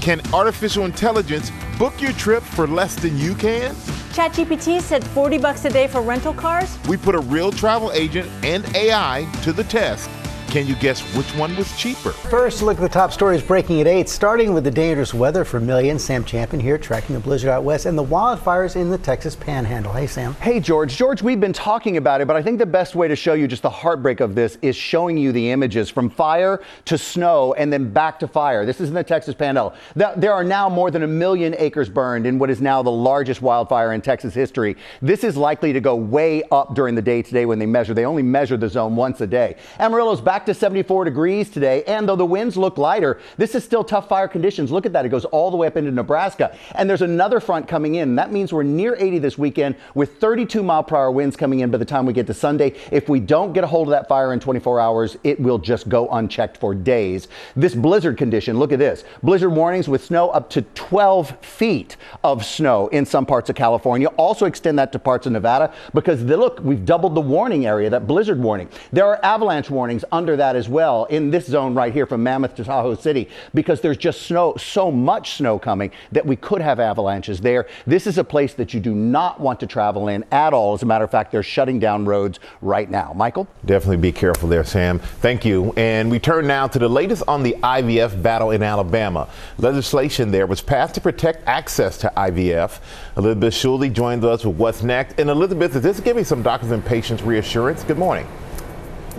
Can 0.00 0.20
artificial 0.32 0.84
intelligence 0.84 1.50
Book 1.78 2.00
your 2.00 2.12
trip 2.14 2.42
for 2.42 2.66
less 2.66 2.96
than 2.96 3.16
you 3.16 3.36
can? 3.36 3.72
ChatGPT 4.12 4.80
said 4.80 5.04
40 5.04 5.38
bucks 5.38 5.64
a 5.64 5.70
day 5.70 5.86
for 5.86 6.02
rental 6.02 6.34
cars. 6.34 6.76
We 6.88 6.96
put 6.96 7.14
a 7.14 7.20
real 7.20 7.52
travel 7.52 7.92
agent 7.92 8.28
and 8.42 8.66
AI 8.74 9.30
to 9.42 9.52
the 9.52 9.62
test. 9.62 10.10
Can 10.50 10.66
you 10.66 10.76
guess 10.76 11.02
which 11.14 11.26
one 11.34 11.54
was 11.56 11.76
cheaper? 11.76 12.10
First, 12.10 12.62
look 12.62 12.78
at 12.78 12.80
the 12.80 12.88
top 12.88 13.12
stories 13.12 13.42
breaking 13.42 13.82
at 13.82 13.86
8, 13.86 14.08
starting 14.08 14.54
with 14.54 14.64
the 14.64 14.70
dangerous 14.70 15.12
weather 15.12 15.44
for 15.44 15.60
millions. 15.60 16.02
Sam 16.02 16.24
Champion 16.24 16.58
here, 16.58 16.78
tracking 16.78 17.14
the 17.14 17.20
blizzard 17.20 17.50
out 17.50 17.64
west 17.64 17.84
and 17.84 17.98
the 17.98 18.04
wildfires 18.04 18.74
in 18.74 18.88
the 18.88 18.96
Texas 18.96 19.36
panhandle. 19.36 19.92
Hey, 19.92 20.06
Sam. 20.06 20.32
Hey, 20.36 20.58
George. 20.58 20.96
George, 20.96 21.20
we've 21.20 21.38
been 21.38 21.52
talking 21.52 21.98
about 21.98 22.22
it, 22.22 22.26
but 22.26 22.34
I 22.34 22.42
think 22.42 22.58
the 22.58 22.64
best 22.64 22.94
way 22.94 23.08
to 23.08 23.14
show 23.14 23.34
you 23.34 23.46
just 23.46 23.60
the 23.60 23.68
heartbreak 23.68 24.20
of 24.20 24.34
this 24.34 24.56
is 24.62 24.74
showing 24.74 25.18
you 25.18 25.32
the 25.32 25.50
images 25.50 25.90
from 25.90 26.08
fire 26.08 26.62
to 26.86 26.96
snow 26.96 27.52
and 27.52 27.70
then 27.70 27.92
back 27.92 28.18
to 28.20 28.26
fire. 28.26 28.64
This 28.64 28.80
is 28.80 28.88
in 28.88 28.94
the 28.94 29.04
Texas 29.04 29.34
panhandle. 29.34 29.74
There 29.96 30.32
are 30.32 30.44
now 30.44 30.70
more 30.70 30.90
than 30.90 31.02
a 31.02 31.06
million 31.06 31.56
acres 31.58 31.90
burned 31.90 32.26
in 32.26 32.38
what 32.38 32.48
is 32.48 32.62
now 32.62 32.82
the 32.82 32.90
largest 32.90 33.42
wildfire 33.42 33.92
in 33.92 34.00
Texas 34.00 34.32
history. 34.32 34.78
This 35.02 35.24
is 35.24 35.36
likely 35.36 35.74
to 35.74 35.80
go 35.80 35.94
way 35.94 36.42
up 36.50 36.74
during 36.74 36.94
the 36.94 37.02
day 37.02 37.20
today 37.20 37.44
when 37.44 37.58
they 37.58 37.66
measure. 37.66 37.92
They 37.92 38.06
only 38.06 38.22
measure 38.22 38.56
the 38.56 38.70
zone 38.70 38.96
once 38.96 39.20
a 39.20 39.26
day. 39.26 39.56
Amarillo's 39.78 40.22
back 40.22 40.37
to 40.46 40.54
74 40.54 41.04
degrees 41.04 41.50
today, 41.50 41.82
and 41.84 42.08
though 42.08 42.16
the 42.16 42.26
winds 42.26 42.56
look 42.56 42.78
lighter, 42.78 43.20
this 43.36 43.54
is 43.54 43.64
still 43.64 43.84
tough 43.84 44.08
fire 44.08 44.28
conditions. 44.28 44.70
Look 44.70 44.86
at 44.86 44.92
that. 44.92 45.04
It 45.04 45.10
goes 45.10 45.24
all 45.26 45.50
the 45.50 45.56
way 45.56 45.66
up 45.66 45.76
into 45.76 45.90
Nebraska. 45.90 46.56
And 46.74 46.88
there's 46.88 47.02
another 47.02 47.40
front 47.40 47.68
coming 47.68 47.96
in. 47.96 48.16
That 48.16 48.32
means 48.32 48.52
we're 48.52 48.62
near 48.62 48.96
80 48.98 49.18
this 49.18 49.38
weekend 49.38 49.76
with 49.94 50.18
32 50.18 50.62
mile 50.62 50.82
per 50.82 50.96
hour 50.96 51.10
winds 51.10 51.36
coming 51.36 51.60
in 51.60 51.70
by 51.70 51.78
the 51.78 51.84
time 51.84 52.06
we 52.06 52.12
get 52.12 52.26
to 52.26 52.34
Sunday. 52.34 52.74
If 52.90 53.08
we 53.08 53.20
don't 53.20 53.52
get 53.52 53.64
a 53.64 53.66
hold 53.66 53.88
of 53.88 53.92
that 53.92 54.08
fire 54.08 54.32
in 54.32 54.40
24 54.40 54.80
hours, 54.80 55.16
it 55.24 55.40
will 55.40 55.58
just 55.58 55.88
go 55.88 56.08
unchecked 56.08 56.56
for 56.58 56.74
days. 56.74 57.28
This 57.56 57.74
blizzard 57.74 58.18
condition, 58.18 58.58
look 58.58 58.72
at 58.72 58.78
this. 58.78 59.04
Blizzard 59.22 59.52
warnings 59.52 59.88
with 59.88 60.04
snow 60.04 60.28
up 60.30 60.50
to 60.50 60.62
12 60.62 61.38
feet 61.44 61.96
of 62.24 62.44
snow 62.44 62.88
in 62.88 63.06
some 63.06 63.24
parts 63.24 63.50
of 63.50 63.56
California. 63.56 64.08
Also 64.16 64.46
extend 64.46 64.78
that 64.78 64.92
to 64.92 64.98
parts 64.98 65.26
of 65.26 65.32
Nevada 65.32 65.72
because 65.94 66.24
they, 66.24 66.36
look, 66.36 66.60
we've 66.60 66.84
doubled 66.84 67.14
the 67.14 67.20
warning 67.20 67.66
area, 67.66 67.88
that 67.90 68.06
blizzard 68.06 68.38
warning. 68.38 68.68
There 68.92 69.06
are 69.06 69.18
avalanche 69.24 69.70
warnings 69.70 70.04
under 70.12 70.27
that 70.36 70.56
as 70.56 70.68
well 70.68 71.04
in 71.06 71.30
this 71.30 71.46
zone 71.46 71.74
right 71.74 71.92
here 71.92 72.06
from 72.06 72.22
Mammoth 72.22 72.54
to 72.56 72.64
Tahoe 72.64 72.94
City 72.94 73.28
because 73.54 73.80
there's 73.80 73.96
just 73.96 74.22
snow, 74.22 74.54
so 74.56 74.90
much 74.90 75.36
snow 75.36 75.58
coming 75.58 75.90
that 76.12 76.24
we 76.24 76.36
could 76.36 76.60
have 76.60 76.80
avalanches 76.80 77.40
there. 77.40 77.66
This 77.86 78.06
is 78.06 78.18
a 78.18 78.24
place 78.24 78.54
that 78.54 78.74
you 78.74 78.80
do 78.80 78.94
not 78.94 79.40
want 79.40 79.60
to 79.60 79.66
travel 79.66 80.08
in 80.08 80.24
at 80.30 80.52
all. 80.52 80.74
As 80.74 80.82
a 80.82 80.86
matter 80.86 81.04
of 81.04 81.10
fact, 81.10 81.32
they're 81.32 81.42
shutting 81.42 81.78
down 81.78 82.04
roads 82.04 82.40
right 82.60 82.90
now. 82.90 83.12
Michael? 83.14 83.48
Definitely 83.64 83.98
be 83.98 84.12
careful 84.12 84.48
there, 84.48 84.64
Sam. 84.64 84.98
Thank 84.98 85.44
you. 85.44 85.72
And 85.76 86.10
we 86.10 86.18
turn 86.18 86.46
now 86.46 86.66
to 86.68 86.78
the 86.78 86.88
latest 86.88 87.22
on 87.28 87.42
the 87.42 87.56
IVF 87.62 88.22
battle 88.22 88.50
in 88.50 88.62
Alabama. 88.62 89.28
Legislation 89.58 90.30
there 90.30 90.46
was 90.46 90.60
passed 90.60 90.94
to 90.94 91.00
protect 91.00 91.46
access 91.46 91.98
to 91.98 92.12
IVF. 92.16 92.80
Elizabeth 93.16 93.54
Schulze 93.54 93.90
joins 93.90 94.24
us 94.24 94.44
with 94.44 94.56
what's 94.56 94.82
next. 94.82 95.18
And 95.18 95.30
Elizabeth, 95.30 95.74
is 95.76 95.82
this 95.82 96.00
giving 96.00 96.24
some 96.24 96.42
doctors 96.42 96.70
and 96.70 96.84
patients 96.84 97.22
reassurance? 97.22 97.82
Good 97.84 97.98
morning. 97.98 98.26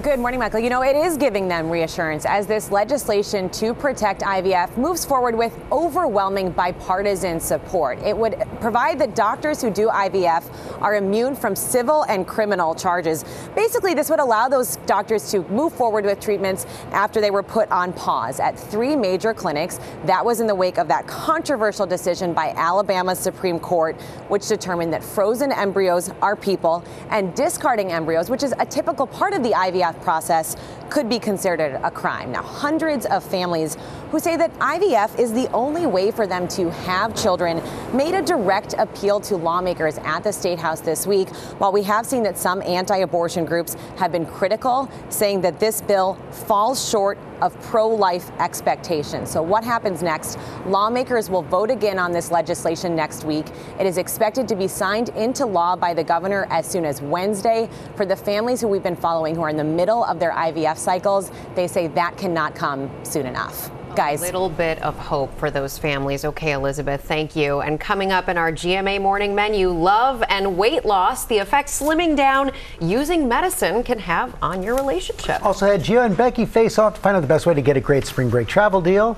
Good 0.04 0.20
morning, 0.20 0.40
Michael. 0.40 0.62
You 0.62 0.70
know, 0.70 0.82
it 0.82 0.96
is 0.96 1.18
giving 1.18 1.50
them 1.50 1.70
reassurance 1.70 2.26
as 2.26 2.48
this 2.48 2.72
legislation 2.72 3.50
to 3.50 3.74
protect 3.74 4.22
IVF 4.22 4.78
moves 4.78 5.04
forward 5.04 5.36
with 5.36 5.60
overwhelming 5.74 6.52
bipartisan 6.52 7.38
support. 7.42 8.00
It 8.00 8.16
would 8.16 8.42
provide 8.62 8.98
that 9.00 9.14
doctors 9.14 9.62
who 9.62 9.70
do 9.70 9.90
IVF 9.90 10.82
are 10.82 10.96
immune 10.96 11.36
from 11.36 11.54
civil 11.54 12.04
and 12.04 12.26
criminal 12.26 12.74
charges. 12.76 13.26
Basically, 13.56 13.94
this 13.94 14.10
would 14.10 14.22
allow 14.22 14.48
those 14.48 14.78
doctors 14.86 15.30
to 15.32 15.42
move 15.50 15.74
forward 15.74 16.06
with 16.06 16.22
treatments 16.22 16.66
after 16.92 17.20
they 17.20 17.32
were 17.32 17.44
put 17.44 17.70
on 17.70 17.92
pause 17.92 18.40
at 18.40 18.58
three 18.58 18.96
major 18.96 19.34
clinics. 19.34 19.82
That 20.06 20.24
was 20.24 20.40
in 20.40 20.48
the 20.48 20.56
wake 20.56 20.78
of 20.78 20.88
that 20.88 21.08
controversial 21.08 21.86
decision 21.86 22.34
by 22.34 22.54
Alabama's 22.56 23.20
Supreme 23.20 23.60
Court, 23.60 24.00
which 24.30 24.48
determined 24.48 24.94
that 24.94 25.04
frozen 25.04 25.52
embryos 25.52 26.10
are 26.22 26.38
people 26.38 26.86
and 27.10 27.36
discarding 27.36 27.92
embryos, 27.92 28.30
which 28.30 28.44
is 28.44 28.54
a 28.60 28.66
typical 28.66 29.06
part 29.06 29.34
of 29.34 29.44
the 29.44 29.52
IVF 29.52 29.89
process 30.02 30.56
could 30.90 31.08
be 31.08 31.20
considered 31.20 31.80
a 31.84 31.92
crime. 31.92 32.32
Now, 32.32 32.42
hundreds 32.42 33.06
of 33.06 33.24
families 33.24 33.78
who 34.12 34.20
say 34.20 34.36
that 34.38 34.54
IVF 34.60 35.20
is 35.20 35.32
the 35.32 35.48
only 35.52 35.86
way 35.86 36.12
for 36.12 36.26
them 36.26 36.48
to 36.50 36.72
have 36.72 37.16
children 37.16 37.62
made 37.96 38.16
a 38.16 38.22
direct 38.22 38.74
appeal 38.78 39.20
to 39.22 39.36
lawmakers 39.38 40.00
at 40.00 40.24
the 40.24 40.34
State 40.34 40.60
House 40.60 40.82
this 40.82 41.06
week. 41.06 41.30
While 41.60 41.72
we 41.72 41.84
have 41.84 42.06
seen 42.06 42.24
that 42.24 42.38
some 42.38 42.62
anti 42.64 42.98
abortion 42.98 43.46
groups 43.46 43.76
have 43.98 44.12
been 44.12 44.26
critical, 44.26 44.90
saying 45.10 45.42
that 45.42 45.60
this 45.60 45.82
bill 45.82 46.16
falls 46.32 46.90
short 46.90 47.18
of 47.42 47.60
pro 47.64 47.88
life 47.88 48.32
expectations. 48.40 49.30
So, 49.32 49.42
what 49.42 49.64
happens 49.64 50.02
next? 50.02 50.38
Lawmakers 50.66 51.30
will 51.30 51.42
vote 51.42 51.70
again 51.70 52.00
on 52.00 52.12
this 52.12 52.32
legislation 52.32 52.96
next 52.96 53.24
week. 53.24 53.46
It 53.80 53.86
is 53.86 53.98
expected 53.98 54.48
to 54.48 54.56
be 54.56 54.68
signed 54.68 55.10
into 55.10 55.46
law 55.46 55.76
by 55.76 55.94
the 55.94 56.04
governor 56.04 56.48
as 56.50 56.68
soon 56.68 56.86
as 56.86 57.02
Wednesday. 57.02 57.70
For 57.96 58.06
the 58.06 58.16
families 58.16 58.62
who 58.62 58.68
we've 58.68 58.84
been 58.84 58.96
following 58.96 59.36
who 59.36 59.42
are 59.42 59.50
in 59.50 59.58
the 59.58 59.64
middle 59.64 60.04
of 60.04 60.20
their 60.20 60.32
IVF 60.32 60.78
cycles, 60.78 61.32
they 61.56 61.68
say 61.68 61.88
that 61.88 62.18
cannot 62.18 62.56
come 62.56 62.90
soon 63.04 63.26
enough. 63.26 63.72
Guys. 64.00 64.22
A 64.22 64.24
little 64.24 64.48
bit 64.48 64.82
of 64.82 64.98
hope 64.98 65.38
for 65.38 65.52
those 65.52 65.78
families. 65.78 66.24
Okay, 66.24 66.54
Elizabeth, 66.54 67.04
thank 67.04 67.36
you. 67.36 67.60
And 67.60 67.78
coming 67.78 68.14
up 68.14 68.30
in 68.30 68.38
our 68.38 68.50
GMA 68.50 69.02
morning 69.02 69.36
menu, 69.36 69.72
love 69.72 70.24
and 70.30 70.58
weight 70.58 70.86
loss, 70.86 71.26
the 71.26 71.40
effects 71.40 71.82
slimming 71.82 72.16
down 72.16 72.52
using 72.80 73.28
medicine 73.28 73.84
can 73.84 74.00
have 74.00 74.34
on 74.42 74.64
your 74.64 74.78
relationship. 74.78 75.46
Also 75.46 75.66
had 75.66 75.82
Gio 75.82 76.06
and 76.06 76.16
Becky 76.16 76.46
face 76.46 76.80
off 76.80 76.96
to 76.96 77.02
find 77.02 77.18
out 77.18 77.20
the 77.20 77.28
best 77.28 77.46
way 77.46 77.54
to 77.54 77.62
get 77.62 77.76
a 77.76 77.82
great 77.82 78.06
spring 78.06 78.30
break 78.30 78.48
travel 78.48 78.80
deal. 78.80 79.18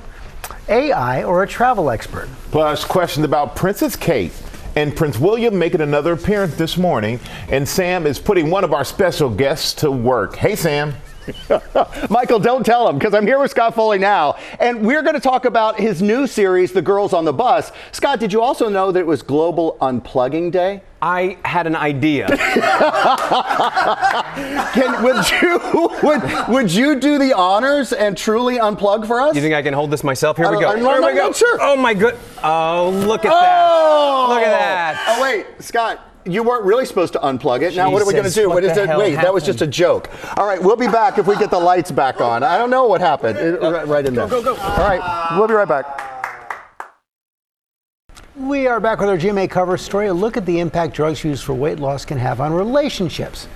AI 0.68 1.22
or 1.26 1.44
a 1.44 1.48
travel 1.48 1.92
expert. 1.92 2.28
Plus, 2.50 2.84
questions 2.84 3.24
about 3.24 3.56
Princess 3.56 3.96
Kate 3.96 4.34
and 4.76 4.96
Prince 4.96 5.20
William 5.20 5.60
making 5.60 5.82
another 5.82 6.14
appearance 6.14 6.56
this 6.56 6.76
morning. 6.76 7.20
And 7.50 7.70
Sam 7.70 8.08
is 8.08 8.18
putting 8.18 8.50
one 8.50 8.64
of 8.64 8.74
our 8.74 8.84
special 8.84 9.30
guests 9.30 9.76
to 9.76 9.92
work. 9.92 10.38
Hey, 10.38 10.56
Sam. 10.56 10.96
Michael, 12.10 12.40
don't 12.40 12.66
tell 12.66 12.88
him 12.88 12.98
because 12.98 13.14
I'm 13.14 13.28
here 13.28 13.40
with 13.40 13.52
Scott 13.52 13.76
Foley 13.76 14.00
now, 14.00 14.38
and 14.60 14.86
we're 14.86 15.02
going 15.02 15.14
to 15.16 15.22
talk 15.22 15.46
about 15.46 15.80
his 15.80 16.02
new 16.02 16.26
series, 16.28 16.72
The 16.72 16.82
Girls 16.82 17.14
on 17.14 17.26
the 17.26 17.34
Bus. 17.34 17.72
Scott, 17.92 18.20
did 18.20 18.34
you 18.34 18.42
also 18.42 18.70
know 18.70 18.92
that 18.92 19.00
it 19.00 19.08
was 19.08 19.22
Global 19.22 19.78
Unplugging 19.82 20.52
Day? 20.52 20.82
I 21.04 21.38
had 21.44 21.66
an 21.66 21.76
idea. 21.76 22.28
can, 24.74 25.04
would 25.04 25.32
you 25.32 25.60
would, 26.04 26.22
would 26.48 26.72
you 26.72 27.00
do 27.00 27.18
the 27.18 27.34
honors 27.34 27.92
and 27.92 28.16
truly 28.16 28.60
unplug 28.60 29.08
for 29.08 29.20
us? 29.20 29.36
You 29.36 29.42
think 29.42 29.56
I 29.56 29.64
can 29.64 29.74
hold 29.74 29.90
this 29.90 30.04
myself? 30.04 30.38
Here 30.38 30.52
we 30.52 30.60
go. 30.60 30.76
Here 30.76 31.02
we 31.02 31.14
go. 31.16 31.32
Sure. 31.32 31.58
Oh 31.60 31.76
my 31.76 31.96
good. 31.96 32.20
Oh, 32.44 32.92
look 33.08 33.26
at 33.26 33.32
oh! 33.34 33.40
that. 33.40 34.30
Look 34.30 34.44
at 34.44 34.52
that. 34.52 35.06
Oh, 35.08 35.16
oh 35.18 35.22
wait, 35.24 35.48
Scott 35.60 36.11
you 36.26 36.44
weren't 36.44 36.66
really 36.66 36.86
supposed 36.86 37.14
to 37.14 37.20
unplug 37.20 37.62
it. 37.62 37.76
Now, 37.76 37.92
what 37.92 38.02
are 38.02 38.06
we 38.06 38.14
going 38.14 38.26
to 38.26 38.32
do? 38.32 38.50
What, 38.50 38.56
what 38.56 38.64
is 38.64 38.78
it? 38.78 38.88
Wait, 38.90 39.12
happened? 39.12 39.18
that 39.18 39.34
was 39.34 39.44
just 39.44 39.62
a 39.62 39.68
joke. 39.68 40.10
All 40.38 40.46
right, 40.46 40.62
we'll 40.62 40.76
be 40.76 40.88
back 40.88 41.18
if 41.18 41.28
we 41.28 41.36
get 41.38 41.50
the 41.50 41.60
lights 41.60 41.92
back 41.92 42.22
on. 42.22 42.44
I 42.44 42.58
don't 42.58 42.70
know 42.70 42.86
what 42.86 43.02
happened. 43.02 43.38
It, 43.38 43.60
right 43.88 44.06
in 44.06 44.14
there. 44.14 44.28
Go, 44.28 44.42
go, 44.42 44.56
go. 44.56 44.62
All 44.62 44.88
right, 44.88 45.38
we'll 45.38 45.48
be 45.48 45.54
right 45.54 45.68
back. 45.68 46.12
We 48.36 48.66
are 48.66 48.80
back 48.80 49.00
with 49.00 49.10
our 49.10 49.18
GMA 49.18 49.50
cover 49.50 49.78
story. 49.78 50.08
A 50.08 50.14
look 50.14 50.38
at 50.38 50.46
the 50.46 50.60
impact 50.60 50.96
drugs 50.96 51.24
used 51.24 51.44
for 51.44 51.54
weight 51.54 51.80
loss 51.80 52.06
can 52.06 52.18
have 52.18 52.40
on 52.42 52.54
relationships. 52.54 53.48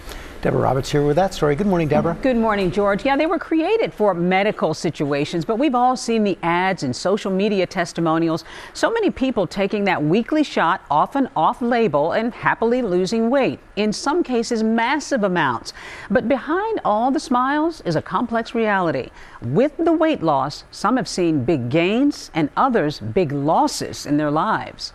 Deborah 0.45 0.61
Roberts 0.61 0.91
here 0.91 1.03
with 1.03 1.15
that 1.15 1.33
story. 1.33 1.55
Good 1.55 1.65
morning, 1.65 1.87
Deborah. 1.87 2.15
Good 2.21 2.37
morning, 2.37 2.69
George. 2.69 3.03
Yeah, 3.03 3.17
they 3.17 3.25
were 3.25 3.39
created 3.39 3.91
for 3.91 4.13
medical 4.13 4.75
situations, 4.75 5.43
but 5.43 5.57
we've 5.57 5.73
all 5.73 5.97
seen 5.97 6.23
the 6.23 6.37
ads 6.43 6.83
and 6.83 6.95
social 6.95 7.31
media 7.31 7.65
testimonials. 7.65 8.43
So 8.75 8.91
many 8.91 9.09
people 9.09 9.47
taking 9.47 9.85
that 9.85 10.03
weekly 10.03 10.43
shot, 10.43 10.85
often 10.91 11.29
off 11.35 11.63
label, 11.63 12.11
and 12.11 12.31
happily 12.31 12.83
losing 12.83 13.31
weight, 13.31 13.59
in 13.75 13.91
some 13.91 14.21
cases, 14.21 14.61
massive 14.61 15.23
amounts. 15.23 15.73
But 16.11 16.29
behind 16.29 16.79
all 16.85 17.09
the 17.09 17.19
smiles 17.19 17.81
is 17.81 17.95
a 17.95 18.01
complex 18.03 18.53
reality. 18.53 19.09
With 19.41 19.75
the 19.77 19.93
weight 19.93 20.21
loss, 20.21 20.63
some 20.69 20.97
have 20.97 21.07
seen 21.07 21.43
big 21.43 21.71
gains 21.71 22.29
and 22.35 22.51
others 22.55 22.99
big 22.99 23.31
losses 23.31 24.05
in 24.05 24.17
their 24.17 24.29
lives. 24.29 24.93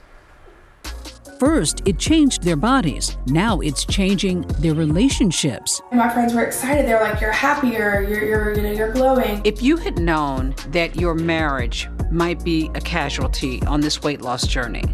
First, 1.40 1.80
it 1.86 1.98
changed 1.98 2.42
their 2.42 2.54
bodies. 2.54 3.16
Now 3.24 3.60
it's 3.60 3.86
changing 3.86 4.42
their 4.58 4.74
relationships. 4.74 5.80
My 5.90 6.10
friends 6.10 6.34
were 6.34 6.42
excited. 6.42 6.86
They 6.86 6.92
were 6.92 7.00
like, 7.00 7.18
"You're 7.18 7.32
happier. 7.32 8.02
You're, 8.06 8.22
you're, 8.22 8.54
you 8.54 8.62
know, 8.62 8.72
you're 8.72 8.92
glowing." 8.92 9.40
If 9.42 9.62
you 9.62 9.78
had 9.78 9.98
known 9.98 10.54
that 10.68 10.96
your 10.96 11.14
marriage 11.14 11.88
might 12.10 12.44
be 12.44 12.70
a 12.74 12.80
casualty 12.82 13.62
on 13.62 13.80
this 13.80 14.02
weight 14.02 14.20
loss 14.20 14.46
journey, 14.46 14.84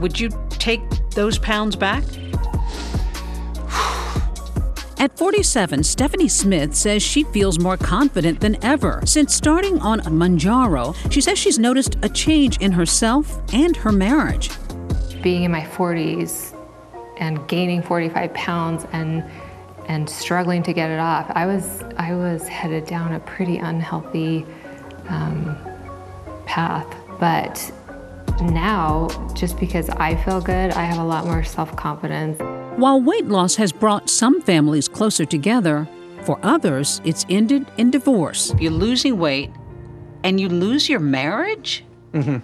would 0.00 0.18
you 0.18 0.28
take 0.48 0.80
those 1.12 1.38
pounds 1.38 1.76
back? 1.76 2.02
At 4.98 5.16
47, 5.16 5.84
Stephanie 5.84 6.26
Smith 6.26 6.74
says 6.74 7.00
she 7.00 7.22
feels 7.22 7.60
more 7.60 7.76
confident 7.76 8.40
than 8.40 8.56
ever. 8.64 9.02
Since 9.04 9.36
starting 9.36 9.78
on 9.78 10.00
Mounjaro, 10.00 10.96
she 11.12 11.20
says 11.20 11.38
she's 11.38 11.60
noticed 11.60 11.96
a 12.02 12.08
change 12.08 12.58
in 12.58 12.72
herself 12.72 13.40
and 13.52 13.76
her 13.76 13.92
marriage 13.92 14.50
being 15.26 15.42
in 15.42 15.50
my 15.50 15.62
40s 15.62 16.56
and 17.16 17.48
gaining 17.48 17.82
45 17.82 18.32
pounds 18.32 18.86
and 18.92 19.24
and 19.88 20.08
struggling 20.08 20.62
to 20.62 20.72
get 20.72 20.88
it 20.88 21.00
off, 21.00 21.26
I 21.30 21.46
was 21.46 21.82
I 21.98 22.14
was 22.14 22.46
headed 22.46 22.86
down 22.86 23.12
a 23.12 23.18
pretty 23.18 23.56
unhealthy 23.56 24.46
um, 25.08 25.58
path. 26.44 26.86
But 27.18 27.72
now, 28.40 29.08
just 29.34 29.58
because 29.58 29.90
I 29.90 30.14
feel 30.14 30.40
good, 30.40 30.70
I 30.70 30.84
have 30.84 30.98
a 30.98 31.04
lot 31.04 31.24
more 31.24 31.42
self 31.42 31.74
confidence. 31.74 32.38
While 32.78 33.00
weight 33.00 33.26
loss 33.26 33.56
has 33.56 33.72
brought 33.72 34.08
some 34.08 34.40
families 34.40 34.86
closer 34.86 35.24
together, 35.24 35.88
for 36.22 36.38
others, 36.44 37.00
it's 37.04 37.26
ended 37.28 37.66
in 37.78 37.90
divorce. 37.90 38.54
You're 38.60 38.70
losing 38.86 39.18
weight 39.18 39.50
and 40.22 40.38
you 40.38 40.48
lose 40.48 40.88
your 40.88 41.00
marriage? 41.00 41.84
hmm 42.12 42.38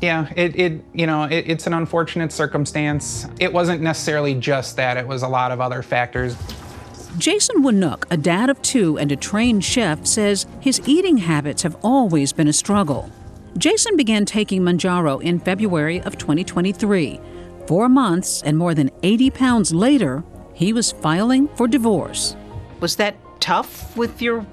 Yeah, 0.00 0.30
it, 0.36 0.58
it 0.58 0.84
you 0.92 1.06
know, 1.06 1.24
it, 1.24 1.44
it's 1.48 1.66
an 1.66 1.72
unfortunate 1.72 2.32
circumstance. 2.32 3.26
It 3.40 3.52
wasn't 3.52 3.80
necessarily 3.80 4.34
just 4.34 4.76
that, 4.76 4.96
it 4.96 5.06
was 5.06 5.22
a 5.22 5.28
lot 5.28 5.52
of 5.52 5.60
other 5.60 5.82
factors. 5.82 6.36
Jason 7.18 7.62
Winook, 7.62 8.04
a 8.10 8.16
dad 8.16 8.50
of 8.50 8.60
two 8.60 8.98
and 8.98 9.10
a 9.10 9.16
trained 9.16 9.64
chef, 9.64 10.06
says 10.06 10.46
his 10.60 10.86
eating 10.86 11.16
habits 11.16 11.62
have 11.62 11.76
always 11.82 12.32
been 12.32 12.48
a 12.48 12.52
struggle. 12.52 13.10
Jason 13.56 13.96
began 13.96 14.26
taking 14.26 14.60
Mounjaro 14.60 15.22
in 15.22 15.38
February 15.38 16.02
of 16.02 16.18
2023. 16.18 17.18
Four 17.66 17.88
months 17.88 18.42
and 18.42 18.58
more 18.58 18.74
than 18.74 18.90
80 19.02 19.30
pounds 19.30 19.72
later, 19.72 20.22
he 20.52 20.74
was 20.74 20.92
filing 20.92 21.48
for 21.48 21.66
divorce. 21.66 22.36
Was 22.80 22.96
that 22.96 23.16
tough 23.40 23.96
with 23.96 24.20
your 24.20 24.44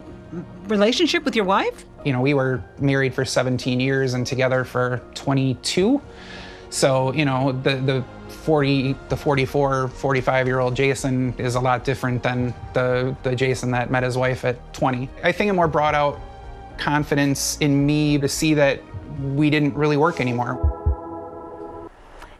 relationship 0.67 1.23
with 1.25 1.35
your 1.35 1.45
wife? 1.45 1.85
You 2.05 2.13
know, 2.13 2.21
we 2.21 2.33
were 2.33 2.63
married 2.79 3.13
for 3.13 3.25
17 3.25 3.79
years 3.79 4.13
and 4.13 4.25
together 4.25 4.63
for 4.63 5.01
22. 5.15 6.01
So, 6.69 7.13
you 7.13 7.25
know, 7.25 7.51
the, 7.51 7.75
the 7.75 8.03
40, 8.29 8.95
the 9.09 9.15
44, 9.15 9.87
45 9.87 10.47
year 10.47 10.59
old 10.59 10.75
Jason 10.75 11.33
is 11.37 11.55
a 11.55 11.59
lot 11.59 11.83
different 11.83 12.23
than 12.23 12.53
the, 12.73 13.15
the 13.23 13.35
Jason 13.35 13.71
that 13.71 13.91
met 13.91 14.03
his 14.03 14.17
wife 14.17 14.43
at 14.43 14.73
20. 14.73 15.09
I 15.23 15.31
think 15.31 15.49
it 15.49 15.53
more 15.53 15.67
brought 15.67 15.95
out 15.95 16.19
confidence 16.77 17.57
in 17.59 17.85
me 17.85 18.17
to 18.17 18.27
see 18.27 18.53
that 18.55 18.81
we 19.35 19.49
didn't 19.49 19.75
really 19.75 19.97
work 19.97 20.19
anymore. 20.19 20.82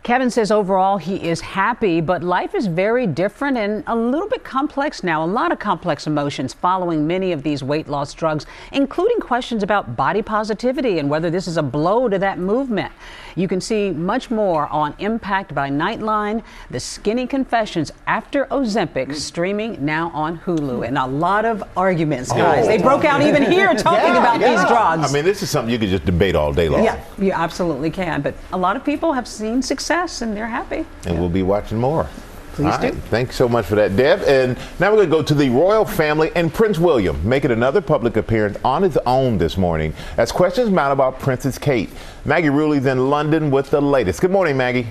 Kevin 0.03 0.29
says 0.29 0.51
overall 0.51 0.97
he 0.97 1.15
is 1.15 1.39
happy, 1.39 2.01
but 2.01 2.21
life 2.21 2.53
is 2.53 2.67
very 2.67 3.07
different 3.07 3.57
and 3.57 3.85
a 3.87 3.95
little 3.95 4.27
bit 4.27 4.43
complex 4.43 5.01
now. 5.01 5.23
A 5.23 5.25
lot 5.25 5.53
of 5.53 5.59
complex 5.59 6.07
emotions 6.07 6.53
following 6.53 7.07
many 7.07 7.31
of 7.31 7.41
these 7.41 7.63
weight 7.63 7.87
loss 7.87 8.13
drugs, 8.13 8.45
including 8.73 9.21
questions 9.21 9.63
about 9.63 9.95
body 9.95 10.21
positivity 10.21 10.99
and 10.99 11.09
whether 11.09 11.29
this 11.29 11.47
is 11.47 11.55
a 11.55 11.63
blow 11.63 12.09
to 12.09 12.19
that 12.19 12.37
movement. 12.37 12.91
You 13.35 13.47
can 13.47 13.61
see 13.61 13.91
much 13.91 14.29
more 14.29 14.67
on 14.67 14.95
Impact 14.99 15.55
by 15.55 15.69
Nightline, 15.69 16.43
The 16.69 16.79
Skinny 16.79 17.27
Confessions 17.27 17.91
after 18.07 18.45
Ozempic, 18.45 19.07
mm. 19.07 19.15
streaming 19.15 19.83
now 19.83 20.09
on 20.13 20.39
Hulu. 20.39 20.87
And 20.87 20.97
a 20.97 21.05
lot 21.07 21.45
of 21.45 21.63
arguments, 21.75 22.31
oh, 22.31 22.37
guys. 22.37 22.67
They 22.67 22.77
broke 22.77 23.05
out 23.05 23.21
even 23.21 23.43
here 23.43 23.73
talking 23.75 24.13
Yeah, 24.13 24.19
about 24.19 24.39
yeah. 24.39 24.49
these 24.51 24.67
drugs. 24.67 25.09
I 25.09 25.13
mean, 25.13 25.25
this 25.25 25.41
is 25.41 25.49
something 25.49 25.71
you 25.71 25.79
could 25.79 25.89
just 25.89 26.05
debate 26.05 26.35
all 26.35 26.53
day 26.53 26.69
long. 26.69 26.83
Yeah, 26.83 27.03
you 27.17 27.31
absolutely 27.31 27.89
can. 27.89 28.21
But 28.21 28.35
a 28.51 28.57
lot 28.57 28.75
of 28.75 28.85
people 28.85 29.13
have 29.13 29.27
seen 29.27 29.61
success 29.61 30.21
and 30.21 30.35
they're 30.35 30.47
happy. 30.47 30.85
And 31.05 31.19
we'll 31.19 31.29
be 31.29 31.43
watching 31.43 31.79
more. 31.79 32.07
Please 32.53 32.71
All 32.71 32.79
do. 32.79 32.89
right. 32.89 32.95
Thanks 33.05 33.35
so 33.35 33.49
much 33.49 33.65
for 33.65 33.73
that, 33.75 33.95
Deb. 33.95 34.21
And 34.21 34.55
now 34.79 34.91
we're 34.91 34.97
going 34.97 35.09
to 35.09 35.15
go 35.15 35.23
to 35.23 35.33
the 35.33 35.49
royal 35.49 35.85
family 35.85 36.31
and 36.35 36.53
Prince 36.53 36.77
William 36.77 37.19
making 37.27 37.49
another 37.49 37.81
public 37.81 38.15
appearance 38.15 38.59
on 38.63 38.83
his 38.83 38.95
own 39.07 39.39
this 39.39 39.57
morning 39.57 39.91
as 40.17 40.31
questions 40.31 40.69
mount 40.69 40.93
about 40.93 41.19
Princess 41.19 41.57
Kate. 41.57 41.89
Maggie 42.25 42.49
Rulli's 42.49 42.85
in 42.85 43.09
London 43.09 43.49
with 43.49 43.71
the 43.71 43.81
latest. 43.81 44.21
Good 44.21 44.29
morning, 44.29 44.55
Maggie. 44.55 44.85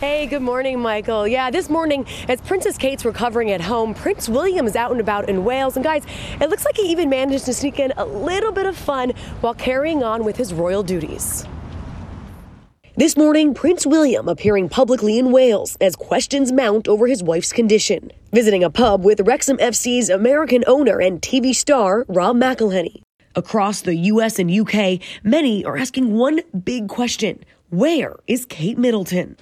Hey, 0.00 0.26
good 0.26 0.42
morning, 0.42 0.80
Michael. 0.80 1.28
Yeah, 1.28 1.52
this 1.52 1.70
morning, 1.70 2.06
as 2.28 2.40
Princess 2.40 2.76
Kate's 2.76 3.04
recovering 3.04 3.52
at 3.52 3.60
home, 3.60 3.94
Prince 3.94 4.28
William 4.28 4.66
is 4.66 4.74
out 4.74 4.90
and 4.90 5.00
about 5.00 5.28
in 5.28 5.44
Wales. 5.44 5.76
And 5.76 5.84
guys, 5.84 6.04
it 6.40 6.50
looks 6.50 6.64
like 6.64 6.76
he 6.76 6.90
even 6.90 7.08
managed 7.08 7.44
to 7.44 7.54
sneak 7.54 7.78
in 7.78 7.92
a 7.96 8.04
little 8.04 8.50
bit 8.50 8.66
of 8.66 8.76
fun 8.76 9.10
while 9.42 9.54
carrying 9.54 10.02
on 10.02 10.24
with 10.24 10.36
his 10.36 10.52
royal 10.52 10.82
duties. 10.82 11.46
This 12.94 13.16
morning, 13.16 13.54
Prince 13.54 13.86
William 13.86 14.28
appearing 14.28 14.68
publicly 14.68 15.18
in 15.18 15.32
Wales 15.32 15.78
as 15.80 15.96
questions 15.96 16.52
mount 16.52 16.86
over 16.86 17.06
his 17.06 17.22
wife's 17.22 17.50
condition, 17.50 18.12
visiting 18.32 18.62
a 18.62 18.68
pub 18.68 19.02
with 19.02 19.20
Wrexham 19.20 19.56
FC's 19.56 20.10
American 20.10 20.62
owner 20.66 21.00
and 21.00 21.22
TV 21.22 21.54
star 21.54 22.04
Rob 22.06 22.36
McElhenney. 22.36 23.00
Across 23.34 23.82
the 23.82 23.94
US 23.94 24.38
and 24.38 24.50
UK, 24.50 25.00
many 25.24 25.64
are 25.64 25.78
asking 25.78 26.12
one 26.12 26.42
big 26.64 26.88
question 26.88 27.42
Where 27.70 28.16
is 28.26 28.44
Kate 28.44 28.76
Middleton? 28.76 29.38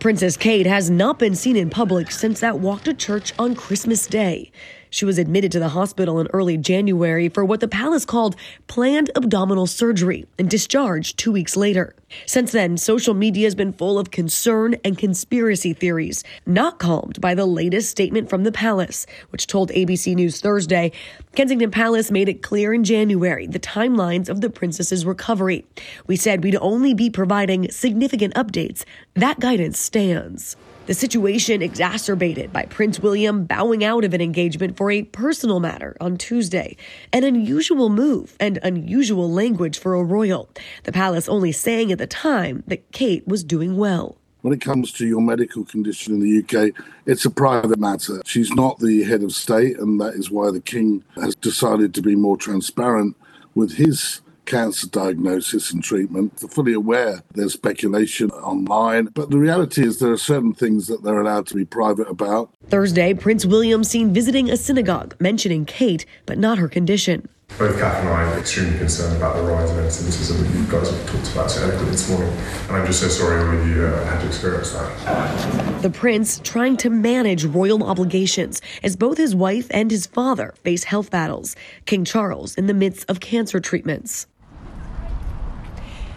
Princess 0.00 0.36
Kate 0.36 0.66
has 0.66 0.90
not 0.90 1.20
been 1.20 1.36
seen 1.36 1.54
in 1.54 1.70
public 1.70 2.10
since 2.10 2.40
that 2.40 2.58
walk 2.58 2.82
to 2.82 2.92
church 2.92 3.32
on 3.38 3.54
Christmas 3.54 4.08
Day. 4.08 4.50
She 4.90 5.04
was 5.04 5.18
admitted 5.18 5.52
to 5.52 5.58
the 5.58 5.70
hospital 5.70 6.20
in 6.20 6.26
early 6.32 6.56
January 6.56 7.28
for 7.28 7.44
what 7.44 7.60
the 7.60 7.68
palace 7.68 8.04
called 8.04 8.36
planned 8.66 9.10
abdominal 9.14 9.66
surgery 9.66 10.26
and 10.38 10.50
discharged 10.50 11.16
two 11.16 11.32
weeks 11.32 11.56
later. 11.56 11.94
Since 12.26 12.50
then, 12.50 12.76
social 12.76 13.14
media 13.14 13.46
has 13.46 13.54
been 13.54 13.72
full 13.72 13.98
of 13.98 14.10
concern 14.10 14.74
and 14.84 14.98
conspiracy 14.98 15.72
theories, 15.72 16.24
not 16.44 16.80
calmed 16.80 17.20
by 17.20 17.34
the 17.34 17.46
latest 17.46 17.88
statement 17.88 18.28
from 18.28 18.42
the 18.42 18.50
palace, 18.52 19.06
which 19.30 19.46
told 19.46 19.70
ABC 19.70 20.14
News 20.16 20.40
Thursday 20.40 20.90
Kensington 21.36 21.70
Palace 21.70 22.10
made 22.10 22.28
it 22.28 22.42
clear 22.42 22.74
in 22.74 22.82
January 22.82 23.46
the 23.46 23.60
timelines 23.60 24.28
of 24.28 24.40
the 24.40 24.50
princess's 24.50 25.06
recovery. 25.06 25.64
We 26.08 26.16
said 26.16 26.42
we'd 26.42 26.56
only 26.56 26.94
be 26.94 27.10
providing 27.10 27.70
significant 27.70 28.34
updates. 28.34 28.84
That 29.14 29.38
guidance 29.38 29.78
stands. 29.78 30.56
The 30.86 30.94
situation 30.94 31.62
exacerbated 31.62 32.52
by 32.52 32.64
Prince 32.64 32.98
William 32.98 33.44
bowing 33.44 33.84
out 33.84 34.04
of 34.04 34.14
an 34.14 34.20
engagement 34.20 34.76
for 34.76 34.90
a 34.90 35.02
personal 35.02 35.60
matter 35.60 35.96
on 36.00 36.16
Tuesday. 36.16 36.76
An 37.12 37.22
unusual 37.22 37.90
move 37.90 38.34
and 38.40 38.58
unusual 38.62 39.30
language 39.30 39.78
for 39.78 39.94
a 39.94 40.02
royal. 40.02 40.48
The 40.84 40.92
palace 40.92 41.28
only 41.28 41.52
saying 41.52 41.92
at 41.92 41.98
the 41.98 42.06
time 42.06 42.64
that 42.66 42.90
Kate 42.92 43.26
was 43.28 43.44
doing 43.44 43.76
well. 43.76 44.16
When 44.40 44.54
it 44.54 44.62
comes 44.62 44.90
to 44.92 45.06
your 45.06 45.20
medical 45.20 45.64
condition 45.64 46.14
in 46.14 46.20
the 46.20 46.38
UK, 46.42 46.74
it's 47.04 47.26
a 47.26 47.30
private 47.30 47.78
matter. 47.78 48.22
She's 48.24 48.50
not 48.50 48.78
the 48.78 49.04
head 49.04 49.22
of 49.22 49.32
state, 49.32 49.78
and 49.78 50.00
that 50.00 50.14
is 50.14 50.30
why 50.30 50.50
the 50.50 50.62
King 50.62 51.04
has 51.16 51.34
decided 51.34 51.94
to 51.94 52.02
be 52.02 52.16
more 52.16 52.38
transparent 52.38 53.16
with 53.54 53.74
his 53.74 54.22
cancer 54.50 54.88
diagnosis 54.88 55.72
and 55.72 55.82
treatment. 55.82 56.36
They're 56.38 56.48
fully 56.48 56.72
aware 56.72 57.22
there's 57.34 57.52
speculation 57.52 58.32
online, 58.32 59.06
but 59.06 59.30
the 59.30 59.38
reality 59.38 59.86
is 59.86 60.00
there 60.00 60.10
are 60.10 60.18
certain 60.18 60.52
things 60.52 60.88
that 60.88 61.04
they're 61.04 61.20
allowed 61.20 61.46
to 61.48 61.54
be 61.54 61.64
private 61.64 62.08
about. 62.10 62.52
Thursday, 62.66 63.14
Prince 63.14 63.46
William 63.46 63.84
seen 63.84 64.12
visiting 64.12 64.50
a 64.50 64.56
synagogue, 64.56 65.14
mentioning 65.20 65.64
Kate, 65.64 66.04
but 66.26 66.36
not 66.36 66.58
her 66.58 66.68
condition. 66.68 67.28
Both 67.58 67.78
Kath 67.78 67.98
and 68.00 68.08
I 68.08 68.22
are 68.22 68.38
extremely 68.38 68.78
concerned 68.78 69.16
about 69.16 69.36
the 69.36 69.42
rise 69.42 69.70
of 69.70 69.78
anti-Semitism 69.78 70.42
that 70.42 70.58
you 70.58 70.64
guys 70.66 70.90
have 70.90 71.10
talked 71.10 71.32
about 71.32 71.50
so 71.50 71.62
eloquently 71.62 71.92
this 71.92 72.08
morning, 72.08 72.32
and 72.68 72.76
I'm 72.76 72.86
just 72.86 73.00
so 73.00 73.08
sorry 73.08 73.40
all 73.40 73.56
of 73.56 73.68
you 73.68 73.84
uh, 73.84 74.04
had 74.06 74.20
to 74.20 74.26
experience 74.26 74.72
that. 74.72 75.82
The 75.82 75.90
prince 75.90 76.40
trying 76.42 76.76
to 76.78 76.90
manage 76.90 77.44
royal 77.44 77.84
obligations 77.84 78.62
as 78.82 78.96
both 78.96 79.18
his 79.18 79.34
wife 79.34 79.68
and 79.70 79.90
his 79.90 80.06
father 80.06 80.54
face 80.64 80.84
health 80.84 81.10
battles. 81.10 81.54
King 81.86 82.04
Charles 82.04 82.54
in 82.56 82.66
the 82.66 82.74
midst 82.74 83.08
of 83.10 83.20
cancer 83.20 83.60
treatments. 83.60 84.26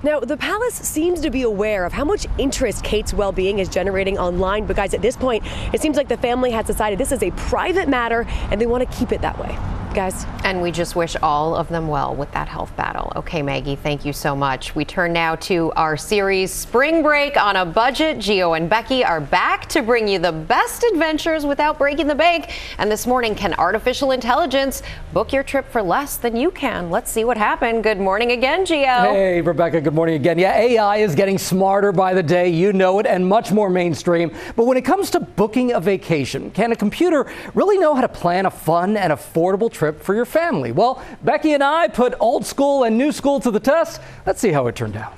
Now, 0.03 0.19
the 0.19 0.35
palace 0.35 0.73
seems 0.73 1.21
to 1.21 1.29
be 1.29 1.43
aware 1.43 1.85
of 1.85 1.93
how 1.93 2.03
much 2.03 2.27
interest 2.37 2.83
Kate's 2.83 3.13
well 3.13 3.31
being 3.31 3.59
is 3.59 3.69
generating 3.69 4.17
online, 4.17 4.65
but 4.65 4.75
guys, 4.75 4.93
at 4.93 5.01
this 5.01 5.15
point, 5.15 5.45
it 5.73 5.81
seems 5.81 5.95
like 5.95 6.09
the 6.09 6.17
family 6.17 6.51
has 6.51 6.65
decided 6.65 6.99
this 6.99 7.13
is 7.13 7.23
a 7.23 7.31
private 7.31 7.87
matter 7.87 8.25
and 8.51 8.59
they 8.59 8.65
want 8.65 8.89
to 8.89 8.97
keep 8.97 9.13
it 9.13 9.21
that 9.21 9.39
way. 9.39 9.57
Guys. 9.93 10.25
And 10.43 10.59
we 10.59 10.71
just 10.71 10.95
wish 10.95 11.15
all 11.21 11.55
of 11.55 11.69
them 11.69 11.87
well 11.87 12.15
with 12.15 12.31
that 12.31 12.47
health 12.47 12.75
battle. 12.75 13.13
Okay, 13.15 13.43
Maggie, 13.43 13.75
thank 13.75 14.03
you 14.03 14.11
so 14.11 14.35
much. 14.35 14.75
We 14.75 14.83
turn 14.83 15.13
now 15.13 15.35
to 15.35 15.71
our 15.75 15.95
series 15.95 16.51
Spring 16.51 17.03
Break 17.03 17.37
on 17.37 17.55
a 17.57 17.65
Budget. 17.65 18.17
Gio 18.17 18.57
and 18.57 18.67
Becky 18.67 19.05
are 19.05 19.21
back 19.21 19.67
to 19.69 19.83
bring 19.83 20.07
you 20.07 20.17
the 20.17 20.31
best 20.31 20.83
adventures 20.83 21.45
without 21.45 21.77
breaking 21.77 22.07
the 22.07 22.15
bank. 22.15 22.51
And 22.79 22.91
this 22.91 23.05
morning, 23.05 23.35
can 23.35 23.53
artificial 23.53 24.11
intelligence 24.11 24.81
book 25.13 25.31
your 25.31 25.43
trip 25.43 25.71
for 25.71 25.81
less 25.83 26.17
than 26.17 26.35
you 26.35 26.49
can? 26.49 26.89
Let's 26.89 27.11
see 27.11 27.23
what 27.23 27.37
happened. 27.37 27.83
Good 27.83 27.99
morning 27.99 28.31
again, 28.31 28.65
Gio. 28.65 29.11
Hey, 29.11 29.41
Rebecca, 29.41 29.79
good 29.79 29.93
morning 29.93 30.15
again. 30.15 30.39
Yeah, 30.39 30.57
AI 30.57 30.97
is 30.97 31.13
getting 31.13 31.37
smarter 31.37 31.91
by 31.91 32.15
the 32.15 32.23
day, 32.23 32.49
you 32.49 32.73
know 32.73 32.97
it, 32.97 33.05
and 33.05 33.25
much 33.25 33.51
more 33.51 33.69
mainstream. 33.69 34.31
But 34.55 34.65
when 34.65 34.75
it 34.75 34.83
comes 34.83 35.11
to 35.11 35.19
booking 35.19 35.73
a 35.73 35.79
vacation, 35.79 36.49
can 36.49 36.71
a 36.71 36.75
computer 36.75 37.31
really 37.53 37.77
know 37.77 37.93
how 37.93 38.01
to 38.01 38.09
plan 38.09 38.47
a 38.47 38.51
fun 38.51 38.97
and 38.97 39.13
affordable 39.13 39.71
trip 39.71 39.82
for 39.91 40.15
your 40.15 40.25
family? 40.25 40.71
Well, 40.71 41.03
Becky 41.23 41.53
and 41.53 41.63
I 41.63 41.89
put 41.89 42.13
old 42.19 42.45
school 42.45 42.83
and 42.83 42.97
new 42.97 43.11
school 43.11 43.39
to 43.41 43.51
the 43.51 43.59
test. 43.59 43.99
Let's 44.25 44.39
see 44.39 44.51
how 44.51 44.67
it 44.67 44.75
turned 44.75 44.95
out. 44.95 45.13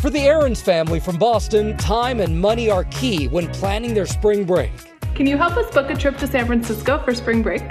For 0.00 0.08
the 0.08 0.20
Aarons 0.20 0.62
family 0.62 1.00
from 1.00 1.18
Boston, 1.18 1.76
time 1.76 2.20
and 2.20 2.40
money 2.40 2.70
are 2.70 2.84
key 2.84 3.28
when 3.28 3.48
planning 3.48 3.92
their 3.92 4.06
spring 4.06 4.44
break. 4.44 4.70
Can 5.14 5.26
you 5.26 5.36
help 5.36 5.56
us 5.56 5.70
book 5.74 5.90
a 5.90 5.94
trip 5.94 6.16
to 6.18 6.26
San 6.26 6.46
Francisco 6.46 7.02
for 7.04 7.14
spring 7.14 7.42
break? 7.42 7.62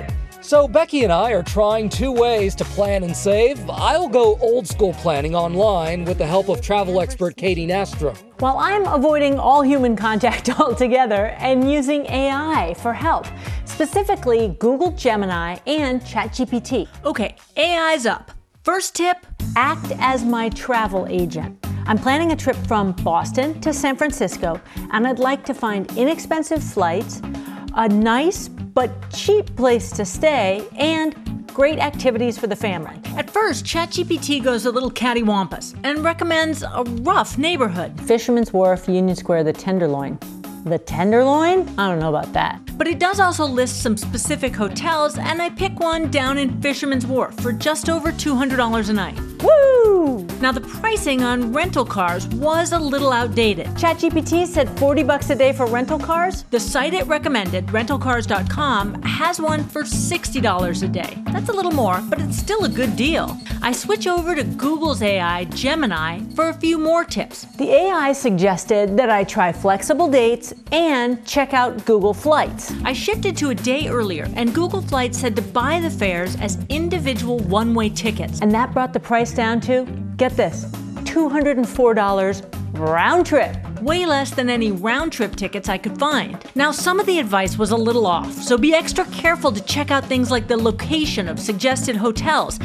So, 0.41 0.67
Becky 0.67 1.03
and 1.03 1.11
I 1.11 1.31
are 1.31 1.43
trying 1.43 1.89
two 1.89 2.11
ways 2.11 2.55
to 2.55 2.65
plan 2.65 3.03
and 3.03 3.15
save. 3.15 3.67
I'll 3.69 4.07
go 4.07 4.37
old 4.39 4.67
school 4.67 4.93
planning 4.93 5.35
online 5.35 6.05
with 6.05 6.17
the 6.17 6.25
help 6.25 6.49
of 6.49 6.61
travel 6.61 7.01
expert 7.01 7.35
Katy 7.35 7.65
Nastro. 7.65 8.13
While 8.39 8.57
I'm 8.57 8.87
avoiding 8.87 9.37
all 9.37 9.61
human 9.61 9.97
contact 9.97 10.49
altogether 10.61 11.35
and 11.39 11.69
using 11.69 12.05
AI 12.05 12.73
for 12.75 12.93
help, 12.93 13.27
specifically 13.65 14.55
Google 14.59 14.91
Gemini 14.91 15.57
and 15.67 16.01
ChatGPT. 16.01 16.87
Okay, 17.03 17.35
AI's 17.57 18.05
up. 18.05 18.31
First 18.63 18.95
tip 18.95 19.17
Act 19.57 19.91
as 19.99 20.23
my 20.23 20.47
travel 20.49 21.05
agent. 21.09 21.65
I'm 21.85 21.97
planning 21.97 22.31
a 22.31 22.35
trip 22.35 22.55
from 22.65 22.93
Boston 23.03 23.59
to 23.59 23.73
San 23.73 23.97
Francisco, 23.97 24.61
and 24.91 25.05
I'd 25.05 25.19
like 25.19 25.43
to 25.45 25.53
find 25.53 25.91
inexpensive 25.97 26.63
flights, 26.63 27.21
a 27.73 27.89
nice 27.89 28.47
but 28.47 28.89
cheap 29.11 29.53
place 29.57 29.91
to 29.91 30.05
stay, 30.05 30.65
and 30.77 31.38
great 31.53 31.79
activities 31.79 32.37
for 32.37 32.47
the 32.47 32.55
family. 32.55 32.99
At 33.17 33.29
first, 33.29 33.65
ChatGPT 33.65 34.43
goes 34.43 34.65
a 34.65 34.71
little 34.71 34.91
cattywampus 34.91 35.79
and 35.83 36.03
recommends 36.03 36.63
a 36.63 36.83
rough 37.01 37.37
neighborhood. 37.37 37.99
Fisherman's 38.01 38.53
Wharf, 38.53 38.87
Union 38.87 39.15
Square, 39.15 39.43
the 39.45 39.53
Tenderloin. 39.53 40.17
The 40.65 40.77
Tenderloin? 40.77 41.67
I 41.77 41.87
don't 41.87 41.99
know 41.99 42.09
about 42.09 42.33
that. 42.33 42.59
But 42.77 42.87
it 42.87 42.99
does 42.99 43.19
also 43.19 43.45
list 43.45 43.81
some 43.81 43.97
specific 43.97 44.55
hotels, 44.55 45.17
and 45.17 45.41
I 45.41 45.49
pick 45.49 45.79
one 45.79 46.11
down 46.11 46.37
in 46.37 46.61
Fisherman's 46.61 47.05
Wharf 47.05 47.35
for 47.41 47.51
just 47.51 47.89
over 47.89 48.11
$200 48.11 48.89
a 48.89 48.93
night. 48.93 49.19
Woo! 49.41 50.25
Now 50.41 50.51
the 50.51 50.61
pricing 50.61 51.23
on 51.23 51.53
rental 51.53 51.85
cars 51.85 52.27
was 52.27 52.71
a 52.71 52.79
little 52.79 53.11
outdated. 53.11 53.67
ChatGPT 53.67 54.45
said 54.47 54.69
40 54.79 55.03
bucks 55.03 55.29
a 55.29 55.35
day 55.35 55.53
for 55.53 55.65
rental 55.65 55.99
cars? 55.99 56.43
The 56.51 56.59
site 56.59 56.93
it 56.93 57.05
recommended, 57.07 57.67
rentalcars.com, 57.67 59.01
has 59.03 59.39
one 59.39 59.63
for 59.63 59.83
$60 59.83 60.83
a 60.83 60.87
day. 60.87 61.17
That's 61.25 61.49
a 61.49 61.53
little 61.53 61.71
more, 61.71 62.01
but 62.09 62.21
it's 62.21 62.37
still 62.37 62.65
a 62.65 62.69
good 62.69 62.95
deal. 62.95 63.37
I 63.61 63.71
switch 63.71 64.07
over 64.07 64.35
to 64.35 64.43
Google's 64.43 65.01
AI, 65.01 65.45
Gemini, 65.45 66.21
for 66.35 66.49
a 66.49 66.53
few 66.53 66.77
more 66.77 67.03
tips. 67.03 67.43
The 67.57 67.69
AI 67.69 68.13
suggested 68.13 68.95
that 68.97 69.09
I 69.09 69.23
try 69.23 69.51
flexible 69.51 70.09
dates 70.09 70.48
and 70.71 71.25
check 71.25 71.53
out 71.53 71.85
Google 71.85 72.13
Flights. 72.13 72.73
I 72.83 72.93
shifted 72.93 73.35
to 73.37 73.49
a 73.49 73.55
day 73.55 73.87
earlier, 73.87 74.27
and 74.35 74.53
Google 74.53 74.81
Flights 74.81 75.19
said 75.19 75.35
to 75.35 75.41
buy 75.41 75.79
the 75.79 75.89
fares 75.89 76.35
as 76.37 76.57
individual 76.69 77.39
one 77.39 77.73
way 77.73 77.89
tickets. 77.89 78.41
And 78.41 78.51
that 78.53 78.73
brought 78.73 78.93
the 78.93 78.99
price 78.99 79.33
down 79.33 79.61
to, 79.61 79.85
get 80.17 80.35
this, 80.35 80.65
$204 81.05 82.59
round 82.73 83.25
trip. 83.25 83.55
Way 83.81 84.05
less 84.05 84.31
than 84.31 84.49
any 84.49 84.71
round 84.71 85.13
trip 85.13 85.35
tickets 85.35 85.69
I 85.69 85.77
could 85.77 85.97
find. 85.97 86.37
Now, 86.55 86.71
some 86.71 86.99
of 86.99 87.05
the 87.05 87.19
advice 87.19 87.57
was 87.57 87.71
a 87.71 87.77
little 87.77 88.05
off, 88.05 88.31
so 88.33 88.57
be 88.57 88.73
extra 88.73 89.05
careful 89.05 89.51
to 89.51 89.61
check 89.63 89.89
out 89.89 90.05
things 90.05 90.29
like 90.29 90.47
the 90.47 90.57
location 90.57 91.27
of 91.27 91.39
suggested 91.39 91.95
hotels. 91.95 92.59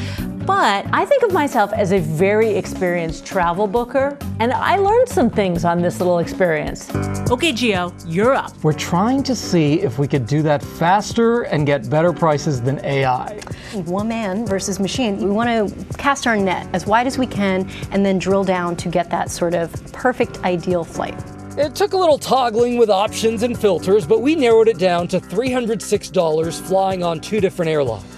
But 0.47 0.85
I 0.93 1.07
think 1.07 1.23
of 1.23 1.33
myself 1.33 1.73
as 1.73 1.93
a 1.93 2.01
very 2.01 2.51
experienced 2.51 3.25
travel 3.25 3.67
booker, 3.67 4.19
and 4.41 4.53
I 4.53 4.77
learned 4.77 5.09
some 5.09 5.31
things 5.31 5.65
on 5.65 5.81
this 5.81 6.01
little 6.01 6.19
experience. 6.19 6.95
Okay, 7.31 7.51
Gio, 7.51 7.95
you're 8.07 8.35
up. 8.35 8.53
We're 8.63 8.75
trying 8.75 9.23
to 9.23 9.35
see 9.35 9.81
if 9.81 9.99
we 9.99 10.07
could 10.07 10.27
do 10.27 10.43
that 10.43 10.63
faster 10.63 11.45
and 11.45 11.67
get 11.67 11.89
better 11.89 12.13
prices 12.13 12.61
than 12.61 12.79
AI. 12.85 13.41
One 13.87 14.09
man 14.09 14.45
versus 14.45 14.79
machine. 14.79 15.17
We 15.17 15.31
want 15.31 15.49
to 15.49 15.97
cast 15.97 16.27
our 16.27 16.37
net 16.37 16.69
as 16.75 16.87
wide 16.87 17.07
as 17.07 17.17
we 17.17 17.27
can 17.27 17.71
and 17.91 18.05
then 18.05 18.19
drill 18.19 18.45
down 18.45 18.77
to 18.77 18.91
get 18.91 19.09
that 19.09 19.31
sort 19.31 19.55
of 19.55 19.73
perfect 19.95 20.41
ideal 20.45 20.85
flight. 20.85 21.19
It 21.57 21.75
took 21.75 21.95
a 21.95 21.97
little 21.97 22.19
toggling 22.19 22.77
with 22.77 22.91
options 22.91 23.45
and 23.45 23.59
filters, 23.59 24.07
but 24.07 24.21
we 24.21 24.35
narrowed 24.35 24.69
it 24.69 24.77
down 24.77 25.09
to 25.09 25.21
$306 25.21 26.61
flying 26.61 27.03
on 27.03 27.21
two 27.21 27.41
different 27.41 27.71
airlines. 27.71 28.14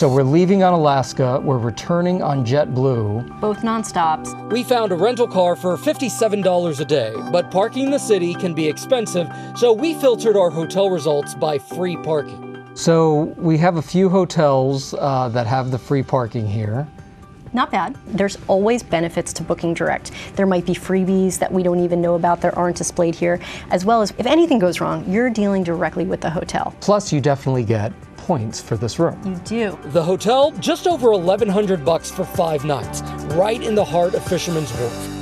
So 0.00 0.08
we're 0.08 0.22
leaving 0.22 0.62
on 0.62 0.72
Alaska, 0.72 1.38
we're 1.44 1.58
returning 1.58 2.22
on 2.22 2.42
JetBlue. 2.42 3.38
Both 3.38 3.58
nonstops. 3.58 4.50
We 4.50 4.62
found 4.62 4.92
a 4.92 4.94
rental 4.94 5.28
car 5.28 5.54
for 5.54 5.76
$57 5.76 6.80
a 6.80 6.84
day, 6.86 7.14
but 7.30 7.50
parking 7.50 7.84
in 7.84 7.90
the 7.90 7.98
city 7.98 8.32
can 8.32 8.54
be 8.54 8.66
expensive, 8.66 9.30
so 9.54 9.74
we 9.74 9.92
filtered 9.92 10.38
our 10.38 10.48
hotel 10.48 10.88
results 10.88 11.34
by 11.34 11.58
free 11.58 11.98
parking. 11.98 12.66
So 12.72 13.34
we 13.36 13.58
have 13.58 13.76
a 13.76 13.82
few 13.82 14.08
hotels 14.08 14.94
uh, 14.94 15.28
that 15.34 15.46
have 15.46 15.70
the 15.70 15.78
free 15.78 16.02
parking 16.02 16.46
here. 16.46 16.88
Not 17.52 17.70
bad. 17.70 17.94
There's 18.06 18.38
always 18.46 18.82
benefits 18.82 19.34
to 19.34 19.42
booking 19.42 19.74
direct. 19.74 20.12
There 20.34 20.46
might 20.46 20.64
be 20.64 20.72
freebies 20.72 21.38
that 21.40 21.52
we 21.52 21.62
don't 21.62 21.80
even 21.80 22.00
know 22.00 22.14
about 22.14 22.40
that 22.40 22.56
aren't 22.56 22.76
displayed 22.78 23.14
here, 23.14 23.38
as 23.70 23.84
well 23.84 24.00
as 24.00 24.14
if 24.16 24.24
anything 24.24 24.60
goes 24.60 24.80
wrong, 24.80 25.04
you're 25.12 25.28
dealing 25.28 25.62
directly 25.62 26.06
with 26.06 26.22
the 26.22 26.30
hotel. 26.30 26.74
Plus, 26.80 27.12
you 27.12 27.20
definitely 27.20 27.64
get 27.64 27.92
points 28.30 28.60
for 28.60 28.76
this 28.76 29.00
room. 29.00 29.20
You 29.24 29.34
do. 29.38 29.78
The 29.86 30.04
hotel, 30.04 30.52
just 30.60 30.86
over 30.86 31.10
1100 31.10 31.84
bucks 31.84 32.12
for 32.12 32.24
five 32.24 32.64
nights, 32.64 33.02
right 33.34 33.60
in 33.60 33.74
the 33.74 33.84
heart 33.84 34.14
of 34.14 34.24
Fisherman's 34.24 34.72
Wharf. 34.78 35.19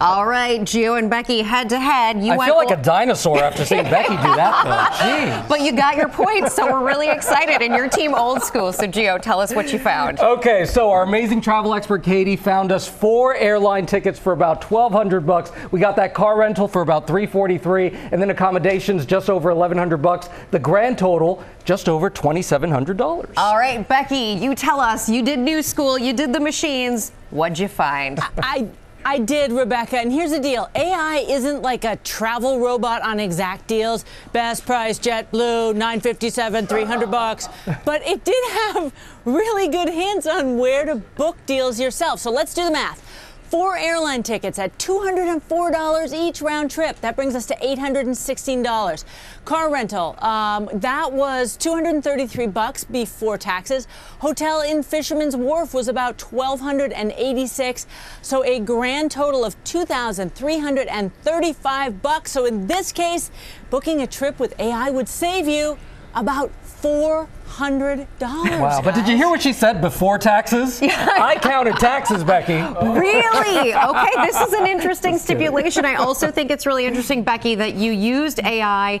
All 0.00 0.26
right, 0.26 0.62
Gio 0.62 0.98
and 0.98 1.10
Becky 1.10 1.42
head 1.42 1.68
to 1.68 1.78
head. 1.78 2.24
You 2.24 2.32
I 2.32 2.36
went 2.38 2.48
feel 2.48 2.56
like 2.56 2.70
a 2.70 2.82
dinosaur 2.82 3.42
after 3.42 3.66
seeing 3.66 3.82
Becky 3.90 4.16
do 4.16 4.22
that, 4.22 4.64
though. 4.64 5.04
Jeez. 5.04 5.48
But 5.48 5.60
you 5.60 5.72
got 5.72 5.98
your 5.98 6.08
points, 6.08 6.54
so 6.54 6.64
we're 6.72 6.86
really 6.86 7.10
excited. 7.10 7.60
And 7.60 7.74
your 7.74 7.86
team 7.86 8.14
old 8.14 8.42
school. 8.42 8.72
So 8.72 8.84
Gio, 8.84 9.20
tell 9.20 9.40
us 9.40 9.54
what 9.54 9.74
you 9.74 9.78
found. 9.78 10.18
Okay, 10.18 10.64
so 10.64 10.90
our 10.90 11.02
amazing 11.02 11.42
travel 11.42 11.74
expert 11.74 12.02
Katie 12.02 12.36
found 12.36 12.72
us 12.72 12.88
four 12.88 13.34
airline 13.36 13.84
tickets 13.84 14.18
for 14.18 14.32
about 14.32 14.64
1200 14.70 15.26
bucks. 15.26 15.52
We 15.70 15.80
got 15.80 15.96
that 15.96 16.14
car 16.14 16.38
rental 16.38 16.66
for 16.66 16.80
about 16.80 17.06
343 17.06 17.90
and 18.10 18.22
then 18.22 18.30
accommodations 18.30 19.04
just 19.04 19.28
over 19.28 19.50
1100 19.50 19.98
bucks. 19.98 20.30
The 20.50 20.58
grand 20.58 20.96
total 20.96 21.44
just 21.64 21.90
over 21.90 22.08
$2700. 22.10 23.30
All 23.36 23.56
right, 23.56 23.86
Becky, 23.86 24.38
you 24.40 24.54
tell 24.54 24.80
us. 24.80 25.10
You 25.10 25.22
did 25.22 25.38
new 25.38 25.62
school, 25.62 25.98
you 25.98 26.12
did 26.14 26.32
the 26.32 26.40
machines. 26.40 27.12
What'd 27.30 27.58
you 27.58 27.68
find? 27.68 28.18
I 28.38 28.68
I 29.04 29.18
did, 29.18 29.52
Rebecca. 29.52 29.98
And 29.98 30.12
here's 30.12 30.30
the 30.30 30.40
deal 30.40 30.68
AI 30.74 31.24
isn't 31.28 31.62
like 31.62 31.84
a 31.84 31.96
travel 31.96 32.60
robot 32.60 33.02
on 33.02 33.18
exact 33.18 33.66
deals. 33.66 34.04
Best 34.32 34.66
price, 34.66 34.98
JetBlue, 34.98 35.74
957, 35.74 36.66
300 36.66 37.10
bucks. 37.10 37.48
But 37.84 38.06
it 38.06 38.24
did 38.24 38.50
have 38.50 38.92
really 39.24 39.68
good 39.68 39.88
hints 39.88 40.26
on 40.26 40.58
where 40.58 40.84
to 40.84 40.96
book 40.96 41.36
deals 41.46 41.80
yourself. 41.80 42.20
So 42.20 42.30
let's 42.30 42.54
do 42.54 42.64
the 42.64 42.70
math. 42.70 43.09
Four 43.50 43.76
airline 43.76 44.22
tickets 44.22 44.58
at 44.60 44.78
$204 44.78 46.16
each 46.16 46.40
round 46.40 46.70
trip. 46.70 47.00
That 47.00 47.16
brings 47.16 47.34
us 47.34 47.46
to 47.46 47.56
$816. 47.56 49.04
Car 49.44 49.72
rental, 49.72 50.14
um, 50.24 50.70
that 50.72 51.12
was 51.12 51.56
233 51.56 52.46
bucks 52.46 52.84
before 52.84 53.36
taxes. 53.38 53.88
Hotel 54.20 54.60
in 54.60 54.84
Fisherman's 54.84 55.34
Wharf 55.34 55.74
was 55.74 55.88
about 55.88 56.22
1286. 56.22 57.88
So 58.22 58.44
a 58.44 58.60
grand 58.60 59.10
total 59.10 59.44
of 59.44 59.56
2,335 59.64 62.02
bucks. 62.02 62.30
So 62.30 62.44
in 62.44 62.68
this 62.68 62.92
case, 62.92 63.32
booking 63.68 64.00
a 64.00 64.06
trip 64.06 64.38
with 64.38 64.54
AI 64.60 64.90
would 64.90 65.08
save 65.08 65.48
you 65.48 65.76
about 66.14 66.52
four 66.80 67.28
hundred 67.46 68.06
dollars. 68.18 68.50
Wow, 68.52 68.80
but 68.82 68.94
did 68.94 69.08
you 69.08 69.16
hear 69.16 69.28
what 69.28 69.42
she 69.42 69.52
said 69.52 69.80
before 69.80 70.18
taxes? 70.18 70.80
I 70.82 71.36
counted 71.40 71.76
taxes, 71.76 72.24
Becky. 72.24 72.54
Really? 72.54 73.74
Okay, 73.74 74.26
this 74.26 74.40
is 74.40 74.52
an 74.52 74.66
interesting 74.66 75.18
stipulation. 75.18 75.84
I 75.84 75.96
also 75.96 76.30
think 76.30 76.50
it's 76.50 76.66
really 76.66 76.86
interesting, 76.86 77.22
Becky, 77.22 77.54
that 77.56 77.74
you 77.74 77.92
used 77.92 78.40
AI 78.40 79.00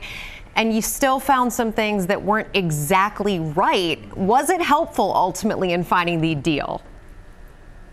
and 0.56 0.74
you 0.74 0.82
still 0.82 1.20
found 1.20 1.52
some 1.52 1.72
things 1.72 2.06
that 2.08 2.20
weren't 2.20 2.48
exactly 2.54 3.38
right. 3.38 3.98
Was 4.16 4.50
it 4.50 4.60
helpful 4.60 5.12
ultimately 5.14 5.72
in 5.72 5.84
finding 5.84 6.20
the 6.20 6.34
deal? 6.34 6.82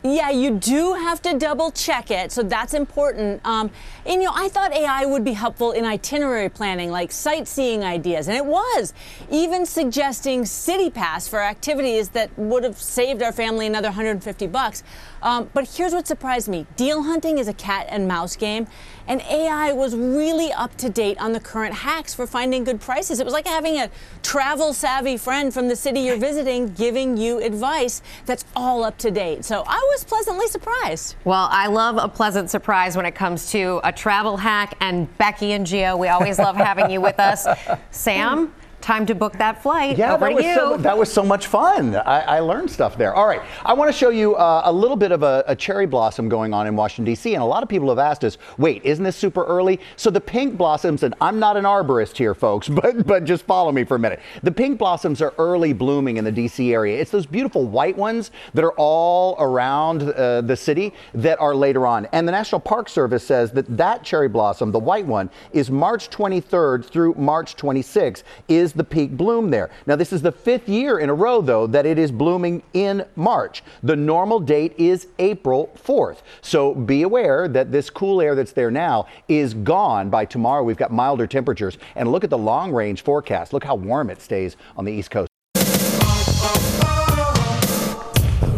Yeah, 0.08 0.30
you 0.30 0.52
do 0.52 0.94
have 0.94 1.22
to 1.24 1.38
double 1.38 1.70
check 1.72 2.12
it, 2.12 2.32
so 2.32 2.42
that's 2.42 2.74
important. 2.74 3.46
Um, 3.46 3.70
and 4.06 4.22
you 4.22 4.28
know, 4.28 4.34
I 4.34 4.48
thought 4.48 4.72
AI 4.72 5.06
would 5.06 5.26
be 5.26 5.34
helpful 5.34 5.74
in 5.74 5.84
itinerary 5.84 6.48
planning, 6.50 6.92
like 6.92 7.12
sightseeing 7.12 7.84
ideas, 7.84 8.28
and 8.28 8.38
it 8.38 8.46
was. 8.46 8.94
Even 9.30 9.66
suggesting 9.66 10.46
City 10.46 10.90
Pass 10.90 11.28
for 11.28 11.42
activities 11.42 12.10
that 12.10 12.30
would 12.38 12.64
have 12.64 12.78
saved 12.78 13.22
our 13.22 13.34
family 13.34 13.68
another 13.68 13.90
150 13.90 14.48
bucks. 14.48 14.84
Um, 15.22 15.50
but 15.54 15.68
here's 15.68 15.94
what 15.94 16.08
surprised 16.08 16.48
me: 16.48 16.66
deal 16.76 17.04
hunting 17.04 17.38
is 17.38 17.48
a 17.48 17.54
cat 17.54 17.88
and 17.90 18.08
mouse 18.08 18.36
game, 18.36 18.68
and 19.08 19.22
AI 19.22 19.74
was 19.74 19.96
really 19.96 20.52
up 20.52 20.76
to 20.78 20.90
date 20.90 21.18
on 21.20 21.34
the 21.34 21.40
current 21.40 21.74
hacks 21.74 22.14
for 22.14 22.28
finding 22.28 22.64
good 22.64 22.80
prices. 22.82 23.20
It 23.20 23.24
was 23.24 23.34
like 23.34 23.48
having 23.48 23.78
a 23.80 23.90
travel 24.24 24.74
savvy 24.74 25.18
friend 25.18 25.54
from 25.54 25.68
the 25.68 25.76
city 25.76 26.02
you're 26.02 26.18
visiting 26.18 26.68
giving 26.74 27.18
you 27.18 27.40
advice 27.40 28.02
that's 28.26 28.46
all 28.56 28.84
up 28.84 28.98
to 29.00 29.12
date. 29.12 29.46
So 29.46 29.64
I 29.66 29.80
was 29.92 30.04
pleasantly 30.04 30.48
surprised. 30.48 31.16
Well, 31.24 31.48
I 31.52 31.68
love 31.68 31.98
a 31.98 32.08
pleasant 32.08 32.50
surprise 32.50 32.96
when 32.96 33.06
it 33.06 33.16
comes 33.16 33.52
to 33.52 33.80
a 33.84 33.92
travel 33.92 34.38
hack. 34.38 34.76
And 34.80 35.16
Becky 35.18 35.54
and 35.54 35.66
Gio, 35.66 35.98
we 35.98 36.08
always 36.10 36.40
love 36.40 36.56
having 36.56 36.90
you 36.92 37.02
with 37.02 37.20
us. 37.20 37.48
Sam, 37.92 38.54
time 38.88 39.06
to 39.06 39.14
book 39.14 39.34
that 39.34 39.62
flight. 39.62 39.98
Yeah, 39.98 40.16
that 40.16 40.34
was, 40.34 40.46
you. 40.46 40.56
so, 40.56 40.78
that 40.78 40.98
was 40.98 41.12
so 41.12 41.22
much 41.22 41.48
fun. 41.48 41.94
I, 41.94 42.38
I 42.38 42.40
learned 42.40 42.72
stuff 42.72 42.98
there. 42.98 43.14
All 43.14 43.28
right, 43.28 43.42
I 43.66 43.74
want 43.74 43.92
to 43.92 43.98
show 43.98 44.12
you 44.12 44.36
uh, 44.36 44.62
a 44.64 44.72
little 44.72 44.96
bit 44.96 45.12
of 45.12 45.24
a, 45.24 45.44
a 45.46 45.58
cherry 45.58 45.86
blossom 45.86 46.30
going 46.30 46.54
on 46.54 46.68
in 46.68 46.76
Washington, 46.78 47.04
D.C. 47.04 47.34
And 47.34 47.44
a 47.44 47.46
lot 47.46 47.64
of 47.64 47.68
people 47.68 47.90
have 47.90 48.00
asked 48.00 48.24
us, 48.24 48.38
wait, 48.58 48.86
isn't 48.86 49.04
this 49.04 49.18
super 49.18 49.44
early? 49.44 49.82
So 49.98 50.10
the 50.10 50.22
pink 50.22 50.58
blossoms, 50.58 51.04
and 51.04 51.14
I'm 51.20 51.38
not 51.38 51.58
an 51.58 51.66
arborist 51.66 52.16
here, 52.16 52.34
folks, 52.34 52.70
but, 52.70 53.06
but 53.06 53.26
just 53.26 53.44
follow 53.44 53.74
me 53.74 53.84
for 53.84 53.96
a 53.96 54.00
minute. 54.00 54.22
The 54.44 54.54
pink 54.54 54.80
blossoms 54.80 55.22
are 55.22 55.34
early 55.38 55.74
blooming 55.74 56.16
in 56.16 56.24
the 56.24 56.32
D.C. 56.32 56.74
area. 56.74 56.98
It's 56.98 57.12
those 57.12 57.26
beautiful 57.26 57.66
white 57.66 57.98
ones 57.98 58.32
that 58.54 58.64
are 58.64 58.74
all 58.78 59.36
around 59.38 60.04
uh, 60.04 60.40
the 60.40 60.56
city 60.56 60.94
that 61.14 61.38
are 61.42 61.54
later 61.54 61.86
on. 61.86 62.06
And 62.14 62.26
the 62.26 62.32
National 62.32 62.62
Park 62.62 62.88
Service 62.88 63.28
says 63.28 63.52
that 63.52 63.66
that 63.76 64.04
cherry 64.04 64.30
blossom, 64.30 64.72
the 64.72 64.80
white 64.80 65.06
one, 65.06 65.30
is 65.52 65.70
March 65.70 66.10
23rd 66.10 66.86
through 66.86 67.16
March 67.16 67.58
26th, 67.58 68.24
is 68.48 68.77
the 68.78 68.84
peak 68.84 69.12
bloom 69.12 69.50
there. 69.50 69.70
Now, 69.86 69.96
this 69.96 70.14
is 70.14 70.22
the 70.22 70.32
fifth 70.32 70.70
year 70.70 71.00
in 71.00 71.10
a 71.10 71.14
row, 71.14 71.42
though, 71.42 71.68
that 71.68 71.86
it 71.86 71.98
is 71.98 72.12
blooming 72.12 72.64
in 72.74 73.06
March. 73.16 73.64
The 73.84 73.96
normal 73.96 74.40
date 74.40 74.74
is 74.78 75.08
April 75.20 75.72
4th. 75.84 76.20
So 76.42 76.74
be 76.74 77.02
aware 77.02 77.48
that 77.48 77.72
this 77.72 77.90
cool 77.90 78.22
air 78.22 78.36
that's 78.36 78.52
there 78.52 78.72
now 78.72 79.08
is 79.28 79.54
gone 79.54 80.10
by 80.10 80.26
tomorrow. 80.26 80.64
We've 80.64 80.78
got 80.78 80.92
milder 80.92 81.28
temperatures. 81.28 81.78
And 81.96 82.12
look 82.12 82.24
at 82.24 82.30
the 82.30 82.38
long 82.38 82.72
range 82.72 83.04
forecast. 83.04 83.54
Look 83.54 83.64
how 83.64 83.76
warm 83.76 84.10
it 84.10 84.22
stays 84.22 84.56
on 84.76 84.86
the 84.86 84.92
East 84.92 85.12
Coast. 85.12 85.28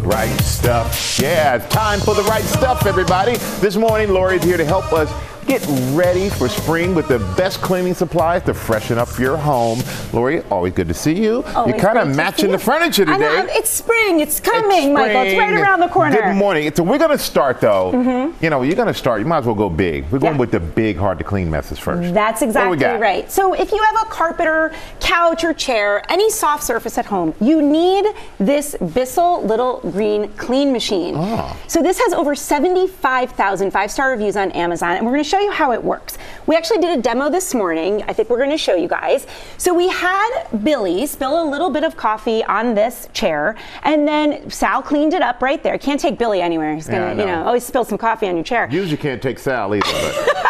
Right 0.04 0.36
stuff. 0.42 1.20
Yeah, 1.22 1.60
time 1.70 2.00
for 2.00 2.16
the 2.16 2.24
right 2.24 2.44
stuff, 2.44 2.88
everybody. 2.88 3.38
This 3.60 3.76
morning, 3.76 4.10
Lori's 4.10 4.44
here 4.44 4.58
to 4.58 4.66
help 4.66 4.92
us 4.92 5.12
get 5.50 5.66
ready 5.98 6.30
for 6.30 6.48
spring 6.48 6.94
with 6.94 7.08
the 7.08 7.18
best 7.36 7.60
cleaning 7.60 7.96
supplies 7.96 8.44
to 8.44 8.54
freshen 8.54 9.00
up 9.00 9.18
your 9.18 9.36
home. 9.36 9.80
Lori, 10.14 10.42
always 10.44 10.74
good 10.74 10.88
to 10.88 10.94
see 10.94 11.14
you. 11.20 11.44
Always 11.56 11.74
You're 11.74 11.84
kind 11.84 11.98
of 11.98 12.16
matching 12.16 12.52
the 12.52 12.60
furniture 12.60 13.02
I 13.08 13.14
today. 13.18 13.20
know, 13.20 13.48
it's 13.50 13.70
spring. 13.72 14.20
It's 14.20 14.40
coming, 14.40 14.94
Michael. 14.94 15.24
It's 15.24 15.38
right 15.40 15.54
around 15.56 15.80
the 15.80 15.88
corner. 15.88 16.16
Good 16.16 16.36
morning. 16.36 16.72
So 16.76 16.84
we're 16.84 17.00
going 17.00 17.10
to 17.10 17.18
start 17.18 17.62
though. 17.62 17.92
Mm-hmm. 17.94 18.44
You 18.44 18.52
know, 18.52 18.62
you're 18.62 18.76
going 18.76 18.88
to 18.90 18.94
start. 18.94 19.22
You 19.22 19.26
might 19.26 19.40
as 19.40 19.46
well 19.48 19.56
go 19.56 19.70
big. 19.70 20.04
We're 20.12 20.20
going 20.20 20.36
Yeah. 20.36 20.40
with 20.40 20.52
the 20.52 20.60
big, 20.60 20.98
hard 20.98 21.18
to 21.18 21.24
clean 21.24 21.50
messes 21.50 21.80
first. 21.80 22.14
That's 22.14 22.44
exactly 22.44 22.78
right. 22.86 23.30
So 23.32 23.54
if 23.54 23.72
you 23.72 23.82
have 23.84 24.04
a 24.08 24.10
carpet 24.12 24.46
or 24.46 24.72
couch 25.00 25.44
or 25.44 25.54
chair, 25.56 26.04
any 26.12 26.30
soft 26.30 26.64
surface 26.64 27.00
at 27.00 27.06
home, 27.06 27.34
you 27.42 27.60
need 27.64 28.06
this 28.38 28.76
Bissell 28.94 29.44
Little 29.44 29.80
Green 29.92 30.28
Clean 30.34 30.72
Machine. 30.72 31.16
Oh. 31.18 31.58
So 31.68 31.82
this 31.82 31.98
has 32.00 32.14
over 32.14 32.36
75,000 32.36 33.72
five-star 33.72 34.12
reviews 34.12 34.36
on 34.38 34.52
Amazon, 34.52 34.92
and 34.98 35.06
we're 35.06 35.14
going 35.14 35.24
to 35.24 35.30
show 35.30 35.39
you 35.40 35.52
how 35.52 35.72
it 35.72 35.84
works. 35.84 36.18
We 36.48 36.56
actually 36.56 36.80
did 36.80 36.98
a 36.98 37.02
demo 37.02 37.30
this 37.30 37.54
morning. 37.54 38.04
I 38.08 38.14
think 38.14 38.30
we're 38.30 38.38
going 38.38 38.50
to 38.52 38.58
show 38.58 38.76
you 38.76 38.88
guys. 38.88 39.28
So 39.58 39.74
we 39.74 39.88
had 39.90 40.48
Billy 40.64 41.06
spill 41.06 41.44
a 41.44 41.46
little 41.50 41.70
bit 41.70 41.84
of 41.84 41.96
coffee 41.96 42.44
on 42.44 42.76
this 42.76 43.08
chair, 43.14 43.56
and 43.84 44.08
then 44.08 44.50
Sal 44.50 44.82
cleaned 44.82 45.14
it 45.14 45.22
up 45.22 45.42
right 45.42 45.62
there. 45.64 45.78
Can't 45.78 46.00
take 46.00 46.18
Billy 46.18 46.42
anywhere. 46.42 46.74
He's 46.76 46.88
going 46.88 47.02
Yeah, 47.02 47.12
I 47.12 47.14
to, 47.16 47.20
you 47.22 47.28
know. 47.28 47.42
know, 47.42 47.48
always 47.48 47.64
spill 47.66 47.84
some 47.84 47.98
coffee 47.98 48.28
on 48.28 48.36
your 48.36 48.44
chair. 48.44 48.68
Usually 48.72 48.98
can't 48.98 49.22
take 49.22 49.40
Sal 49.40 49.74
either. 49.76 49.86
But 49.86 50.36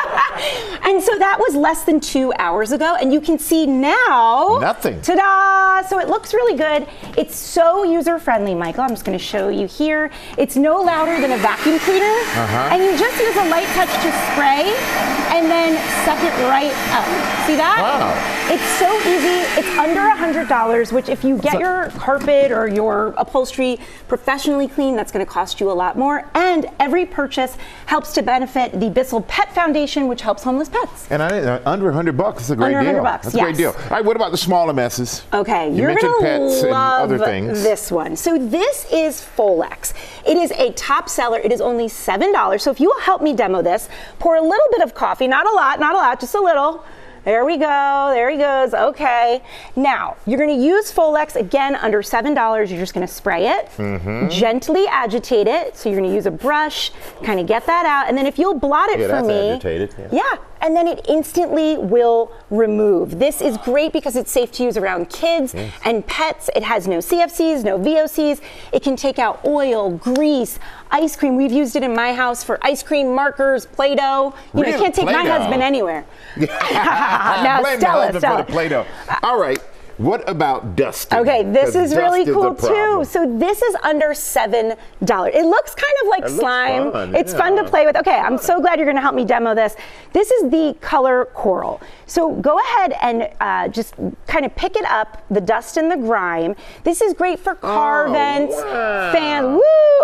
And 0.81 1.03
so 1.03 1.17
that 1.19 1.37
was 1.39 1.53
less 1.55 1.83
than 1.83 1.99
two 1.99 2.33
hours 2.39 2.71
ago, 2.71 2.95
and 2.99 3.13
you 3.13 3.21
can 3.21 3.37
see 3.37 3.65
now. 3.67 4.57
Nothing. 4.59 4.99
Ta-da! 5.01 5.87
So 5.87 5.99
it 5.99 6.07
looks 6.07 6.33
really 6.33 6.57
good. 6.57 6.87
It's 7.17 7.35
so 7.35 7.83
user-friendly, 7.83 8.55
Michael. 8.55 8.83
I'm 8.83 8.89
just 8.89 9.05
going 9.05 9.17
to 9.17 9.23
show 9.23 9.49
you 9.49 9.67
here. 9.67 10.09
It's 10.37 10.55
no 10.55 10.81
louder 10.81 11.19
than 11.21 11.31
a 11.33 11.37
vacuum 11.37 11.77
cleaner, 11.79 12.05
Uh-huh. 12.05 12.69
and 12.71 12.83
you 12.83 12.97
just 12.97 13.19
use 13.21 13.35
a 13.35 13.49
light 13.49 13.67
touch 13.75 13.89
to 13.89 14.11
spray, 14.31 14.68
and 14.73 15.49
then 15.49 15.75
suck 16.05 16.19
it 16.23 16.33
right 16.49 16.73
up. 16.91 17.05
See 17.47 17.55
that? 17.55 17.79
Wow. 17.81 18.35
It's 18.51 18.63
so 18.79 18.89
easy. 19.07 19.45
It's 19.59 19.77
under 19.77 20.01
$100, 20.01 20.91
which 20.91 21.07
if 21.07 21.23
you 21.23 21.37
get 21.37 21.59
your 21.59 21.89
carpet 21.91 22.51
or 22.51 22.67
your 22.67 23.13
upholstery 23.17 23.79
professionally 24.07 24.67
cleaned, 24.67 24.97
that's 24.97 25.11
going 25.11 25.23
to 25.25 25.31
cost 25.31 25.59
you 25.59 25.69
a 25.69 25.73
lot 25.73 25.97
more. 25.97 26.27
And 26.33 26.65
every 26.79 27.05
purchase 27.05 27.57
helps 27.85 28.13
to 28.13 28.23
benefit 28.23 28.79
the 28.79 28.89
Bissell 28.89 29.21
Pet 29.21 29.53
Foundation, 29.53 30.07
which 30.07 30.21
helps 30.21 30.43
homeless 30.43 30.67
pets. 30.69 31.11
and 31.11 31.21
I 31.21 31.39
uh, 31.39 31.61
under 31.65 31.85
100 31.85 32.17
bucks. 32.17 32.39
That's 32.47 32.49
a 32.51 32.55
great 32.55 32.73
Under 32.75 32.91
deal. 32.91 33.01
100 33.01 33.03
bucks, 33.03 33.25
That's 33.25 33.35
a 33.35 33.39
great 33.39 33.55
deal. 33.55 33.71
All 33.71 33.89
right. 33.91 34.03
What 34.03 34.15
about 34.15 34.31
the 34.31 34.37
smaller 34.37 34.73
messes? 34.73 35.23
Okay, 35.33 35.71
You 35.71 35.83
are 35.83 35.87
mentioned 35.89 36.13
gonna 36.19 36.27
pets 36.49 36.61
and 36.63 36.71
love 36.71 37.01
other 37.03 37.19
things. 37.19 37.61
this 37.61 37.91
one. 37.91 38.15
So 38.15 38.37
this 38.39 38.87
is 38.91 39.21
Folex. 39.21 39.93
It 40.25 40.37
is 40.37 40.51
a 40.51 40.71
top 40.73 41.07
seller. 41.07 41.39
It 41.39 41.51
is 41.51 41.61
only 41.61 41.87
seven 41.87 42.33
dollars. 42.33 42.63
So 42.63 42.71
if 42.71 42.79
you 42.79 42.87
will 42.89 43.01
help 43.01 43.21
me 43.21 43.33
demo 43.35 43.61
this, 43.61 43.89
pour 44.17 44.35
a 44.37 44.41
little 44.41 44.58
bit 44.71 44.81
of 44.81 44.93
coffee, 44.93 45.27
not 45.27 45.45
a 45.47 45.51
lot, 45.51 45.79
not 45.79 45.93
a 45.93 45.97
lot, 45.97 46.19
just 46.19 46.35
a 46.35 46.41
little. 46.41 46.83
There 47.25 47.43
we 47.43 47.57
go. 47.57 48.11
There 48.13 48.29
he 48.29 48.37
goes. 48.37 48.73
Okay. 48.73 49.41
Now 49.75 50.15
you're 50.25 50.37
going 50.39 50.57
to 50.57 50.65
use 50.65 50.91
Folex 50.91 51.35
again 51.35 51.75
under 51.75 52.01
seven 52.01 52.33
dollars. 52.33 52.71
You're 52.71 52.79
just 52.79 52.93
going 52.93 53.05
to 53.05 53.13
spray 53.13 53.49
it, 53.49 53.69
Mhm. 53.77 54.31
gently 54.31 54.87
agitate 54.87 55.45
it. 55.47 55.75
So 55.75 55.89
you're 55.89 55.99
going 55.99 56.09
to 56.09 56.15
use 56.15 56.25
a 56.25 56.31
brush, 56.31 56.91
kind 57.23 57.39
of 57.39 57.45
get 57.45 57.65
that 57.65 57.85
out, 57.85 58.07
and 58.07 58.17
then 58.17 58.25
if 58.25 58.39
you'll 58.39 58.53
blot 58.57 58.89
it 58.89 58.99
Yeah, 58.99 59.07
for 59.07 59.11
that's 59.13 59.27
me, 59.27 59.49
agitated, 59.51 59.95
yeah. 59.99 60.07
yeah, 60.11 60.37
and 60.61 60.75
then 60.75 60.87
it 60.87 61.05
instantly 61.07 61.77
will 61.77 62.31
remove. 62.49 63.19
This 63.19 63.41
is 63.41 63.57
great 63.57 63.93
because 63.93 64.15
it's 64.15 64.31
safe 64.31 64.51
to 64.53 64.63
use 64.63 64.77
around 64.77 65.09
kids 65.09 65.53
Yes. 65.53 65.71
and 65.85 66.05
pets. 66.07 66.49
It 66.55 66.63
has 66.63 66.87
no 66.87 66.97
CFCs, 66.99 67.63
no 67.63 67.77
VOCs. 67.77 68.41
It 68.73 68.83
can 68.83 68.95
take 68.95 69.19
out 69.19 69.39
oil, 69.45 69.91
grease, 69.91 70.59
ice 70.91 71.15
cream. 71.15 71.35
We've 71.35 71.51
used 71.51 71.75
it 71.75 71.83
in 71.83 71.93
my 71.95 72.13
house 72.13 72.43
for 72.43 72.57
ice 72.61 72.83
cream 72.83 73.13
markers, 73.13 73.65
Play-Doh. 73.65 74.33
You 74.53 74.59
know, 74.59 74.61
Really? 74.61 74.71
you 74.73 74.77
can't 74.79 74.95
take 74.95 75.05
my 75.05 75.13
Play-Doh? 75.13 75.29
husband 75.39 75.61
anywhere. 75.63 76.05
now, 76.37 77.61
Blame 77.61 77.79
Stella, 77.79 78.19
Stella. 78.19 78.37
for 78.39 78.43
the 78.45 78.51
Play-Doh. 78.51 78.85
All 79.23 79.39
right. 79.39 79.59
What 79.99 80.27
about 80.29 80.77
dusting? 80.77 81.19
Okay, 81.19 81.43
this 81.43 81.75
is 81.75 81.93
really 81.93 82.23
cool 82.23 82.55
too. 82.55 83.03
So 83.03 83.37
this 83.37 83.61
is 83.61 83.75
under 83.83 84.13
seven 84.13 84.75
dollars. 85.03 85.33
It 85.35 85.43
looks 85.43 85.75
kind 85.75 85.93
of 86.03 86.07
like 86.07 86.23
It 86.23 86.29
slime. 86.29 86.91
fun, 86.93 87.15
It's 87.15 87.33
fun 87.33 87.57
to 87.57 87.65
play 87.65 87.85
with. 87.85 87.97
Okay, 87.97 88.15
I'm 88.15 88.37
so 88.37 88.61
glad 88.61 88.79
you're 88.79 88.85
going 88.85 88.95
to 88.95 89.01
help 89.01 89.13
me 89.13 89.25
demo 89.25 89.53
this. 89.53 89.75
This 90.13 90.31
is 90.31 90.49
the 90.49 90.73
color 90.79 91.25
coral. 91.33 91.81
So 92.05 92.33
go 92.35 92.57
ahead 92.59 92.93
and 93.01 93.29
uh, 93.41 93.67
just 93.67 93.93
kind 94.25 94.45
of 94.45 94.55
pick 94.55 94.77
it 94.77 94.85
up, 94.85 95.21
the 95.29 95.41
dust 95.41 95.75
and 95.75 95.91
the 95.91 95.97
grime. 95.97 96.55
This 96.85 97.01
is 97.01 97.13
great 97.13 97.37
for 97.37 97.55
car 97.55 98.07
Oh, 98.07 98.11
vents, 98.13 98.55
wow. 98.55 99.11
fans. 99.11 99.47
Woo! 99.47 99.61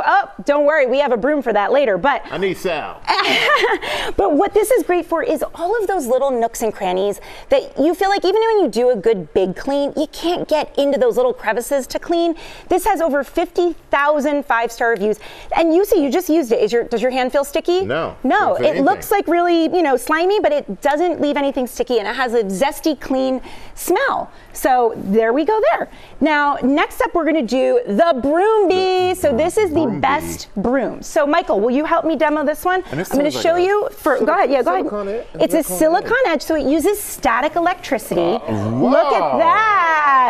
Oh, 0.07 0.29
don't 0.43 0.65
worry, 0.65 0.87
we 0.87 0.99
have 0.99 1.13
a 1.13 1.17
broom 1.17 1.41
for 1.41 1.53
that 1.53 1.71
later. 1.71 1.97
But 1.97 2.21
I 2.29 2.37
need 2.37 2.57
Sal. 2.57 3.01
but 4.17 4.33
what 4.33 4.53
this 4.53 4.71
is 4.71 4.83
great 4.83 5.05
for 5.05 5.23
is 5.23 5.43
all 5.55 5.79
of 5.81 5.87
those 5.87 6.05
little 6.05 6.31
nooks 6.31 6.61
and 6.61 6.73
crannies 6.73 7.21
that 7.49 7.79
you 7.79 7.95
feel 7.95 8.09
like 8.09 8.25
even 8.25 8.41
when 8.41 8.59
you 8.65 8.67
do 8.69 8.89
a 8.89 8.95
good 8.95 9.33
big 9.33 9.55
clean, 9.55 9.84
you 9.95 10.07
can't 10.07 10.47
get 10.47 10.77
into 10.77 10.99
those 10.99 11.17
little 11.17 11.33
crevices 11.33 11.87
to 11.87 11.99
clean. 11.99 12.35
This 12.69 12.85
has 12.85 13.01
over 13.01 13.23
50,000 13.23 14.45
five-star 14.45 14.89
reviews. 14.89 15.19
And 15.55 15.73
you 15.73 15.85
see, 15.85 16.03
you 16.03 16.11
just 16.11 16.29
used 16.29 16.51
it. 16.51 16.59
Is 16.59 16.71
your, 16.71 16.83
does 16.83 17.01
your 17.01 17.11
hand 17.11 17.31
feel 17.31 17.43
sticky? 17.43 17.85
No, 17.85 18.15
No, 18.23 18.55
it 18.55 18.81
looks 18.81 19.11
like 19.11 19.27
really, 19.27 19.63
you 19.63 19.81
know, 19.81 19.97
slimy, 19.97 20.39
but 20.39 20.51
it 20.51 20.81
doesn't 20.81 21.21
leave 21.21 21.37
anything 21.37 21.67
sticky 21.67 21.99
and 21.99 22.07
it 22.07 22.15
has 22.15 22.33
a 22.33 22.43
zesty, 22.43 22.99
clean 22.99 23.41
smell. 23.73 24.31
So 24.53 24.93
there 24.95 25.33
we 25.33 25.43
go 25.45 25.59
there. 25.71 25.89
Now, 26.21 26.57
next 26.63 27.01
up, 27.01 27.13
we're 27.13 27.25
gonna 27.25 27.41
do 27.41 27.81
the 27.85 28.13
Broombi. 28.23 29.15
So 29.17 29.35
this 29.35 29.57
is 29.57 29.71
the 29.71 29.81
Broombi. 29.81 30.01
best 30.01 30.49
broom. 30.55 31.01
So 31.01 31.25
Michael, 31.25 31.59
will 31.59 31.71
you 31.71 31.85
help 31.85 32.05
me 32.05 32.15
demo 32.15 32.45
this 32.45 32.63
one? 32.63 32.83
I'm 32.85 32.91
gonna 32.91 33.05
sounds 33.05 33.41
show 33.41 33.53
like 33.53 33.65
you 33.65 33.89
for, 33.91 34.19
go 34.19 34.33
ahead, 34.33 34.49
yeah, 34.49 34.63
go 34.63 34.73
ahead. 34.73 35.07
edge? 35.35 35.41
It's 35.41 35.53
a 35.53 35.63
Silicone 35.63 36.05
silicone 36.05 36.27
edge, 36.33 36.41
so 36.41 36.55
it 36.55 36.65
uses 36.65 37.01
static 37.01 37.55
electricity. 37.55 38.21
Uh, 38.21 38.69
Look 38.69 39.11
wow. 39.11 39.33
at 39.33 39.37
that, 39.39 39.74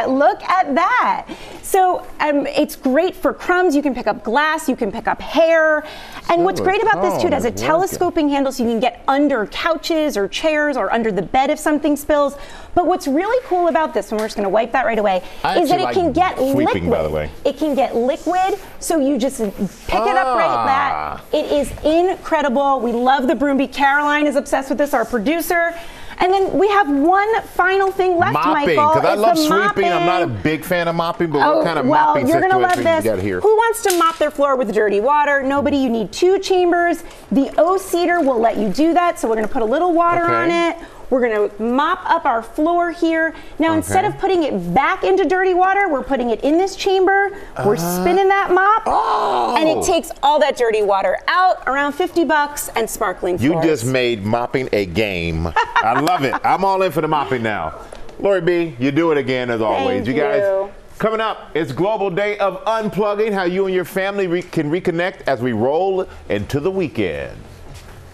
look 0.07 0.41
at 0.43 0.75
that. 0.75 1.27
So 1.61 2.05
um, 2.19 2.45
it's 2.47 2.75
great 2.75 3.15
for 3.15 3.33
crumbs, 3.33 3.75
you 3.75 3.81
can 3.81 3.93
pick 3.95 4.07
up 4.07 4.23
glass, 4.23 4.69
you 4.69 4.75
can 4.75 4.91
pick 4.91 5.07
up 5.07 5.19
hair. 5.21 5.83
And 6.29 6.43
what's 6.43 6.61
great 6.61 6.81
about 6.81 7.01
this 7.01 7.21
too, 7.21 7.27
it 7.27 7.33
has 7.33 7.43
a 7.43 7.47
Silicone 7.49 7.55
is 7.55 7.61
working. 7.61 7.67
telescoping 7.67 8.29
handle 8.29 8.51
so 8.51 8.63
you 8.63 8.69
can 8.69 8.79
get 8.79 9.03
under 9.07 9.45
couches 9.47 10.15
or 10.15 10.27
chairs 10.27 10.77
or 10.77 10.91
under 10.93 11.11
the 11.11 11.21
bed 11.21 11.49
if 11.49 11.59
something 11.59 11.95
spills. 11.95 12.37
But 12.75 12.87
what's 12.87 13.07
really 13.07 13.41
cool 13.47 13.67
about 13.67 13.93
this, 13.93 14.11
and 14.11 14.19
we're 14.19 14.25
just 14.25 14.35
gonna 14.35 14.49
wipe 14.49 14.71
that 14.73 14.85
right 14.85 14.99
away, 14.99 15.23
I 15.43 15.59
is 15.59 15.69
that 15.69 15.79
it 15.79 15.87
actually 15.87 16.01
can 16.03 16.11
get 16.13 16.37
sweeping, 16.37 16.65
liquid. 16.65 16.89
by 16.91 17.03
the 17.03 17.09
way. 17.09 17.29
It 17.43 17.57
can 17.57 17.73
get 17.75 17.95
liquid, 17.95 18.59
so 18.79 18.99
you 18.99 19.17
just 19.17 19.39
pick 19.39 20.01
it 20.01 20.15
up 20.17 20.37
right 20.37 20.49
Ah. 20.49 21.21
that. 21.31 21.37
It 21.37 21.51
is 21.51 21.71
incredible. 21.83 22.79
We 22.79 22.91
love 22.91 23.27
the 23.27 23.33
Broombi. 23.35 23.71
Caroline 23.71 24.27
is 24.27 24.35
obsessed 24.35 24.69
with 24.69 24.77
this, 24.77 24.93
our 24.93 25.05
producer. 25.05 25.73
And 26.17 26.31
then 26.33 26.57
we 26.57 26.67
have 26.69 26.89
one 26.89 27.41
final 27.41 27.91
thing 27.91 28.17
left, 28.17 28.33
mopping, 28.33 28.53
Michael. 28.75 28.93
because 28.93 29.05
I 29.05 29.15
love 29.15 29.37
sweeping. 29.37 29.91
I'm 29.91 30.05
not 30.05 30.21
a 30.23 30.27
big 30.27 30.63
fan 30.63 30.87
of 30.87 30.95
mopping, 30.95 31.29
but 31.29 31.45
Oh, 31.45 31.57
what 31.57 31.65
kind 31.65 31.77
of 31.79 31.85
well, 31.85 32.07
mopping 32.07 32.27
you're 32.27 32.39
gonna 32.41 32.57
love 32.57 32.77
this. 32.77 33.03
you 33.03 33.11
got 33.11 33.19
here? 33.19 33.41
Who 33.41 33.55
wants 33.55 33.83
to 33.83 33.97
mop 33.97 34.17
their 34.17 34.31
floor 34.31 34.55
with 34.55 34.73
dirty 34.73 34.99
water? 35.01 35.43
Nobody. 35.43 35.77
You 35.77 35.89
need 35.89 36.11
two 36.11 36.39
chambers. 36.39 37.03
The 37.31 37.51
O 37.57 37.77
Cedar 37.77 38.21
will 38.21 38.39
let 38.39 38.57
you 38.57 38.69
do 38.69 38.93
that. 38.93 39.19
So 39.19 39.27
we're 39.27 39.35
gonna 39.35 39.47
put 39.47 39.61
a 39.61 39.65
little 39.65 39.93
water 39.93 40.23
Okay. 40.23 40.33
on 40.33 40.51
it. 40.51 40.77
We're 41.09 41.21
gonna 41.21 41.49
mop 41.63 42.09
up 42.09 42.25
our 42.25 42.41
floor 42.41 42.91
here. 42.91 43.33
Now, 43.59 43.73
instead 43.73 44.05
of 44.05 44.17
putting 44.17 44.43
it 44.43 44.73
back 44.73 45.03
into 45.03 45.25
dirty 45.25 45.53
water, 45.53 45.87
we're 45.87 46.03
putting 46.03 46.29
it 46.31 46.43
in 46.43 46.57
this 46.57 46.75
chamber. 46.75 47.31
We're 47.65 47.75
Uh, 47.75 48.01
spinning 48.01 48.27
that 48.29 48.51
mop, 48.51 48.83
oh. 48.87 49.55
and 49.57 49.69
it 49.69 49.83
takes 49.85 50.11
all 50.23 50.39
that 50.39 50.57
dirty 50.57 50.81
water 50.81 51.17
out. 51.27 51.57
Around 51.67 51.93
50 51.93 52.23
bucks 52.25 52.69
and 52.75 52.89
sparkling 52.89 53.37
You 53.39 53.51
floors. 53.51 53.65
just 53.65 53.85
made 53.85 54.25
mopping 54.25 54.69
a 54.73 54.85
game. 54.85 55.49
I 55.77 55.99
love 55.99 56.23
it. 56.23 56.33
I'm 56.43 56.65
all 56.65 56.81
in 56.81 56.91
for 56.91 57.01
the 57.01 57.07
mopping 57.07 57.43
now. 57.43 57.73
Lori 58.19 58.41
B, 58.41 58.75
you 58.79 58.91
do 58.91 59.11
it 59.11 59.17
again 59.17 59.49
as 59.49 59.61
always. 59.61 60.07
You 60.07 60.13
guys. 60.13 60.41
you. 60.41 60.69
Coming 60.97 61.19
up, 61.19 61.51
it's 61.53 61.73
Global 61.73 62.09
Day 62.09 62.37
of 62.37 62.63
Unplugging, 62.63 63.33
how 63.33 63.43
you 63.43 63.65
and 63.65 63.75
your 63.75 63.83
family 63.83 64.27
re- 64.27 64.41
can 64.41 64.71
reconnect 64.71 65.27
as 65.27 65.41
we 65.41 65.51
roll 65.51 66.07
into 66.29 66.61
the 66.61 66.71
weekend. 66.71 67.35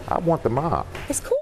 I 0.08 0.18
want 0.18 0.42
the 0.42 0.50
mop. 0.50 0.86
It's 1.08 1.20
cool. 1.20 1.38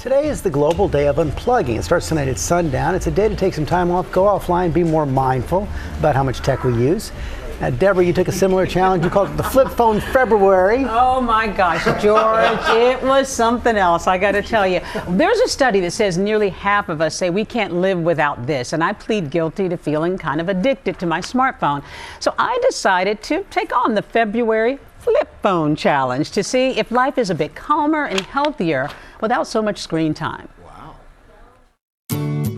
Today 0.00 0.28
is 0.28 0.40
the 0.40 0.48
global 0.48 0.88
day 0.88 1.08
of 1.08 1.16
unplugging. 1.16 1.76
It 1.76 1.82
starts 1.82 2.08
tonight 2.08 2.26
at 2.26 2.38
sundown. 2.38 2.94
It's 2.94 3.06
a 3.06 3.10
day 3.10 3.28
to 3.28 3.36
take 3.36 3.52
some 3.52 3.66
time 3.66 3.90
off, 3.90 4.10
go 4.10 4.22
offline, 4.22 4.72
be 4.72 4.82
more 4.82 5.04
mindful 5.04 5.68
about 5.98 6.16
how 6.16 6.22
much 6.22 6.38
tech 6.38 6.64
we 6.64 6.72
use. 6.72 7.12
Uh, 7.60 7.68
Deborah, 7.68 8.02
you 8.02 8.14
took 8.14 8.26
a 8.26 8.32
similar 8.32 8.64
challenge. 8.64 9.04
You 9.04 9.10
called 9.10 9.28
it 9.28 9.36
the 9.36 9.42
Flip 9.42 9.68
Phone 9.68 10.00
February. 10.00 10.86
Oh 10.88 11.20
my 11.20 11.48
gosh, 11.48 11.84
George, 12.02 12.58
it 12.70 13.02
was 13.02 13.28
something 13.28 13.76
else, 13.76 14.06
I 14.06 14.16
got 14.16 14.32
to 14.32 14.40
tell 14.40 14.66
you. 14.66 14.80
There's 15.06 15.38
a 15.40 15.48
study 15.48 15.80
that 15.80 15.90
says 15.90 16.16
nearly 16.16 16.48
half 16.48 16.88
of 16.88 17.02
us 17.02 17.14
say 17.14 17.28
we 17.28 17.44
can't 17.44 17.74
live 17.74 17.98
without 17.98 18.46
this, 18.46 18.72
and 18.72 18.82
I 18.82 18.94
plead 18.94 19.30
guilty 19.30 19.68
to 19.68 19.76
feeling 19.76 20.16
kind 20.16 20.40
of 20.40 20.48
addicted 20.48 20.98
to 21.00 21.04
my 21.04 21.20
smartphone. 21.20 21.84
So 22.20 22.34
I 22.38 22.58
decided 22.66 23.22
to 23.24 23.44
take 23.50 23.76
on 23.76 23.94
the 23.94 24.00
February 24.00 24.78
Flip 25.00 25.28
Phone 25.40 25.76
Challenge 25.76 26.30
to 26.30 26.44
see 26.44 26.78
if 26.78 26.90
life 26.90 27.16
is 27.16 27.30
a 27.30 27.34
bit 27.34 27.54
calmer 27.54 28.04
and 28.04 28.20
healthier 28.20 28.90
without 29.22 29.46
so 29.46 29.62
much 29.62 29.78
screen 29.78 30.12
time. 30.12 30.46
Wow. 30.62 30.96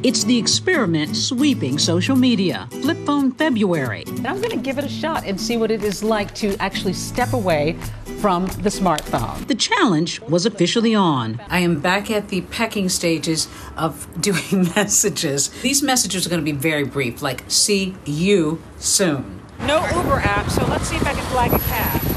It's 0.02 0.24
the 0.24 0.36
experiment 0.36 1.14
sweeping 1.14 1.78
social 1.78 2.16
media. 2.16 2.66
Flip 2.82 2.98
Phone 3.06 3.30
February. 3.30 4.02
And 4.08 4.26
I'm 4.26 4.38
going 4.38 4.50
to 4.50 4.56
give 4.56 4.76
it 4.76 4.84
a 4.84 4.88
shot 4.88 5.24
and 5.24 5.40
see 5.40 5.56
what 5.56 5.70
it 5.70 5.84
is 5.84 6.02
like 6.02 6.34
to 6.36 6.56
actually 6.58 6.94
step 6.94 7.32
away 7.32 7.76
from 8.20 8.46
the 8.46 8.70
smartphone. 8.70 9.46
The 9.46 9.54
challenge 9.54 10.20
was 10.22 10.44
officially 10.44 10.96
on. 10.96 11.40
I 11.48 11.60
am 11.60 11.78
back 11.78 12.10
at 12.10 12.28
the 12.28 12.40
pecking 12.40 12.88
stages 12.88 13.46
of 13.76 14.08
doing 14.20 14.64
messages. 14.74 15.48
These 15.62 15.84
messages 15.84 16.26
are 16.26 16.30
going 16.30 16.44
to 16.44 16.52
be 16.52 16.58
very 16.58 16.84
brief, 16.84 17.22
like 17.22 17.44
see 17.46 17.94
you 18.04 18.60
soon. 18.78 19.40
No 19.60 19.76
Uber 19.94 20.18
app, 20.18 20.50
so 20.50 20.66
let's 20.66 20.88
see 20.88 20.96
if 20.96 21.06
I 21.06 21.12
can 21.12 21.22
flag 21.26 21.52
a 21.52 21.58
cab. 21.60 22.11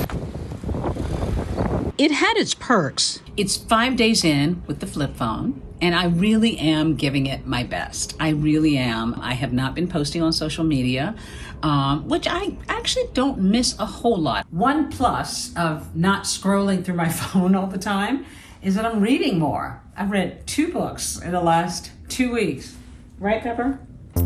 It 1.98 2.12
had 2.12 2.36
its 2.36 2.54
perks. 2.54 3.22
It's 3.38 3.56
five 3.56 3.96
days 3.96 4.26
in 4.26 4.64
with 4.68 4.82
the 4.82 4.88
flip 4.88 5.16
phone, 5.16 5.62
and 5.80 5.96
I 5.96 6.08
really 6.08 6.58
am 6.58 6.96
giving 6.96 7.26
it 7.26 7.48
my 7.48 7.64
best. 7.64 8.18
I 8.20 8.30
really 8.30 8.78
am. 8.78 9.18
I 9.22 9.34
have 9.34 9.54
not 9.54 9.76
been 9.76 9.88
posting 9.88 10.22
on 10.22 10.34
social 10.34 10.66
media, 10.66 11.16
um, 11.64 12.10
which 12.10 12.28
I 12.30 12.58
actually 12.68 13.06
don't 13.14 13.40
miss 13.40 13.80
a 13.80 13.86
whole 13.86 14.18
lot. 14.18 14.46
One 14.52 14.92
plus 14.92 15.56
of 15.56 15.96
not 15.96 16.24
scrolling 16.24 16.84
through 16.84 16.96
my 16.96 17.08
phone 17.22 17.56
all 17.56 17.68
the 17.68 17.78
time 17.78 18.26
is 18.62 18.76
that 18.76 18.86
I'm 18.86 19.00
reading 19.00 19.40
more. 19.40 19.82
I've 19.96 20.12
read 20.12 20.46
two 20.46 20.74
books 20.74 21.22
in 21.22 21.32
the 21.32 21.42
last 21.42 21.92
two 22.10 22.34
weeks. 22.34 22.76
Right, 23.20 23.42
Pepper? 23.42 23.80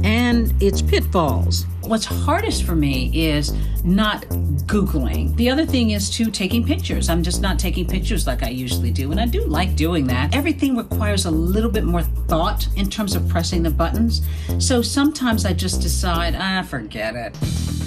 And 0.03 0.53
its 0.61 0.81
pitfalls. 0.81 1.65
What's 1.81 2.05
hardest 2.05 2.63
for 2.63 2.75
me 2.75 3.11
is 3.13 3.53
not 3.83 4.21
Googling. 4.67 5.35
The 5.35 5.49
other 5.49 5.65
thing 5.65 5.91
is 5.91 6.09
too 6.09 6.29
taking 6.29 6.63
pictures. 6.63 7.09
I'm 7.09 7.23
just 7.23 7.41
not 7.41 7.57
taking 7.57 7.87
pictures 7.87 8.27
like 8.27 8.43
I 8.43 8.49
usually 8.49 8.91
do, 8.91 9.11
and 9.11 9.19
I 9.19 9.25
do 9.25 9.43
like 9.45 9.75
doing 9.75 10.05
that. 10.07 10.35
Everything 10.35 10.77
requires 10.77 11.25
a 11.25 11.31
little 11.31 11.71
bit 11.71 11.83
more 11.83 12.03
thought 12.03 12.67
in 12.75 12.89
terms 12.89 13.15
of 13.15 13.27
pressing 13.27 13.63
the 13.63 13.71
buttons. 13.71 14.21
So 14.59 14.81
sometimes 14.81 15.45
I 15.45 15.53
just 15.53 15.81
decide, 15.81 16.35
ah, 16.37 16.61
forget 16.61 17.15
it. 17.15 17.35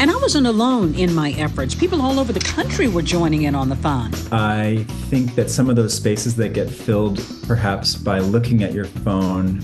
And 0.00 0.10
I 0.10 0.16
wasn't 0.16 0.48
alone 0.48 0.96
in 0.96 1.14
my 1.14 1.30
efforts. 1.32 1.74
People 1.76 2.02
all 2.02 2.18
over 2.18 2.32
the 2.32 2.40
country 2.40 2.88
were 2.88 3.02
joining 3.02 3.42
in 3.42 3.54
on 3.54 3.68
the 3.68 3.76
fun. 3.76 4.12
I 4.32 4.84
think 5.08 5.36
that 5.36 5.48
some 5.48 5.70
of 5.70 5.76
those 5.76 5.94
spaces 5.94 6.34
that 6.36 6.52
get 6.52 6.68
filled 6.68 7.24
perhaps 7.46 7.94
by 7.94 8.18
looking 8.18 8.64
at 8.64 8.72
your 8.72 8.86
phone 8.86 9.60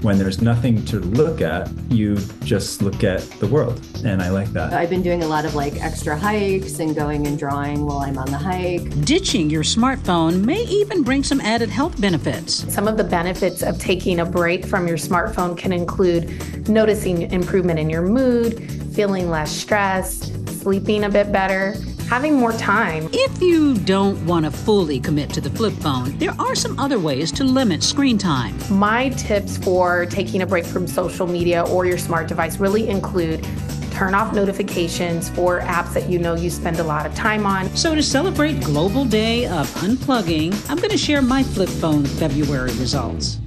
when 0.00 0.18
there's 0.18 0.40
nothing 0.40 0.84
to 0.86 0.98
look 0.98 1.40
at, 1.40 1.68
you 1.88 2.16
just 2.44 2.82
look 2.82 3.04
at 3.04 3.20
the 3.40 3.46
world. 3.46 3.80
And 4.04 4.22
I 4.22 4.30
like 4.30 4.52
that. 4.52 4.72
I've 4.72 4.90
been 4.90 5.02
doing 5.02 5.22
a 5.22 5.26
lot 5.26 5.44
of 5.44 5.54
like 5.54 5.76
extra 5.82 6.16
hikes 6.16 6.78
and 6.78 6.94
going 6.94 7.26
and 7.26 7.38
drawing 7.38 7.86
while 7.86 7.98
I'm 7.98 8.18
on 8.18 8.30
the 8.30 8.38
hike. 8.38 9.04
Ditching 9.04 9.50
your 9.50 9.62
smartphone 9.62 10.44
may 10.44 10.62
even 10.64 11.02
bring 11.02 11.22
some 11.22 11.40
added 11.40 11.70
health 11.70 12.00
benefits. 12.00 12.72
Some 12.72 12.88
of 12.88 12.96
the 12.96 13.04
benefits 13.04 13.62
of 13.62 13.78
taking 13.78 14.20
a 14.20 14.24
break 14.24 14.64
from 14.66 14.88
your 14.88 14.96
smartphone 14.96 15.56
can 15.56 15.72
include 15.72 16.68
noticing 16.68 17.30
improvement 17.32 17.78
in 17.78 17.90
your 17.90 18.02
mood, 18.02 18.70
feeling 18.94 19.30
less 19.30 19.50
stressed, 19.50 20.32
sleeping 20.60 21.04
a 21.04 21.08
bit 21.08 21.32
better, 21.32 21.74
having 22.08 22.34
more 22.34 22.52
time. 22.52 23.08
If 23.12 23.42
you 23.42 23.74
don't 23.74 24.24
want 24.26 24.44
to 24.44 24.50
fully 24.50 25.00
commit 25.00 25.30
to 25.30 25.40
the 25.40 25.50
flip 25.50 25.72
phone, 25.74 26.16
there 26.18 26.34
are 26.38 26.54
some 26.54 26.78
other 26.78 26.98
ways 26.98 27.32
to 27.32 27.44
limit 27.44 27.82
screen 27.82 28.18
time. 28.18 28.56
My 28.70 29.10
tips 29.10 29.56
for 29.56 30.06
taking 30.06 30.42
a 30.42 30.46
break 30.46 30.64
from 30.64 30.86
social 30.86 31.26
media 31.26 31.64
or 31.64 31.86
your 31.86 31.98
smart 31.98 32.28
device 32.28 32.58
really 32.58 32.88
include 32.88 33.46
turn 33.90 34.14
off 34.14 34.34
notifications 34.34 35.28
for 35.30 35.60
apps 35.60 35.92
that 35.92 36.08
you 36.08 36.18
know 36.18 36.34
you 36.34 36.50
spend 36.50 36.78
a 36.80 36.84
lot 36.84 37.06
of 37.06 37.14
time 37.14 37.46
on. 37.46 37.68
So, 37.76 37.94
to 37.94 38.02
celebrate 38.02 38.60
Global 38.60 39.04
Day 39.04 39.46
of 39.46 39.68
Unplugging, 39.76 40.52
I'm 40.70 40.78
going 40.78 40.90
to 40.90 40.98
share 40.98 41.22
my 41.22 41.42
flip 41.42 41.68
phone 41.68 42.04
February 42.04 42.72
results. 42.72 43.38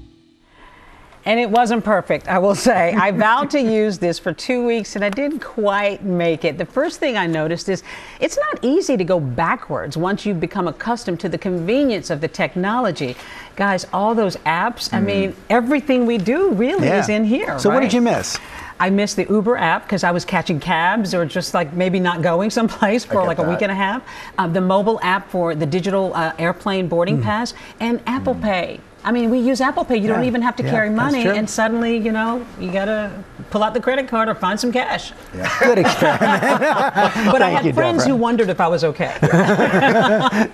And 1.25 1.39
it 1.39 1.49
wasn't 1.49 1.83
perfect, 1.83 2.27
I 2.27 2.37
will 2.37 2.53
say. 2.69 2.93
I 2.93 3.09
vowed 3.11 3.49
to 3.51 3.59
use 3.61 3.97
this 3.97 4.19
for 4.19 4.31
two 4.31 4.63
weeks 4.65 4.95
and 4.95 5.03
I 5.03 5.09
didn't 5.09 5.39
quite 5.39 6.03
make 6.03 6.45
it. 6.45 6.57
The 6.59 6.65
first 6.65 6.99
thing 6.99 7.17
I 7.17 7.25
noticed 7.25 7.67
is 7.67 7.81
it's 8.19 8.37
not 8.37 8.59
easy 8.63 8.95
to 8.95 9.03
go 9.03 9.19
backwards 9.19 9.97
once 9.97 10.25
you 10.25 10.33
become 10.35 10.67
accustomed 10.67 11.19
to 11.21 11.29
the 11.29 11.37
convenience 11.37 12.09
of 12.11 12.21
the 12.21 12.27
technology. 12.27 13.15
Guys, 13.55 13.87
all 13.91 14.13
those 14.13 14.35
apps, 14.45 14.93
I 14.93 14.99
mean, 15.01 15.35
everything 15.49 16.05
we 16.05 16.17
do 16.19 16.51
really 16.51 16.87
Yeah. 16.87 16.99
is 16.99 17.09
in 17.09 17.23
here. 17.23 17.57
So 17.57 17.69
what 17.71 17.79
did 17.81 17.93
you 17.93 18.01
miss? 18.01 18.37
I 18.77 18.89
missed 18.89 19.15
the 19.15 19.25
Uber 19.29 19.55
app 19.57 19.83
because 19.83 20.03
I 20.03 20.11
was 20.11 20.25
catching 20.25 20.59
cabs 20.59 21.13
or 21.15 21.25
just 21.25 21.53
like 21.53 21.73
maybe 21.73 21.99
not 21.99 22.21
going 22.21 22.49
someplace 22.59 23.03
for 23.05 23.23
like 23.23 23.39
a 23.39 23.49
week 23.49 23.61
and 23.63 23.71
a 23.71 23.75
half. 23.75 24.03
Uh, 24.37 24.47
the 24.47 24.61
mobile 24.61 24.99
app 25.01 25.29
for 25.31 25.55
the 25.55 25.65
digital 25.65 26.13
uh, 26.13 26.33
airplane 26.37 26.87
boarding 26.87 27.17
Mm. 27.19 27.23
pass 27.23 27.53
and 27.79 28.01
Apple 28.05 28.35
Pay. 28.35 28.79
I 29.05 29.11
mean, 29.11 29.29
we 29.29 29.39
use 29.39 29.61
Apple 29.61 29.85
Pay. 29.85 29.97
You 29.97 30.07
don't 30.07 30.23
even 30.23 30.41
have 30.41 30.55
to 30.57 30.63
Yeah, 30.63 30.71
carry 30.71 30.89
money, 30.89 31.27
and 31.27 31.47
suddenly, 31.49 31.95
you 31.97 32.11
know, 32.11 32.45
you 32.59 32.71
gotta 32.71 33.11
pull 33.51 33.61
out 33.63 33.73
the 33.75 33.79
credit 33.79 34.07
card 34.07 34.27
or 34.27 34.33
find 34.35 34.59
some 34.59 34.71
cash. 34.71 35.13
Yeah. 35.35 35.49
Good 35.59 35.77
experiment. 35.79 36.41
But 37.35 37.41
I 37.41 37.49
had 37.49 37.65
you, 37.65 37.73
friends 37.73 38.03
Deborah. 38.03 38.15
who 38.17 38.21
wondered 38.21 38.49
if 38.49 38.59
I 38.59 38.67
was 38.67 38.83
okay. 38.83 39.13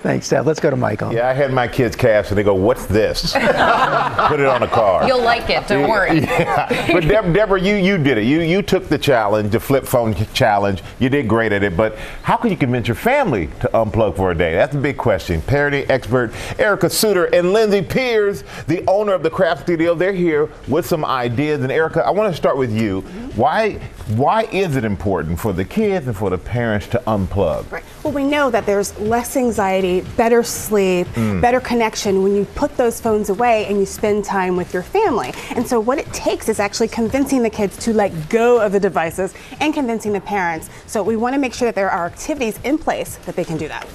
Thanks, 0.04 0.28
Deb. 0.30 0.46
Let's 0.46 0.60
go 0.60 0.70
to 0.70 0.76
Michael. 0.76 1.14
Yeah, 1.14 1.30
I 1.30 1.34
had 1.34 1.54
my 1.54 1.68
kids 1.68 1.96
cash 1.96 2.30
and 2.30 2.38
they 2.38 2.44
go, 2.44 2.54
"What's 2.54 2.86
this?" 2.86 3.34
Put 3.34 4.40
it 4.40 4.46
on 4.46 4.64
a 4.64 4.68
card. 4.68 5.08
You'll 5.08 5.22
like 5.24 5.50
it, 5.50 5.68
don't 5.68 5.90
worry. 5.90 6.20
Yeah. 6.20 6.92
But 6.92 7.08
Deb- 7.08 7.34
Deborah, 7.34 7.62
you 7.62 7.76
you 7.76 7.98
did 7.98 8.18
it. 8.18 8.24
You 8.26 8.42
you 8.42 8.62
took 8.62 8.88
the 8.90 8.98
challenge, 8.98 9.52
the 9.52 9.60
flip 9.60 9.86
phone 9.86 10.14
challenge. 10.34 10.84
You 11.00 11.10
did 11.10 11.28
great 11.28 11.52
at 11.54 11.64
it. 11.64 11.78
But 11.78 11.98
how 12.24 12.36
can 12.38 12.52
you 12.52 12.58
convince 12.58 12.88
your 12.88 12.96
family 12.96 13.48
to 13.62 13.68
unplug 13.74 14.18
for 14.18 14.32
a 14.32 14.36
day? 14.36 14.54
That's 14.56 14.74
the 14.76 14.82
big 14.82 14.98
question. 14.98 15.42
Parenting 15.42 15.90
expert 15.90 16.32
Erica 16.60 16.90
Suter 16.90 17.26
and 17.26 17.54
Lindsay 17.54 17.82
The 18.68 18.84
owner 18.88 19.14
of 19.14 19.24
the 19.24 19.30
Craft 19.30 19.64
Studio, 19.64 19.94
they're 19.96 20.14
here 20.14 20.50
with 20.68 20.86
some 20.86 21.04
ideas. 21.06 21.62
And 21.62 21.72
Erica, 21.72 22.06
I 22.06 22.12
want 22.12 22.32
to 22.32 22.38
start 22.38 22.58
with 22.58 22.72
you. 22.72 23.02
Why 23.36 23.80
why 24.18 24.44
is 24.52 24.76
it 24.76 24.84
important 24.84 25.40
for 25.40 25.54
the 25.54 25.64
kids 25.64 26.08
and 26.08 26.16
for 26.18 26.30
the 26.30 26.38
parents 26.38 26.88
to 26.88 26.98
unplug? 27.08 27.72
Right. 27.72 27.84
Well, 28.04 28.12
we 28.12 28.24
know 28.26 28.50
that 28.52 28.66
there's 28.66 28.98
less 29.00 29.38
anxiety, 29.38 30.02
better 30.18 30.44
sleep, 30.44 31.08
Mm. 31.16 31.42
better 31.42 31.60
connection 31.60 32.24
when 32.24 32.36
you 32.36 32.46
put 32.56 32.76
those 32.78 33.00
phones 33.00 33.30
away 33.30 33.66
and 33.68 33.78
you 33.80 33.86
spend 33.86 34.26
time 34.26 34.56
with 34.56 34.74
your 34.74 34.84
family. 34.84 35.34
And 35.56 35.66
so, 35.68 35.80
what 35.80 35.98
it 35.98 36.12
takes 36.14 36.50
is 36.50 36.60
actually 36.60 36.88
convincing 36.90 37.44
the 37.44 37.50
kids 37.50 37.78
to 37.78 37.94
let 37.94 38.30
go 38.30 38.60
of 38.60 38.72
the 38.72 38.80
devices 38.80 39.34
and 39.60 39.74
convincing 39.74 40.14
the 40.14 40.22
parents. 40.22 40.70
So, 40.88 41.04
we 41.04 41.16
want 41.16 41.34
to 41.36 41.40
make 41.40 41.54
sure 41.54 41.68
that 41.68 41.76
there 41.76 41.90
are 41.90 42.06
activities 42.06 42.60
in 42.64 42.78
place 42.78 43.18
that 43.26 43.36
they 43.36 43.46
can 43.46 43.58
do 43.58 43.68
that. 43.68 43.88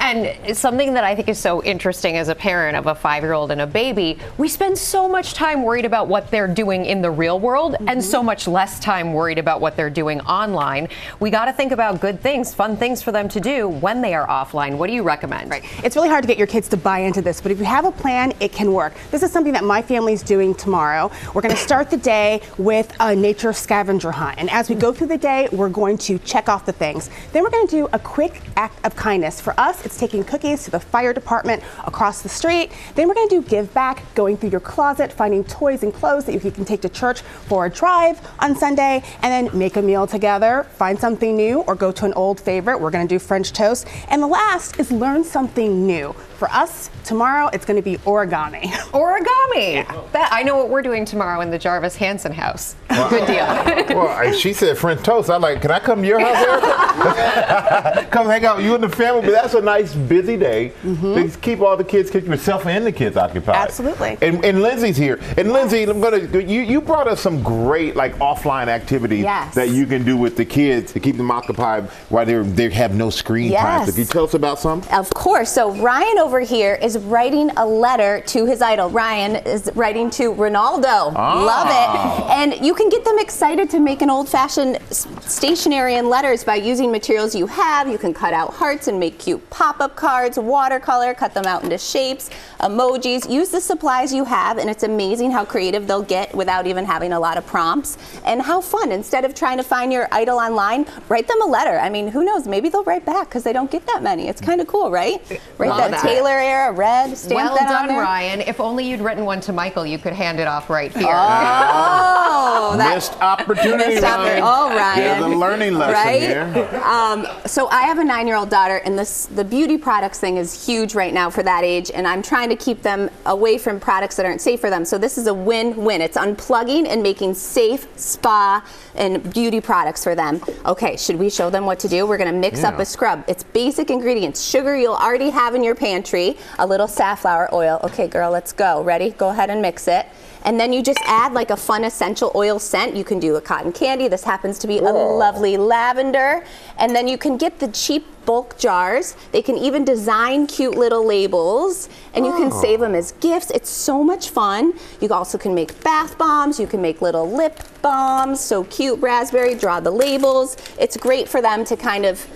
And 0.00 0.56
something 0.56 0.94
that 0.94 1.04
I 1.04 1.14
think 1.14 1.28
is 1.28 1.38
so 1.38 1.62
interesting 1.62 2.16
as 2.16 2.28
a 2.28 2.34
parent 2.34 2.74
of 2.74 2.86
a 2.86 2.94
five 2.94 3.22
year 3.22 3.34
old 3.34 3.50
and 3.50 3.60
a 3.60 3.66
baby, 3.66 4.18
we 4.38 4.48
spend 4.48 4.78
so 4.78 5.06
much 5.06 5.34
time 5.34 5.62
worried 5.62 5.84
about 5.84 6.08
what 6.08 6.30
they're 6.30 6.48
doing 6.48 6.86
in 6.86 7.02
the 7.02 7.10
real 7.10 7.38
world 7.38 7.76
and 7.86 8.02
so 8.02 8.22
much 8.22 8.48
less 8.48 8.80
time 8.80 9.12
worried 9.12 9.38
about 9.38 9.60
what 9.60 9.76
they're 9.76 9.90
doing 9.90 10.20
online. 10.22 10.88
We 11.20 11.28
got 11.28 11.44
to 11.44 11.52
think 11.52 11.70
about 11.70 12.00
good 12.00 12.18
things, 12.20 12.54
fun 12.54 12.78
things 12.78 13.02
for 13.02 13.12
them 13.12 13.28
to 13.28 13.40
do 13.40 13.68
when 13.68 14.00
they 14.00 14.14
are 14.14 14.26
offline. 14.26 14.78
What 14.78 14.86
do 14.86 14.94
you 14.94 15.02
recommend? 15.02 15.50
Right. 15.50 15.64
It's 15.84 15.96
really 15.96 16.08
hard 16.08 16.22
to 16.22 16.28
get 16.28 16.38
your 16.38 16.46
kids 16.46 16.66
to 16.68 16.78
buy 16.78 17.00
into 17.00 17.20
this, 17.20 17.42
but 17.42 17.52
if 17.52 17.58
you 17.58 17.66
have 17.66 17.84
a 17.84 17.92
plan, 17.92 18.32
it 18.40 18.52
can 18.52 18.72
work. 18.72 18.94
This 19.10 19.22
is 19.22 19.30
something 19.30 19.52
that 19.52 19.64
my 19.64 19.82
family's 19.82 20.22
doing 20.22 20.54
tomorrow. 20.54 21.10
We're 21.34 21.42
going 21.42 21.54
to 21.54 21.60
start 21.60 21.90
the 21.90 21.98
day 21.98 22.40
with 22.56 22.90
a 23.00 23.14
nature 23.14 23.52
scavenger 23.52 24.12
hunt. 24.12 24.38
And 24.38 24.48
as 24.48 24.70
we 24.70 24.76
go 24.76 24.94
through 24.94 25.08
the 25.08 25.18
day, 25.18 25.48
we're 25.52 25.68
going 25.68 25.98
to 25.98 26.18
check 26.20 26.48
off 26.48 26.64
the 26.64 26.72
things. 26.72 27.10
Then 27.32 27.42
we're 27.42 27.50
going 27.50 27.66
to 27.66 27.76
do 27.76 27.88
a 27.92 27.98
quick 27.98 28.40
act 28.56 28.82
of 28.86 28.96
kindness. 28.96 29.40
For 29.42 29.58
us, 29.60 29.89
it's 29.90 29.98
taking 29.98 30.22
cookies 30.22 30.62
to 30.64 30.70
the 30.70 30.78
fire 30.78 31.12
department 31.12 31.64
across 31.84 32.22
the 32.22 32.28
street. 32.28 32.70
Then 32.94 33.08
we're 33.08 33.14
going 33.14 33.28
to 33.28 33.40
do 33.40 33.48
give 33.48 33.74
back, 33.74 34.04
going 34.14 34.36
through 34.36 34.50
your 34.50 34.60
closet, 34.60 35.12
finding 35.12 35.42
toys 35.42 35.82
and 35.82 35.92
clothes 35.92 36.26
that 36.26 36.32
you 36.32 36.38
can 36.38 36.64
take 36.64 36.80
to 36.82 36.88
church 36.88 37.22
for 37.22 37.66
a 37.66 37.70
drive 37.70 38.20
on 38.38 38.54
Sunday, 38.54 39.02
and 39.22 39.48
then 39.48 39.58
make 39.58 39.76
a 39.76 39.82
meal 39.82 40.06
together, 40.06 40.64
find 40.74 40.98
something 40.98 41.36
new, 41.36 41.62
or 41.62 41.74
go 41.74 41.90
to 41.90 42.04
an 42.04 42.12
old 42.14 42.38
favorite. 42.38 42.78
We're 42.78 42.92
going 42.92 43.06
to 43.08 43.12
do 43.12 43.18
French 43.18 43.52
toast. 43.52 43.88
And 44.08 44.22
the 44.22 44.28
last 44.28 44.78
is 44.78 44.92
learn 44.92 45.24
something 45.24 45.84
new. 45.86 46.12
For 46.38 46.48
us, 46.50 46.88
tomorrow 47.10 47.50
it's 47.52 47.64
going 47.64 47.76
to 47.76 47.82
be 47.82 47.96
origami. 47.98 48.62
Origami. 48.92 49.84
That 50.12 50.28
I 50.32 50.42
know 50.42 50.56
what 50.56 50.70
we're 50.70 50.82
doing 50.82 51.04
tomorrow 51.04 51.40
in 51.40 51.50
the 51.50 51.58
Jarvis 51.58 51.96
Hansen 51.96 52.32
house. 52.32 52.76
Good 52.88 53.26
deal. 53.26 53.44
well, 53.96 54.08
I- 54.08 54.32
she 54.32 54.52
said 54.52 54.78
French 54.78 55.02
toast. 55.02 55.28
I'm 55.28 55.42
like, 55.42 55.60
can 55.60 55.70
I 55.70 55.80
come 55.80 56.00
to 56.02 56.08
your 56.08 56.20
house, 56.20 56.36
Erica? 56.36 58.06
come 58.10 58.26
hang 58.26 58.44
out 58.44 58.58
with 58.58 58.66
you 58.66 58.74
and 58.74 58.82
the 58.82 58.88
family. 58.88 59.22
But 59.22 59.32
that's 59.32 59.54
a 59.54 59.60
nice 59.60 59.80
nice 59.80 60.08
busy 60.08 60.36
day 60.36 60.72
mm-hmm. 60.82 61.28
to 61.28 61.38
keep 61.38 61.60
all 61.60 61.76
the 61.76 61.84
kids, 61.84 62.10
keep 62.10 62.26
yourself 62.26 62.66
and 62.66 62.84
the 62.84 62.92
kids 62.92 63.16
occupied. 63.16 63.56
Absolutely. 63.56 64.18
And, 64.20 64.44
and 64.44 64.62
Lindsay's 64.62 64.96
here. 64.96 65.18
And 65.36 65.52
Lindsay, 65.52 65.82
I'm 65.84 66.00
gonna 66.00 66.18
you 66.40 66.60
you 66.60 66.80
brought 66.80 67.08
us 67.08 67.20
some 67.20 67.42
great 67.42 67.96
like 67.96 68.14
offline 68.16 68.68
activities 68.68 69.22
Yes. 69.22 69.54
that 69.54 69.70
you 69.70 69.86
can 69.86 70.04
do 70.04 70.16
with 70.16 70.36
the 70.36 70.44
kids 70.44 70.92
to 70.92 71.00
keep 71.00 71.16
them 71.16 71.30
occupied 71.30 71.84
while 72.08 72.26
they 72.26 72.38
they 72.42 72.70
have 72.70 72.94
no 72.94 73.10
screen 73.10 73.52
time. 73.52 73.80
So 73.80 73.86
Yes. 73.86 73.90
can 73.94 73.98
you 74.00 74.04
tell 74.06 74.24
us 74.24 74.34
about 74.34 74.58
some? 74.58 74.82
Of 74.92 75.10
course. 75.10 75.50
So 75.50 75.72
Ryan 75.72 76.18
over 76.18 76.40
here 76.40 76.74
is 76.74 76.98
writing 77.00 77.50
a 77.56 77.66
letter 77.66 78.22
to 78.26 78.46
his 78.46 78.62
idol. 78.62 78.90
Ryan 78.90 79.36
is 79.46 79.70
writing 79.74 80.10
to 80.10 80.32
Ronaldo. 80.34 81.12
Ah. 81.14 81.44
Love 81.44 81.68
it. 81.68 82.30
And 82.30 82.64
you 82.64 82.74
can 82.74 82.88
get 82.88 83.04
them 83.04 83.18
excited 83.18 83.70
to 83.70 83.80
make 83.80 84.02
an 84.02 84.10
old-fashioned 84.10 84.78
stationery 84.90 85.96
and 85.96 86.08
letters 86.08 86.44
by 86.44 86.56
using 86.56 86.90
materials 86.90 87.34
you 87.34 87.46
have. 87.46 87.88
You 87.88 87.98
can 87.98 88.12
cut 88.14 88.32
out 88.34 88.52
hearts 88.54 88.88
and 88.88 88.98
make 88.98 89.18
cute 89.18 89.48
pop-up 89.50 89.96
cards, 89.96 90.38
watercolor, 90.38 91.14
cut 91.14 91.34
them 91.34 91.46
out 91.46 91.62
into 91.62 91.78
shapes, 91.78 92.30
emojis. 92.60 93.28
Use 93.30 93.50
the 93.50 93.60
supplies 93.60 94.12
you 94.12 94.24
have, 94.24 94.58
and 94.58 94.68
it's 94.68 94.82
amazing 94.82 95.30
how 95.30 95.44
creative 95.44 95.86
they'll 95.86 96.02
get 96.02 96.34
without 96.34 96.66
even 96.66 96.84
having 96.84 97.12
a 97.12 97.20
lot 97.20 97.36
of 97.36 97.46
prompts. 97.46 97.98
And 98.24 98.42
how 98.42 98.60
fun! 98.60 98.92
Instead 98.92 99.24
of 99.24 99.34
trying 99.34 99.56
to 99.56 99.62
find 99.62 99.92
your 99.92 100.08
idol 100.12 100.38
online, 100.38 100.86
write 101.08 101.28
them 101.28 101.40
a 101.42 101.46
letter. 101.46 101.78
I 101.78 101.88
mean, 101.88 102.08
who 102.08 102.24
knows? 102.24 102.46
Maybe 102.46 102.68
they'll 102.68 102.84
write 102.84 103.04
back 103.04 103.28
because 103.28 103.44
they 103.44 103.52
don't 103.52 103.70
get 103.70 103.86
that 103.86 104.02
many. 104.02 104.28
It's 104.28 104.40
kind 104.40 104.60
of 104.60 104.66
cool, 104.66 104.90
right? 104.90 105.20
Write 105.58 105.76
that, 105.76 105.90
that. 105.92 106.02
Taylor 106.02 106.30
era 106.30 106.72
red, 106.80 107.16
stamp 107.18 107.34
well 107.34 107.54
that 107.54 107.68
on 107.68 107.72
done, 107.74 107.88
there. 107.88 108.00
Ryan. 108.00 108.40
If 108.40 108.58
only 108.60 108.88
you'd 108.88 109.00
written 109.00 109.24
one 109.24 109.40
to 109.42 109.52
Michael, 109.52 109.84
you 109.86 109.98
could 109.98 110.12
hand 110.14 110.40
it 110.40 110.46
off 110.48 110.70
right 110.70 110.90
here. 110.96 111.06
Oh, 111.12 112.74
that 112.78 112.94
Missed 112.94 113.20
opportunity, 113.20 113.94
missed 113.96 114.02
Ryan. 114.02 114.42
oppor- 114.42 114.70
Oh, 114.70 114.74
Ryan. 114.76 115.20
There's 115.20 115.32
a 115.32 115.36
learning 115.36 115.74
lesson 115.74 115.94
right? 115.94 116.20
here. 116.20 116.82
Um, 116.90 117.26
so 117.46 117.68
I 117.68 117.82
have 117.82 117.98
a 117.98 118.04
nine-year-old 118.04 118.50
daughter, 118.50 118.76
and 118.84 118.98
this 118.98 119.26
the 119.26 119.44
beauty 119.44 119.78
products 119.78 120.18
thing 120.18 120.38
is 120.38 120.66
huge 120.66 120.94
right 120.94 121.14
now 121.14 121.30
for 121.30 121.42
that 121.42 121.62
age, 121.62 121.90
and 121.92 122.06
I'm 122.06 122.22
trying 122.22 122.48
to 122.48 122.56
keep 122.56 122.82
them 122.82 123.10
away 123.26 123.58
from 123.58 123.78
products 123.78 124.16
that 124.16 124.26
aren't 124.26 124.40
safe 124.40 124.60
for 124.60 124.70
them. 124.70 124.84
So 124.84 124.98
this 124.98 125.16
is 125.18 125.26
a 125.28 125.34
win-win. 125.34 126.00
It's 126.00 126.16
unplugging 126.16 126.86
and 126.88 127.02
making 127.02 127.34
safe 127.34 127.86
spa 127.96 128.64
and 128.94 129.32
beauty 129.32 129.60
products 129.60 130.04
for 130.04 130.14
them. 130.14 130.40
Okay, 130.66 130.96
should 130.96 131.16
we 131.16 131.30
show 131.30 131.50
them 131.50 131.66
what 131.66 131.78
to 131.80 131.88
do? 131.88 132.06
We're 132.06 132.18
gonna 132.18 132.32
mix 132.32 132.64
up 132.64 132.78
a 132.78 132.84
scrub. 132.84 133.24
It's 133.28 133.42
basic 133.42 133.90
ingredients. 133.90 134.42
Sugar 134.42 134.76
you'll 134.76 134.94
already 134.94 135.30
have 135.30 135.54
in 135.54 135.62
your 135.62 135.74
pantry, 135.74 136.36
a 136.58 136.66
little 136.66 136.88
safflower 136.88 137.48
oil. 137.52 137.80
Okay, 137.84 138.08
girl, 138.08 138.30
let's 138.30 138.52
go. 138.52 138.82
Ready? 138.82 139.10
Go 139.10 139.30
ahead 139.30 139.50
and 139.50 139.62
mix 139.62 139.88
it. 139.88 140.06
And 140.44 140.58
then 140.58 140.72
you 140.72 140.82
just 140.82 141.00
add 141.06 141.32
like 141.32 141.50
a 141.50 141.56
fun 141.56 141.84
essential 141.84 142.32
oil 142.34 142.58
scent. 142.58 142.96
You 142.96 143.04
can 143.04 143.18
do 143.18 143.36
a 143.36 143.40
cotton 143.40 143.72
candy. 143.72 144.08
This 144.08 144.24
happens 144.24 144.58
to 144.60 144.66
be 144.66 144.78
a 144.78 144.82
lovely 144.82 145.56
lavender. 145.56 146.44
And 146.78 146.94
then 146.94 147.06
you 147.08 147.18
can 147.18 147.36
get 147.36 147.58
the 147.58 147.68
cheap 147.68 148.06
bulk 148.24 148.58
jars. 148.58 149.16
They 149.32 149.42
can 149.42 149.56
even 149.56 149.84
design 149.84 150.46
cute 150.46 150.76
little 150.76 151.04
labels 151.04 151.88
and 152.14 152.24
you 152.24 152.32
can 152.32 152.50
Oh. 152.52 152.60
save 152.60 152.80
them 152.80 152.94
as 152.94 153.12
gifts. 153.12 153.50
It's 153.50 153.70
so 153.70 154.02
much 154.04 154.30
fun. 154.30 154.74
You 155.00 155.08
also 155.10 155.36
can 155.36 155.54
make 155.54 155.78
bath 155.82 156.16
bombs. 156.16 156.58
You 156.60 156.66
can 156.66 156.80
make 156.80 157.02
little 157.02 157.30
lip 157.30 157.60
balms. 157.82 158.40
So 158.40 158.64
cute 158.64 159.00
raspberry, 159.00 159.54
draw 159.54 159.80
the 159.80 159.90
labels. 159.90 160.56
It's 160.78 160.96
great 160.96 161.28
for 161.28 161.40
them 161.42 161.64
to 161.64 161.76
kind 161.76 162.06
of 162.06 162.26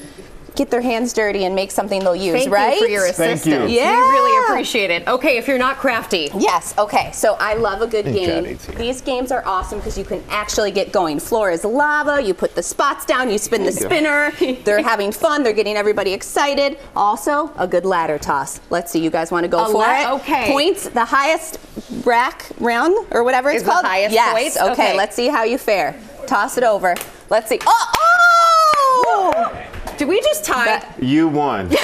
get 0.57 0.71
their 0.71 0.81
hands 0.81 1.13
dirty 1.13 1.45
and 1.45 1.55
make 1.55 1.71
something 1.71 2.01
they'll 2.01 2.15
use, 2.15 2.43
Thank 2.43 2.53
right? 2.53 2.75
you 2.77 2.85
for 2.85 2.89
your 2.91 3.07
assistance. 3.07 3.71
Yeah. 3.71 3.97
We 3.97 4.03
really 4.13 4.45
appreciate 4.47 4.91
it. 4.91 5.07
Okay, 5.09 5.37
if 5.37 5.49
you're 5.49 5.59
not 5.59 5.79
crafty. 5.79 6.31
Yes, 6.39 6.75
okay. 6.79 7.11
So 7.13 7.35
I 7.41 7.55
love 7.55 7.83
a 7.83 7.87
good 7.87 8.05
game. 8.05 8.57
These 8.77 9.01
games 9.01 9.33
are 9.33 9.45
awesome 9.47 9.79
because 9.79 9.99
you 9.99 10.05
can 10.05 10.23
actually 10.29 10.71
get 10.71 10.93
going. 10.93 11.19
Floor 11.19 11.51
is 11.51 11.65
lava, 11.65 12.23
you 12.23 12.35
put 12.35 12.55
the 12.55 12.63
spots 12.63 13.05
down, 13.05 13.31
you 13.31 13.39
spin 13.39 13.65
the 13.65 13.71
There 13.73 14.31
spinner. 14.33 14.57
they're 14.65 14.83
having 14.83 15.11
fun, 15.13 15.43
they're 15.43 15.53
getting 15.53 15.77
everybody 15.77 16.13
excited. 16.13 16.79
Also, 16.95 17.51
a 17.57 17.67
good 17.67 17.85
ladder 17.85 18.19
toss. 18.19 18.61
Let's 18.71 18.93
see, 18.93 19.01
you 19.03 19.11
guys 19.11 19.31
want 19.33 19.45
to 19.45 19.49
go 19.49 19.65
A 19.65 19.67
for 19.67 19.79
la- 19.79 20.01
it? 20.01 20.21
okay. 20.21 20.51
Points, 20.53 20.89
the 20.89 21.05
highest 21.05 21.59
rack 22.05 22.47
round 22.61 22.95
or 23.11 23.25
whatever 23.25 23.51
it's 23.51 23.59
Is 23.59 23.63
the 23.65 23.71
called. 23.73 23.85
highest 23.85 24.13
yes. 24.15 24.33
points? 24.33 24.57
Okay, 24.57 24.71
Okay. 24.73 24.97
let's 24.97 25.17
see 25.17 25.29
how 25.29 25.43
you 25.45 25.59
fare. 25.59 25.99
Toss 26.27 26.57
it 26.59 26.65
over. 26.65 26.95
Let's 27.29 27.49
see. 27.49 27.59
Oh! 27.67 27.93
oh! 27.97 29.65
Did 29.99 30.09
we 30.09 30.21
just 30.21 30.45
tie? 30.45 30.83
You 31.01 31.29
won. 31.29 31.69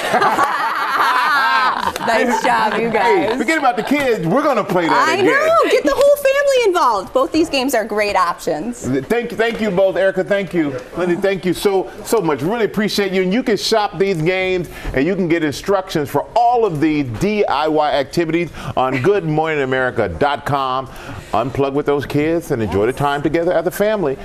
nice 2.07 2.43
job, 2.43 2.79
you 2.79 2.89
guys. 2.89 3.31
Hey, 3.31 3.37
forget 3.37 3.57
about 3.57 3.75
the 3.77 3.83
kids. 3.83 4.25
We're 4.27 4.43
gonna 4.43 4.63
play 4.63 4.87
that 4.87 5.13
again. 5.13 5.25
I 5.25 5.29
again. 5.29 5.47
know. 5.47 5.71
Get 5.71 5.83
the 5.83 5.93
whole 5.95 6.15
family 6.15 6.65
involved. 6.67 7.13
Both 7.13 7.31
these 7.31 7.49
games 7.49 7.73
are 7.73 7.85
great 7.85 8.15
options. 8.15 8.87
Thank 9.07 9.31
you, 9.31 9.37
thank 9.37 9.61
you 9.61 9.71
both, 9.71 9.95
Erica. 9.95 10.23
Thank 10.23 10.53
you, 10.53 10.79
Lindy. 10.97 11.15
Thank 11.15 11.45
you 11.45 11.53
so 11.53 11.89
so 12.05 12.21
much. 12.21 12.41
Really 12.41 12.65
appreciate 12.65 13.11
you. 13.13 13.21
And 13.23 13.33
you 13.33 13.43
can 13.43 13.57
shop 13.57 13.97
these 13.97 14.21
games, 14.21 14.69
and 14.93 15.05
you 15.05 15.15
can 15.15 15.27
get 15.27 15.43
instructions 15.43 16.09
for 16.09 16.23
all 16.35 16.65
of 16.65 16.81
the 16.81 17.03
DIY 17.05 17.93
activities 17.93 18.51
on 18.75 18.95
GoodMorningAmerica.com. 18.95 20.87
Unplug 20.87 21.73
with 21.73 21.85
those 21.85 22.05
kids 22.05 22.51
and 22.51 22.61
enjoy 22.61 22.85
the 22.85 22.93
time 22.93 23.21
together 23.21 23.53
as 23.53 23.65
a 23.65 23.71
family. 23.71 24.17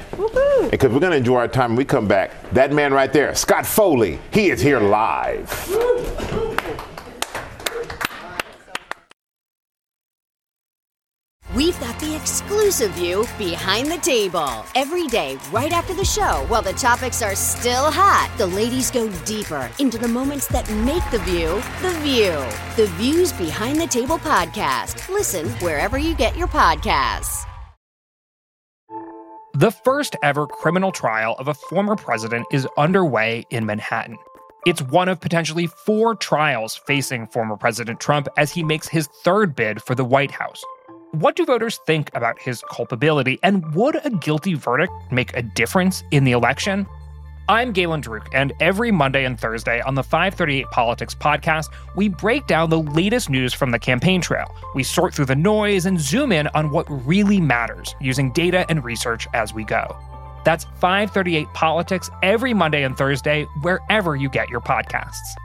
Because 0.71 0.91
we're 0.93 1.01
gonna 1.01 1.17
enjoy 1.17 1.37
our 1.37 1.49
time 1.49 1.71
when 1.71 1.77
we 1.77 1.85
come 1.85 2.09
back. 2.09 2.33
That 2.53 2.73
man 2.73 2.93
right 2.93 3.13
there, 3.13 3.35
Scott 3.35 3.67
Foley, 3.77 4.19
he 4.33 4.49
is 4.49 4.63
here 4.63 4.81
live. 4.81 5.51
We've 11.55 11.79
got 11.79 12.01
the 12.01 12.17
exclusive 12.17 12.93
view 12.93 13.27
behind 13.37 13.93
the 13.93 13.99
table. 13.99 14.65
Every 14.75 15.07
day, 15.09 15.37
right 15.53 15.73
after 15.73 15.93
the 15.93 16.07
show, 16.07 16.47
while 16.49 16.63
the 16.63 16.73
topics 16.73 17.21
are 17.21 17.35
still 17.35 17.91
hot, 17.91 18.33
the 18.39 18.47
ladies 18.47 18.91
go 18.91 19.11
deeper 19.27 19.71
into 19.79 19.99
the 19.99 20.09
moments 20.09 20.47
that 20.47 20.71
make 20.71 21.05
the 21.11 21.19
view 21.19 21.61
the 21.83 21.95
view. 22.01 22.33
The 22.77 22.91
Views 22.95 23.35
Behind 23.35 23.79
the 23.79 23.87
Table 23.87 24.17
podcast. 24.17 25.07
Listen 25.11 25.51
wherever 25.61 25.99
you 25.99 26.15
get 26.15 26.35
your 26.35 26.49
podcasts. 26.49 27.45
The 29.59 29.71
first 29.71 30.17
ever 30.23 30.47
criminal 30.47 30.93
trial 30.93 31.35
of 31.39 31.49
a 31.49 31.55
former 31.55 31.97
president 31.97 32.47
is 32.53 32.69
underway 32.77 33.47
in 33.49 33.65
Manhattan. 33.65 34.19
It's 34.67 34.83
one 34.83 35.09
of 35.09 35.19
potentially 35.19 35.67
four 35.67 36.15
trials 36.15 36.77
facing 36.77 37.27
former 37.29 37.57
President 37.57 37.99
Trump 37.99 38.29
as 38.37 38.53
he 38.53 38.63
makes 38.63 38.87
his 38.87 39.07
third 39.25 39.57
bid 39.57 39.83
for 39.83 39.95
the 39.95 40.05
White 40.05 40.31
House. 40.31 40.63
What 41.13 41.37
do 41.37 41.47
voters 41.47 41.81
think 41.87 42.11
about 42.15 42.39
his 42.39 42.63
culpability, 42.71 43.39
and 43.43 43.75
would 43.75 43.99
a 44.05 44.11
guilty 44.11 44.53
verdict 44.53 44.93
make 45.11 45.35
a 45.35 45.41
difference 45.41 46.05
in 46.11 46.25
the 46.25 46.33
election? 46.33 46.87
I'm 47.49 47.71
Galen 47.71 48.03
Druk, 48.03 48.27
and 48.33 48.53
every 48.59 48.91
Monday 48.91 49.25
and 49.25 49.39
Thursday 49.39 49.81
on 49.83 49.95
the 49.95 50.03
538 50.03 50.67
Politics 50.73 51.15
podcast, 51.15 51.73
we 51.95 52.09
break 52.09 52.49
down 52.49 52.71
the 52.71 52.81
latest 52.81 53.31
news 53.31 53.55
from 53.55 53.71
the 53.71 53.79
campaign 53.79 54.21
trail. 54.21 54.53
We 54.75 54.83
sort 54.83 55.15
through 55.15 55.27
the 55.27 55.37
noise 55.37 55.87
and 55.87 56.01
zoom 56.01 56.33
in 56.33 56.49
on 56.49 56.71
what 56.71 56.87
really 57.07 57.41
matters 57.41 57.95
using 58.01 58.33
data 58.33 58.67
and 58.69 58.83
research 58.83 59.29
as 59.33 59.55
we 59.55 59.63
go. 59.63 59.97
That's 60.45 60.65
538 60.81 61.47
Politics 61.55 62.11
every 62.21 62.53
Monday 62.53 62.83
and 62.83 62.99
Thursday, 62.99 63.45
wherever 63.63 64.17
you 64.17 64.29
get 64.29 64.49
your 64.49 64.61
podcasts. 64.61 65.37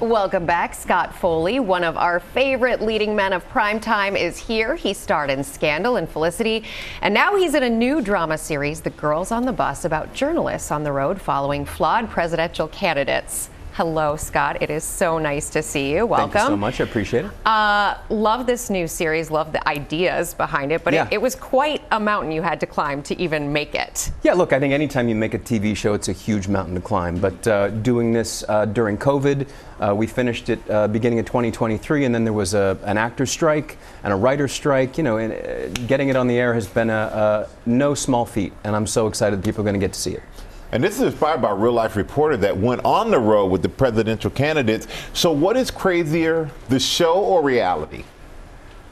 Welcome 0.00 0.46
back. 0.46 0.74
Scott 0.74 1.12
Foley, 1.12 1.58
one 1.58 1.82
of 1.82 1.96
our 1.96 2.20
favorite 2.20 2.80
leading 2.80 3.16
men 3.16 3.32
of 3.32 3.44
primetime, 3.48 4.16
is 4.16 4.38
here. 4.38 4.76
He 4.76 4.94
starred 4.94 5.28
in 5.28 5.42
Scandal 5.42 5.96
and 5.96 6.08
Felicity, 6.08 6.62
and 7.02 7.12
now 7.12 7.34
he's 7.34 7.54
in 7.54 7.64
a 7.64 7.68
new 7.68 8.00
drama 8.00 8.38
series, 8.38 8.80
The 8.80 8.90
Girls 8.90 9.32
on 9.32 9.44
the 9.44 9.52
Bus, 9.52 9.84
about 9.84 10.14
journalists 10.14 10.70
on 10.70 10.84
the 10.84 10.92
road 10.92 11.20
following 11.20 11.64
flawed 11.64 12.10
presidential 12.10 12.68
candidates. 12.68 13.50
Hello, 13.78 14.16
Scott. 14.16 14.60
It 14.60 14.70
is 14.70 14.82
so 14.82 15.18
nice 15.18 15.50
to 15.50 15.62
see 15.62 15.92
you. 15.92 16.04
Welcome. 16.04 16.32
Thank 16.32 16.42
you 16.42 16.48
so 16.48 16.56
much. 16.56 16.80
I 16.80 16.82
appreciate 16.82 17.26
it. 17.26 17.30
Uh, 17.46 17.96
love 18.10 18.44
this 18.44 18.70
new 18.70 18.88
series. 18.88 19.30
Love 19.30 19.52
the 19.52 19.68
ideas 19.68 20.34
behind 20.34 20.72
it, 20.72 20.82
but 20.82 20.94
Yeah. 20.94 21.06
it, 21.06 21.12
it 21.12 21.22
was 21.22 21.36
quite 21.36 21.82
a 21.92 22.00
mountain 22.00 22.32
you 22.32 22.42
had 22.42 22.58
to 22.58 22.66
climb 22.66 23.04
to 23.04 23.16
even 23.22 23.52
make 23.52 23.76
it. 23.76 24.10
Yeah, 24.24 24.34
look, 24.34 24.52
I 24.52 24.58
think 24.58 24.74
anytime 24.74 25.08
you 25.08 25.14
make 25.14 25.32
a 25.32 25.38
TV 25.38 25.76
show, 25.76 25.94
it's 25.94 26.08
a 26.08 26.12
huge 26.12 26.48
mountain 26.48 26.74
to 26.74 26.80
climb. 26.80 27.20
But 27.20 27.46
uh, 27.46 27.68
doing 27.68 28.12
this 28.12 28.42
uh, 28.48 28.64
during 28.64 28.98
COVID, 28.98 29.46
uh, 29.78 29.94
we 29.94 30.08
finished 30.08 30.48
it 30.48 30.58
uh, 30.68 30.88
beginning 30.88 31.20
of 31.20 31.26
2023, 31.26 32.04
and 32.04 32.12
then 32.12 32.24
there 32.24 32.32
was 32.32 32.54
a, 32.54 32.76
an 32.82 32.98
actor's 32.98 33.30
strike 33.30 33.78
and 34.02 34.12
a 34.12 34.16
writer's 34.16 34.50
strike. 34.50 34.98
You 34.98 35.04
know, 35.04 35.18
and 35.18 35.32
uh, 35.32 35.68
getting 35.86 36.08
it 36.08 36.16
on 36.16 36.26
the 36.26 36.36
air 36.36 36.52
has 36.52 36.66
been 36.66 36.90
a, 36.90 37.46
a 37.46 37.48
no 37.64 37.94
small 37.94 38.26
feat, 38.26 38.52
and 38.64 38.74
I'm 38.74 38.88
so 38.88 39.06
excited 39.06 39.38
that 39.38 39.44
people 39.44 39.60
are 39.60 39.70
going 39.70 39.78
to 39.80 39.86
get 39.86 39.92
to 39.92 40.00
see 40.00 40.14
it. 40.14 40.22
And 40.70 40.84
this 40.84 40.96
is 40.96 41.02
inspired 41.02 41.40
by 41.40 41.50
a 41.50 41.54
real 41.54 41.72
life 41.72 41.96
reporter 41.96 42.36
that 42.38 42.56
went 42.56 42.84
on 42.84 43.10
the 43.10 43.18
road 43.18 43.46
with 43.46 43.62
the 43.62 43.68
presidential 43.68 44.30
candidates. 44.30 44.86
So, 45.14 45.32
what 45.32 45.56
is 45.56 45.70
crazier, 45.70 46.50
the 46.68 46.78
show 46.78 47.14
or 47.14 47.42
reality? 47.42 48.04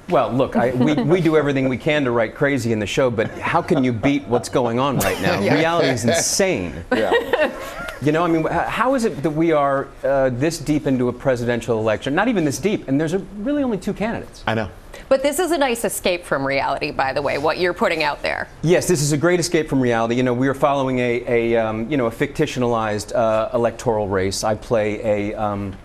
Well, 0.08 0.32
look, 0.32 0.54
I, 0.54 0.70
we, 0.70 0.94
we 0.94 1.20
do 1.20 1.36
everything 1.36 1.68
we 1.68 1.76
can 1.76 2.04
to 2.04 2.12
write 2.12 2.34
crazy 2.34 2.72
in 2.72 2.78
the 2.78 2.86
show, 2.86 3.10
but 3.10 3.28
how 3.38 3.60
can 3.60 3.82
you 3.82 3.92
beat 3.92 4.24
what's 4.28 4.48
going 4.48 4.78
on 4.78 4.98
right 4.98 5.20
now? 5.20 5.40
Yeah. 5.40 5.54
Reality 5.54 5.88
is 5.88 6.04
insane. 6.04 6.84
Yeah. 6.96 7.12
You 8.02 8.12
know, 8.12 8.22
I 8.22 8.28
mean, 8.28 8.44
how 8.44 8.94
is 8.94 9.06
it 9.06 9.22
that 9.22 9.30
we 9.30 9.52
are 9.52 9.88
uh, 10.04 10.28
this 10.28 10.58
deep 10.58 10.86
into 10.86 11.08
a 11.08 11.12
presidential 11.12 11.78
election? 11.78 12.14
Not 12.14 12.28
even 12.28 12.44
this 12.44 12.58
deep, 12.58 12.88
and 12.88 13.00
there's 13.00 13.14
a, 13.14 13.20
really 13.38 13.62
only 13.62 13.78
two 13.78 13.94
candidates. 13.94 14.44
I 14.46 14.54
know. 14.54 14.68
But 15.08 15.22
this 15.22 15.38
is 15.38 15.52
a 15.52 15.58
nice 15.58 15.84
escape 15.84 16.24
from 16.24 16.44
reality, 16.44 16.90
by 16.90 17.12
the 17.12 17.22
way, 17.22 17.38
what 17.38 17.58
you're 17.58 17.74
putting 17.74 18.02
out 18.02 18.22
there. 18.22 18.48
Yes, 18.62 18.88
this 18.88 19.02
is 19.02 19.12
a 19.12 19.16
great 19.16 19.38
escape 19.38 19.68
from 19.68 19.80
reality. 19.80 20.16
You 20.16 20.24
know, 20.24 20.34
we 20.34 20.48
are 20.48 20.54
following 20.54 20.98
a, 20.98 21.52
a 21.54 21.56
um, 21.56 21.88
you 21.88 21.96
know, 21.96 22.06
a 22.06 22.10
fictionalized 22.10 23.14
uh, 23.14 23.50
electoral 23.54 24.08
race. 24.08 24.42
I 24.42 24.56
play 24.56 25.30
a, 25.30 25.34
um, 25.34 25.76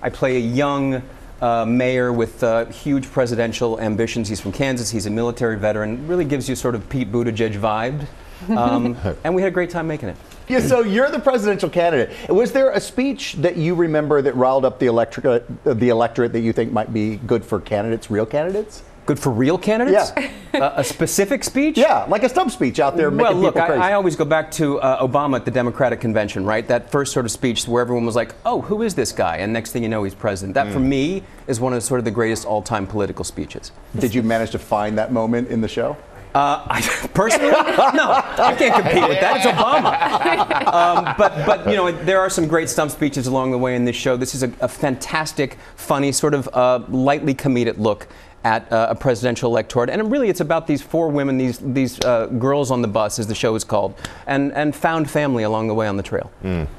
I 0.00 0.10
play 0.10 0.36
a 0.36 0.40
young 0.40 1.02
uh, 1.40 1.64
mayor 1.64 2.12
with 2.12 2.42
uh, 2.44 2.66
huge 2.66 3.10
presidential 3.10 3.80
ambitions. 3.80 4.28
He's 4.28 4.40
from 4.40 4.52
Kansas. 4.52 4.90
He's 4.90 5.06
a 5.06 5.10
military 5.10 5.58
veteran. 5.58 6.06
Really 6.06 6.24
gives 6.24 6.48
you 6.48 6.54
sort 6.54 6.76
of 6.76 6.88
Pete 6.88 7.10
Buttigieg 7.10 7.58
vibe. 7.58 8.06
Um, 8.56 8.96
and 9.24 9.34
we 9.34 9.42
had 9.42 9.48
a 9.48 9.50
great 9.50 9.68
time 9.68 9.88
making 9.88 10.10
it. 10.10 10.16
Yeah, 10.48 10.60
so 10.60 10.80
you're 10.80 11.10
the 11.10 11.18
presidential 11.18 11.68
candidate. 11.68 12.10
Was 12.28 12.52
there 12.52 12.70
a 12.70 12.80
speech 12.80 13.34
that 13.34 13.56
you 13.56 13.74
remember 13.74 14.22
that 14.22 14.34
riled 14.34 14.64
up 14.64 14.78
the, 14.78 14.86
electric, 14.86 15.26
uh, 15.26 15.40
the 15.64 15.90
electorate 15.90 16.32
that 16.32 16.40
you 16.40 16.52
think 16.52 16.72
might 16.72 16.92
be 16.92 17.16
good 17.16 17.44
for 17.44 17.60
candidates, 17.60 18.10
real 18.10 18.26
candidates? 18.26 18.82
Good 19.06 19.18
for 19.18 19.30
real 19.30 19.56
candidates? 19.58 20.12
Yeah. 20.16 20.30
Uh, 20.58 20.72
a 20.76 20.82
specific 20.82 21.44
speech? 21.44 21.76
Yeah, 21.76 22.04
like 22.08 22.24
a 22.24 22.28
stump 22.28 22.50
speech 22.50 22.80
out 22.80 22.96
there 22.96 23.10
Well, 23.10 23.26
making 23.26 23.42
look, 23.42 23.54
people 23.54 23.66
crazy. 23.68 23.82
I, 23.82 23.90
I 23.90 23.92
always 23.92 24.16
go 24.16 24.24
back 24.24 24.50
to 24.52 24.80
uh, 24.80 25.06
Obama 25.06 25.36
at 25.36 25.44
the 25.44 25.52
Democratic 25.52 26.00
Convention, 26.00 26.44
right? 26.44 26.66
That 26.66 26.90
first 26.90 27.12
sort 27.12 27.26
of 27.26 27.30
speech 27.30 27.68
where 27.68 27.80
everyone 27.80 28.06
was 28.06 28.16
like, 28.16 28.34
oh, 28.44 28.62
who 28.62 28.82
is 28.82 28.94
this 28.96 29.12
guy? 29.12 29.36
And 29.36 29.52
next 29.52 29.70
thing 29.70 29.84
you 29.84 29.88
know, 29.88 30.02
he's 30.02 30.16
president. 30.16 30.54
That, 30.54 30.72
for 30.72 30.80
me, 30.80 31.22
is 31.46 31.60
one 31.60 31.74
of 31.74 31.82
sort 31.84 31.98
of 31.98 32.06
the 32.06 32.10
greatest 32.10 32.44
all 32.44 32.62
time 32.62 32.88
political 32.88 33.24
speeches. 33.24 33.70
Did 33.96 34.14
you 34.14 34.22
manage 34.22 34.50
to 34.52 34.58
find 34.58 34.98
that 34.98 35.12
moment 35.12 35.48
in 35.48 35.60
the 35.60 35.68
show? 35.68 35.96
Uh, 36.34 36.64
I, 36.68 37.08
personally, 37.14 37.50
no, 37.50 38.12
I 38.12 38.54
can't 38.58 38.74
compete 38.74 39.08
with 39.08 39.20
that. 39.20 39.36
It's 39.36 39.46
Obama. 39.46 40.72
Um, 40.72 41.14
but, 41.16 41.46
but 41.46 41.68
you 41.68 41.76
know, 41.76 41.90
there 41.90 42.20
are 42.20 42.30
some 42.30 42.46
great 42.46 42.68
stump 42.68 42.90
speeches 42.90 43.26
along 43.26 43.50
the 43.50 43.58
way 43.58 43.74
in 43.74 43.84
this 43.84 43.96
show. 43.96 44.16
This 44.16 44.34
is 44.34 44.42
a, 44.42 44.52
a 44.60 44.68
fantastic, 44.68 45.56
funny, 45.76 46.12
sort 46.12 46.34
of 46.34 46.48
uh, 46.52 46.84
lightly 46.88 47.34
comedic 47.34 47.78
look 47.78 48.08
at 48.48 48.72
uh, 48.72 48.86
a 48.88 48.94
presidential 48.94 49.50
electorate, 49.50 49.90
and 49.90 50.10
really, 50.10 50.30
it's 50.30 50.40
about 50.40 50.66
these 50.66 50.80
four 50.80 51.10
women, 51.10 51.36
these 51.36 51.58
these 51.58 52.00
uh, 52.00 52.26
girls 52.38 52.70
on 52.70 52.80
the 52.80 52.88
bus, 52.88 53.18
as 53.18 53.26
the 53.26 53.34
show 53.34 53.54
is 53.54 53.62
called, 53.62 53.94
and 54.26 54.52
and 54.54 54.74
found 54.74 55.10
family 55.10 55.42
along 55.42 55.68
the 55.68 55.74
way 55.74 55.86
on 55.86 55.96
the 55.98 56.02
trail. 56.02 56.30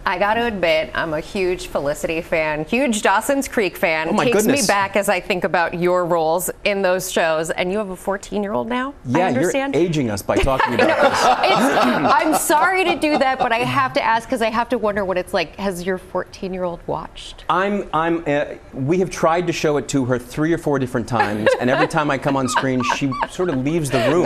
I 0.06 0.18
got 0.18 0.34
to 0.34 0.46
admit, 0.46 0.90
I'm 0.96 1.14
a 1.14 1.20
huge 1.20 1.68
Felicity 1.68 2.22
fan, 2.22 2.66
huge 2.66 3.04
Dawson's 3.04 3.48
Creek 3.48 3.78
fan. 3.78 4.10
Oh, 4.10 4.14
my 4.14 4.26
Takes 4.26 4.48
me 4.48 4.62
back 4.68 4.96
as 4.96 5.10
I 5.10 5.20
think 5.20 5.44
about 5.44 5.80
your 5.80 6.06
roles 6.06 6.50
in 6.64 6.82
those 6.82 7.12
shows. 7.12 7.52
And 7.52 7.72
you 7.72 7.78
have 7.78 7.90
a 7.92 7.96
14 7.96 8.42
year 8.42 8.54
old 8.54 8.68
now? 8.68 8.94
I 9.14 9.20
Yeah, 9.20 9.28
understand. 9.28 9.76
you're 9.76 9.84
aging 9.84 10.10
us 10.10 10.22
by 10.24 10.38
talking 10.38 10.74
about 10.80 10.88
this. 11.12 11.20
I'm 11.54 12.34
sorry 12.34 12.84
to 12.86 12.96
do 12.96 13.18
that, 13.20 13.38
but 13.38 13.52
I 13.52 13.60
have 13.60 13.94
to 13.94 14.02
ask 14.04 14.28
because 14.28 14.42
I 14.42 14.50
have 14.50 14.70
to 14.70 14.78
wonder 14.80 15.06
what 15.06 15.18
it's 15.18 15.34
like. 15.34 15.56
Has 15.58 15.86
your 15.86 16.00
14 16.00 16.52
year 16.54 16.64
old 16.64 16.80
watched? 16.88 17.46
I'm, 17.50 17.88
I'm, 17.94 18.24
uh, 18.26 18.46
we 18.74 18.98
have 19.00 19.10
tried 19.12 19.46
to 19.48 19.54
show 19.54 19.78
it 19.78 19.88
to 19.90 20.06
her 20.06 20.18
three 20.18 20.52
or 20.54 20.58
four 20.58 20.80
different 20.80 21.08
times, 21.08 21.50
and 21.60 21.70
every 21.70 21.88
time 21.88 22.10
I 22.12 22.18
come 22.18 22.36
on 22.38 22.48
screen, 22.48 22.82
she 22.96 23.12
sort 23.30 23.50
of 23.50 23.58
leaves 23.58 23.90
the 23.90 24.00
room. 24.10 24.26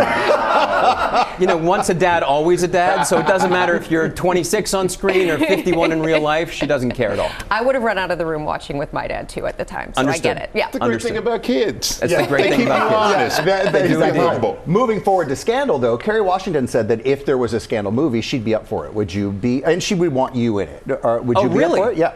You 1.39 1.47
know, 1.47 1.57
once 1.57 1.89
a 1.89 1.93
dad, 1.93 2.21
always 2.23 2.63
a 2.63 2.67
dad, 2.67 3.03
so 3.03 3.19
it 3.19 3.25
doesn't 3.27 3.49
matter 3.49 3.75
if 3.75 3.89
you're 3.89 4.09
26 4.09 4.73
on 4.73 4.87
screen 4.89 5.29
or 5.29 5.37
51 5.37 5.91
in 5.91 6.01
real 6.01 6.21
life, 6.21 6.51
she 6.51 6.65
doesn't 6.67 6.91
care 6.91 7.11
at 7.11 7.19
all. 7.19 7.31
I 7.49 7.61
would 7.63 7.75
have 7.75 7.83
run 7.83 7.97
out 7.97 8.11
of 8.11 8.17
the 8.17 8.25
room 8.25 8.43
watching 8.45 8.77
with 8.77 8.93
my 8.93 9.07
dad 9.07 9.27
too 9.29 9.45
at 9.47 9.57
the 9.57 9.65
time, 9.65 9.93
so 9.93 10.01
Understood. 10.01 10.31
I 10.31 10.33
get 10.35 10.43
it. 10.43 10.49
Yeah. 10.53 10.69
The 10.69 10.79
great 10.79 11.01
thing 11.01 11.17
about 11.17 11.41
kids. 11.43 11.99
That's 11.99 12.13
the 12.15 12.27
great 12.27 12.49
thing 12.51 12.63
about 12.67 13.15
kids. 13.17 13.37
Yeah, 13.39 13.45
that- 13.45 13.73
They 13.73 13.81
that- 13.81 13.91
exactly 13.91 14.19
humble. 14.19 14.61
Moving 14.65 15.01
forward 15.01 15.29
to 15.29 15.35
Scandal, 15.35 15.79
though, 15.79 15.97
Kerry 15.97 16.21
Washington 16.21 16.67
said 16.67 16.87
that 16.89 17.05
if 17.05 17.25
there 17.25 17.37
was 17.37 17.53
a 17.53 17.59
Scandal 17.59 17.91
movie, 17.91 18.21
she'd 18.21 18.45
be 18.45 18.53
up 18.55 18.67
for 18.67 18.85
it. 18.85 18.93
Would 18.93 19.13
you 19.13 19.31
be? 19.31 19.63
And 19.63 19.81
she 19.81 19.95
would 19.95 20.13
want 20.13 20.35
you 20.35 20.59
in 20.59 20.67
it. 20.69 20.83
Or 21.03 21.21
would 21.21 21.37
Oh, 21.37 21.43
you 21.43 21.49
be 21.49 21.55
really? 21.57 21.79
up 21.79 21.85
for 21.87 21.91
it? 21.91 21.97
Yeah. 21.97 22.13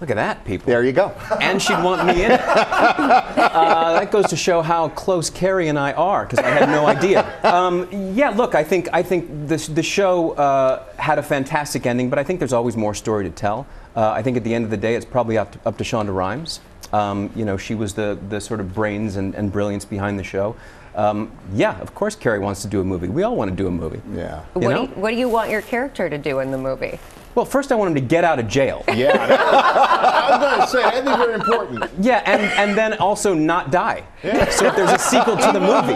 Look 0.00 0.08
at 0.10 0.16
that, 0.16 0.44
people. 0.44 0.66
There 0.66 0.82
you 0.84 0.92
go. 0.92 1.12
And 1.40 1.60
she'd 1.60 1.82
want 1.82 2.06
me 2.06 2.24
in 2.24 2.32
it. 2.32 2.40
Uh, 2.40 3.92
that 4.00 4.10
goes 4.10 4.26
to 4.28 4.36
show 4.36 4.62
how 4.62 4.88
close 4.90 5.28
Kerry 5.30 5.68
and 5.68 5.78
I 5.78 5.92
are, 5.92 6.24
because 6.24 6.38
I 6.38 6.48
had 6.48 6.68
no 6.68 6.86
idea. 6.86 7.26
Um, 7.44 7.88
yeah, 8.14 8.30
look, 8.30 8.54
I 8.54 8.62
think 8.64 8.88
I 8.92 9.02
think 9.02 9.26
this, 9.48 9.66
the 9.66 9.82
show 9.82 10.32
uh, 10.32 10.84
had 10.96 11.18
a 11.18 11.22
fantastic 11.22 11.86
ending, 11.86 12.08
but 12.10 12.18
I 12.18 12.24
think 12.24 12.38
there's 12.38 12.52
always 12.52 12.76
more 12.76 12.94
story 12.94 13.24
to 13.24 13.30
tell. 13.30 13.66
Uh, 13.96 14.10
I 14.10 14.22
think 14.22 14.36
at 14.36 14.44
the 14.44 14.54
end 14.54 14.64
of 14.64 14.70
the 14.70 14.76
day, 14.76 14.94
it's 14.94 15.04
probably 15.06 15.36
up 15.36 15.52
to, 15.52 15.58
up 15.66 15.76
to 15.78 15.84
Shonda 15.84 16.14
Rhimes. 16.14 16.60
Um, 16.92 17.30
you 17.36 17.44
know, 17.44 17.56
she 17.56 17.74
was 17.74 17.94
the, 17.94 18.18
the 18.28 18.40
sort 18.40 18.60
of 18.60 18.74
brains 18.74 19.16
and, 19.16 19.34
and 19.34 19.52
brilliance 19.52 19.84
behind 19.84 20.18
the 20.18 20.24
show. 20.24 20.56
Um, 20.94 21.30
yeah, 21.54 21.78
of 21.80 21.94
course, 21.94 22.16
Kerry 22.16 22.38
wants 22.40 22.62
to 22.62 22.68
do 22.68 22.80
a 22.80 22.84
movie. 22.84 23.08
We 23.08 23.22
all 23.22 23.36
want 23.36 23.50
to 23.50 23.56
do 23.56 23.66
a 23.68 23.70
movie. 23.70 24.00
Yeah. 24.14 24.44
You 24.56 24.60
What, 24.62 24.70
know? 24.70 24.86
do 24.86 24.92
you, 24.94 25.00
what 25.00 25.10
do 25.10 25.16
you 25.16 25.28
want 25.28 25.50
your 25.50 25.62
character 25.62 26.08
to 26.10 26.18
do 26.18 26.40
in 26.40 26.50
the 26.50 26.58
movie? 26.58 26.98
Well, 27.34 27.44
first 27.44 27.70
I 27.70 27.74
want 27.76 27.88
him 27.90 27.94
to 27.94 28.00
get 28.00 28.24
out 28.24 28.38
of 28.38 28.48
jail. 28.48 28.82
Yeah, 28.88 29.16
that- 29.26 29.40
I 29.40 30.30
was 30.30 30.40
going 30.40 30.60
to 30.60 30.66
say 30.68 30.82
that'd 30.82 31.04
be 31.04 31.10
very 31.16 31.34
important. 31.34 31.84
Yeah, 32.00 32.22
and, 32.26 32.42
and 32.42 32.76
then 32.78 32.94
also 32.98 33.34
not 33.34 33.70
die. 33.70 34.04
Yeah. 34.22 34.48
So 34.50 34.66
if 34.66 34.76
there's 34.76 34.90
a 34.92 34.98
sequel 34.98 35.36
to 35.36 35.52
the 35.52 35.60
movie, 35.60 35.92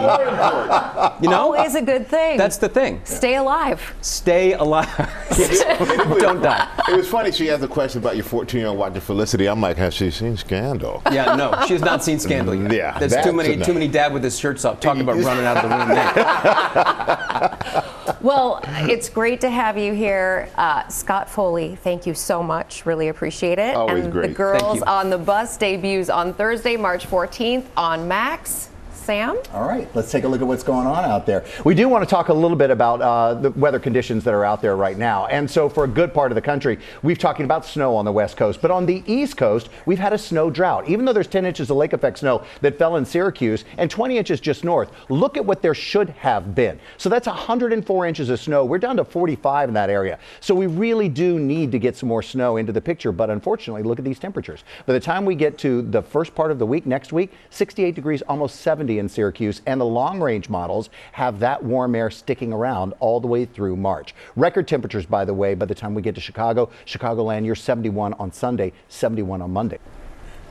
you 1.23 1.29
know, 1.29 1.39
Always 1.41 1.75
a 1.75 1.81
good 1.81 2.07
thing. 2.07 2.37
that's 2.37 2.57
the 2.57 2.67
thing. 2.67 2.99
Stay 3.05 3.35
alive. 3.35 3.95
Stay 4.01 4.53
alive. 4.53 4.89
Don't 6.19 6.41
die. 6.41 6.67
It 6.89 6.97
was 6.97 7.07
funny. 7.07 7.31
She 7.31 7.49
asked 7.49 7.63
a 7.63 7.67
question 7.67 8.01
about 8.01 8.15
your 8.15 8.25
14 8.25 8.59
year 8.59 8.67
old 8.69 8.77
watching 8.79 9.01
Felicity. 9.01 9.47
I'm 9.47 9.61
like, 9.61 9.77
has 9.77 9.93
she 9.93 10.09
seen 10.11 10.35
Scandal? 10.37 11.01
Yeah, 11.11 11.35
no, 11.35 11.53
she 11.67 11.73
has 11.73 11.81
not 11.81 12.03
seen 12.03 12.19
Scandal 12.19 12.55
yet. 12.55 12.71
Yeah, 12.71 12.97
there's 12.99 13.11
that's 13.13 13.25
too 13.27 13.33
many 13.33 13.53
enough. 13.53 13.67
too 13.67 13.73
many 13.73 13.87
dad 13.87 14.13
with 14.13 14.23
his 14.23 14.37
shirts 14.39 14.65
off 14.65 14.79
talking 14.79 15.01
about 15.01 15.17
running 15.17 15.45
out 15.45 15.57
of 15.57 15.69
the 15.69 15.77
room. 15.77 15.89
Now. 15.89 17.91
Well, 18.25 18.59
it's 18.89 19.07
great 19.07 19.39
to 19.41 19.51
have 19.51 19.77
you 19.77 19.93
here. 19.93 20.49
Uh, 20.55 20.87
Scott 20.87 21.29
Foley, 21.29 21.75
thank 21.75 22.07
you 22.07 22.15
so 22.15 22.41
much. 22.41 22.83
Really 22.83 23.09
appreciate 23.09 23.59
it. 23.59 23.75
Always 23.75 24.05
and 24.05 24.11
great. 24.11 24.29
The 24.29 24.33
Girls 24.33 24.61
Thank 24.63 24.79
you. 24.79 24.85
on 24.85 25.09
the 25.11 25.19
Bus 25.19 25.55
debuts 25.57 26.09
on 26.09 26.33
Thursday, 26.33 26.75
March 26.75 27.05
14th 27.05 27.65
on 27.77 28.07
Max. 28.07 28.69
Sam? 29.05 29.37
All 29.53 29.67
right, 29.67 29.87
let's 29.95 30.11
take 30.11 30.23
a 30.23 30.27
look 30.27 30.41
at 30.41 30.47
what's 30.47 30.63
going 30.63 30.87
on 30.87 31.05
out 31.05 31.27
there. 31.27 31.45
We 31.63 31.75
do 31.75 31.87
want 31.87 32.03
to 32.03 32.09
talk 32.09 32.29
a 32.29 32.33
little 32.33 32.57
bit 32.57 32.71
about 32.71 33.01
uh, 33.01 33.35
the 33.35 33.51
weather 33.51 33.77
conditions 33.79 34.23
that 34.23 34.33
are 34.33 34.43
out 34.43 34.63
there 34.63 34.75
right 34.75 34.97
now. 34.97 35.27
And 35.27 35.49
so, 35.49 35.69
for 35.69 35.83
a 35.83 35.87
good 35.87 36.11
part 36.11 36.31
of 36.31 36.35
the 36.35 36.41
country, 36.41 36.79
we've 37.03 37.19
talking 37.19 37.45
about 37.45 37.65
snow 37.65 37.95
on 37.95 38.03
the 38.03 38.11
west 38.11 38.35
coast, 38.35 38.63
but 38.63 38.71
on 38.71 38.87
the 38.87 39.03
east 39.05 39.37
coast, 39.37 39.69
we've 39.85 39.99
had 39.99 40.11
a 40.11 40.17
snow 40.17 40.49
drought. 40.49 40.89
Even 40.89 41.05
though 41.05 41.13
there's 41.13 41.27
10 41.27 41.45
inches 41.45 41.69
of 41.69 41.77
lake 41.77 41.93
effect 41.93 42.17
snow 42.19 42.43
that 42.61 42.79
fell 42.79 42.95
in 42.95 43.05
Syracuse 43.05 43.63
and 43.77 43.91
20 43.91 44.17
inches 44.17 44.39
just 44.39 44.63
north, 44.63 44.91
look 45.09 45.37
at 45.37 45.45
what 45.45 45.61
there 45.61 45.75
should 45.75 46.09
have 46.09 46.55
been. 46.55 46.79
So 46.97 47.07
that's 47.07 47.27
104 47.27 48.07
inches 48.07 48.29
of 48.29 48.39
snow. 48.39 48.65
We're 48.65 48.79
down 48.79 48.97
to 48.97 49.05
45 49.05 49.69
in 49.69 49.75
that 49.75 49.91
area. 49.91 50.17
So 50.39 50.55
we 50.55 50.65
really 50.65 51.09
do 51.09 51.39
need 51.39 51.71
to 51.73 51.79
get 51.79 51.95
some 51.95 52.09
more 52.09 52.23
snow 52.23 52.57
into 52.57 52.73
the 52.73 52.81
picture. 52.81 53.11
But 53.11 53.29
unfortunately, 53.29 53.83
look 53.83 53.99
at 53.99 54.05
these 54.05 54.19
temperatures. 54.19 54.63
By 54.87 54.93
the 54.93 54.99
time 54.99 55.25
we 55.25 55.35
get 55.35 55.59
to 55.59 55.83
the 55.83 56.01
first 56.01 56.33
part 56.33 56.49
of 56.49 56.57
the 56.57 56.65
week 56.65 56.87
next 56.87 57.13
week, 57.13 57.31
68 57.51 57.93
degrees, 57.93 58.23
almost 58.23 58.61
70 58.61 58.94
in 58.99 59.09
Syracuse, 59.09 59.61
and 59.65 59.79
the 59.79 59.85
long 59.85 60.19
range 60.21 60.49
models 60.49 60.89
have 61.13 61.39
that 61.39 61.63
warm 61.63 61.95
air 61.95 62.09
sticking 62.09 62.51
around 62.53 62.93
all 62.99 63.19
the 63.19 63.27
way 63.27 63.45
through 63.45 63.75
March. 63.75 64.13
Record 64.35 64.67
temperatures, 64.67 65.05
by 65.05 65.25
the 65.25 65.33
way, 65.33 65.53
by 65.55 65.65
the 65.65 65.75
time 65.75 65.93
we 65.93 66.01
get 66.01 66.15
to 66.15 66.21
Chicago, 66.21 66.69
Chicagoland, 66.85 67.45
you're 67.45 67.55
71 67.55 68.13
on 68.13 68.31
Sunday, 68.31 68.71
71 68.89 69.41
on 69.41 69.51
Monday. 69.51 69.79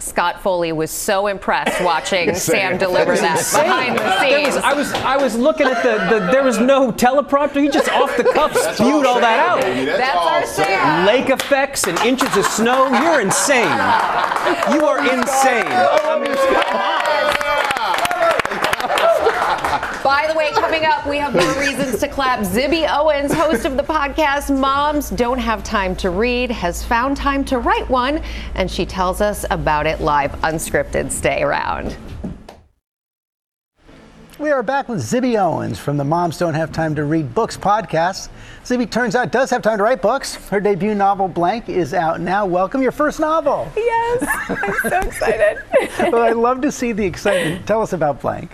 Scott 0.00 0.42
Foley 0.42 0.72
was 0.72 0.90
so 0.90 1.28
impressed 1.28 1.80
watching 1.82 2.34
Sam. 2.34 2.72
Sam 2.72 2.78
deliver 2.78 3.16
that 3.16 3.38
Insane. 3.38 3.62
behind 3.62 3.98
the 3.98 4.02
There 4.02 4.40
was- 4.42 4.52
scenes. 4.54 4.56
I 4.64 4.74
was 4.74 4.92
I 4.92 5.16
was 5.16 5.36
looking 5.36 5.66
at 5.68 5.82
the, 5.84 6.18
the 6.18 6.32
there 6.32 6.42
was 6.42 6.58
no 6.58 6.90
teleprompter. 6.92 7.62
He 7.62 7.68
just 7.68 7.88
off 7.90 8.14
the 8.16 8.24
cuff 8.24 8.52
That's 8.52 8.76
spewed 8.76 9.06
all 9.06 9.14
all 9.14 9.20
that 9.20 9.38
out. 9.38 9.60
baby. 9.62 9.84
That's 9.86 9.98
That's 10.00 10.16
our 10.16 10.46
Sam. 10.46 10.66
Sam. 10.66 11.06
Lake 11.06 11.30
effects 11.30 11.86
and 11.86 11.96
inches 12.00 12.36
of 12.36 12.44
snow. 12.44 12.88
You're 13.02 13.20
insane. 13.20 13.62
You 14.74 14.84
are 14.84 14.98
insane. 14.98 15.64
Oh, 15.68 16.93
By 20.14 20.28
the 20.28 20.38
way, 20.38 20.52
coming 20.52 20.84
up, 20.84 21.08
we 21.08 21.16
have 21.16 21.34
more 21.34 21.58
reasons 21.58 21.98
to 21.98 22.06
clap. 22.06 22.38
Zibby 22.38 22.86
Owens, 22.88 23.32
host 23.32 23.64
of 23.64 23.76
the 23.76 23.82
podcast 23.82 24.56
Moms 24.56 25.10
Don't 25.10 25.40
Have 25.40 25.64
Time 25.64 25.96
to 25.96 26.10
Read, 26.10 26.52
has 26.52 26.84
found 26.84 27.16
time 27.16 27.44
to 27.46 27.58
write 27.58 27.90
one, 27.90 28.22
and 28.54 28.70
she 28.70 28.86
tells 28.86 29.20
us 29.20 29.44
about 29.50 29.88
it 29.88 30.00
live 30.00 30.30
unscripted. 30.42 31.10
Stay 31.10 31.42
around. 31.42 31.96
We 34.38 34.52
are 34.52 34.62
back 34.62 34.88
with 34.88 35.00
Zibby 35.00 35.36
Owens 35.36 35.80
from 35.80 35.96
the 35.96 36.04
Moms 36.04 36.38
Don't 36.38 36.54
Have 36.54 36.70
Time 36.70 36.94
to 36.94 37.02
Read 37.02 37.34
Books 37.34 37.56
podcast. 37.56 38.28
Zibby 38.62 38.88
turns 38.88 39.16
out 39.16 39.32
does 39.32 39.50
have 39.50 39.62
time 39.62 39.78
to 39.78 39.82
write 39.82 40.00
books. 40.00 40.36
Her 40.48 40.60
debut 40.60 40.94
novel, 40.94 41.26
Blank, 41.26 41.68
is 41.68 41.92
out 41.92 42.20
now. 42.20 42.46
Welcome, 42.46 42.82
your 42.82 42.92
first 42.92 43.18
novel. 43.18 43.68
Yes, 43.74 44.24
I'm 44.48 44.90
so 44.90 45.00
excited. 45.08 45.58
well, 46.12 46.22
I 46.22 46.30
love 46.30 46.60
to 46.60 46.70
see 46.70 46.92
the 46.92 47.04
excitement. 47.04 47.66
Tell 47.66 47.82
us 47.82 47.92
about 47.92 48.20
Blank. 48.20 48.52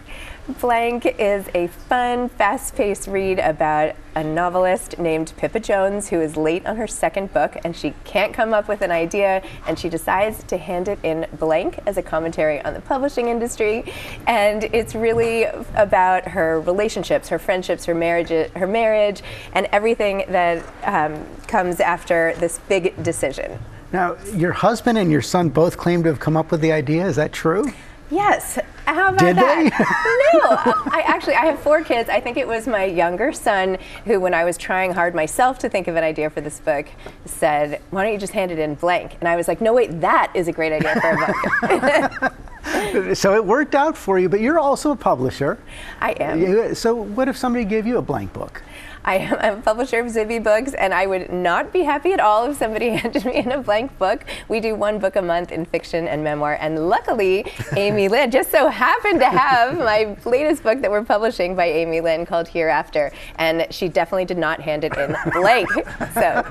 Blank 0.58 1.06
is 1.18 1.46
a 1.54 1.68
fun, 1.68 2.28
fast 2.28 2.74
paced 2.74 3.06
read 3.06 3.38
about 3.38 3.94
a 4.16 4.24
novelist 4.24 4.98
named 4.98 5.32
Pippa 5.36 5.60
Jones 5.60 6.08
who 6.08 6.20
is 6.20 6.36
late 6.36 6.66
on 6.66 6.76
her 6.76 6.86
second 6.86 7.32
book 7.32 7.56
and 7.64 7.76
she 7.76 7.94
can't 8.04 8.34
come 8.34 8.52
up 8.52 8.66
with 8.66 8.82
an 8.82 8.90
idea 8.90 9.42
and 9.66 9.78
she 9.78 9.88
decides 9.88 10.42
to 10.44 10.56
hand 10.56 10.88
it 10.88 10.98
in 11.04 11.26
blank 11.38 11.78
as 11.86 11.96
a 11.96 12.02
commentary 12.02 12.60
on 12.62 12.74
the 12.74 12.80
publishing 12.80 13.28
industry. 13.28 13.84
And 14.26 14.64
it's 14.64 14.94
really 14.94 15.44
about 15.74 16.26
her 16.28 16.60
relationships, 16.60 17.28
her 17.28 17.38
friendships, 17.38 17.84
her 17.84 17.94
marriage, 17.94 18.30
her 18.56 18.66
marriage, 18.66 19.22
and 19.52 19.68
everything 19.70 20.24
that 20.28 20.64
um, 20.84 21.24
comes 21.46 21.78
after 21.78 22.34
this 22.38 22.58
big 22.68 23.00
decision. 23.02 23.58
Now, 23.92 24.16
your 24.34 24.52
husband 24.52 24.98
and 24.98 25.12
your 25.12 25.22
son 25.22 25.48
both 25.48 25.76
claim 25.76 26.02
to 26.02 26.08
have 26.08 26.18
come 26.18 26.36
up 26.36 26.50
with 26.50 26.60
the 26.60 26.72
idea. 26.72 27.06
Is 27.06 27.16
that 27.16 27.32
true? 27.32 27.72
Yes. 28.10 28.58
How 28.94 29.08
about 29.08 29.20
Did 29.20 29.36
that? 29.36 30.30
no. 30.34 30.90
I 30.92 31.02
actually 31.06 31.34
I 31.34 31.46
have 31.46 31.60
four 31.60 31.82
kids. 31.82 32.08
I 32.08 32.20
think 32.20 32.36
it 32.36 32.46
was 32.46 32.66
my 32.66 32.84
younger 32.84 33.32
son 33.32 33.78
who, 34.04 34.20
when 34.20 34.34
I 34.34 34.44
was 34.44 34.58
trying 34.58 34.92
hard 34.92 35.14
myself 35.14 35.58
to 35.60 35.68
think 35.68 35.88
of 35.88 35.96
an 35.96 36.04
idea 36.04 36.30
for 36.30 36.40
this 36.40 36.60
book, 36.60 36.86
said, 37.24 37.80
"Why 37.90 38.04
don't 38.04 38.12
you 38.12 38.18
just 38.18 38.32
hand 38.32 38.50
it 38.50 38.58
in 38.58 38.74
blank?" 38.74 39.16
And 39.20 39.28
I 39.28 39.36
was 39.36 39.48
like, 39.48 39.60
"No, 39.60 39.72
wait, 39.72 40.00
that 40.00 40.30
is 40.34 40.48
a 40.48 40.52
great 40.52 40.72
idea 40.72 41.00
for 41.00 41.10
a 41.10 42.08
book." 42.08 42.34
so 43.14 43.34
it 43.34 43.44
worked 43.44 43.74
out 43.74 43.96
for 43.96 44.18
you, 44.18 44.28
but 44.28 44.40
you're 44.40 44.58
also 44.58 44.90
a 44.90 44.96
publisher. 44.96 45.58
I 46.00 46.12
am. 46.12 46.74
So 46.74 46.94
what 46.94 47.28
if 47.28 47.36
somebody 47.36 47.64
gave 47.64 47.86
you 47.86 47.98
a 47.98 48.02
blank 48.02 48.32
book? 48.32 48.62
I 49.04 49.16
am 49.16 49.58
a 49.58 49.62
publisher 49.62 50.00
of 50.00 50.06
Zibby 50.06 50.42
Books, 50.42 50.74
and 50.74 50.92
I 50.92 51.06
would 51.06 51.32
not 51.32 51.72
be 51.72 51.82
happy 51.82 52.12
at 52.12 52.20
all 52.20 52.50
if 52.50 52.58
somebody 52.58 52.90
handed 52.96 53.24
me 53.24 53.36
in 53.36 53.50
a 53.52 53.62
blank 53.62 53.96
book. 53.98 54.24
We 54.48 54.60
do 54.60 54.74
one 54.74 54.98
book 54.98 55.16
a 55.16 55.22
month 55.22 55.52
in 55.52 55.64
fiction 55.64 56.06
and 56.06 56.22
memoir, 56.22 56.58
and 56.60 56.88
luckily, 56.88 57.46
Amy 57.76 58.08
Lynn 58.08 58.30
just 58.30 58.50
so 58.50 58.68
happened 58.68 59.20
to 59.20 59.26
have 59.26 59.78
my 59.78 60.16
latest 60.24 60.62
book 60.62 60.80
that 60.82 60.90
we're 60.90 61.04
publishing 61.04 61.56
by 61.56 61.66
Amy 61.66 62.00
Lynn 62.00 62.26
called 62.26 62.48
Hereafter, 62.48 63.10
and 63.36 63.66
she 63.70 63.88
definitely 63.88 64.26
did 64.26 64.38
not 64.38 64.60
hand 64.60 64.84
it 64.84 64.96
in 64.96 65.16
blank. 65.32 65.68
So 66.14 66.44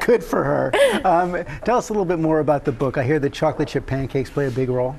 good 0.06 0.22
for 0.22 0.44
her. 0.44 0.72
Um, 1.04 1.44
tell 1.64 1.78
us 1.78 1.88
a 1.88 1.92
little 1.92 2.04
bit 2.04 2.18
more 2.18 2.40
about 2.40 2.64
the 2.64 2.72
book. 2.72 2.96
I 2.96 3.02
hear 3.02 3.18
that 3.18 3.32
chocolate 3.32 3.68
chip 3.68 3.86
pancakes 3.86 4.30
play 4.30 4.46
a 4.46 4.50
big 4.50 4.68
role. 4.68 4.98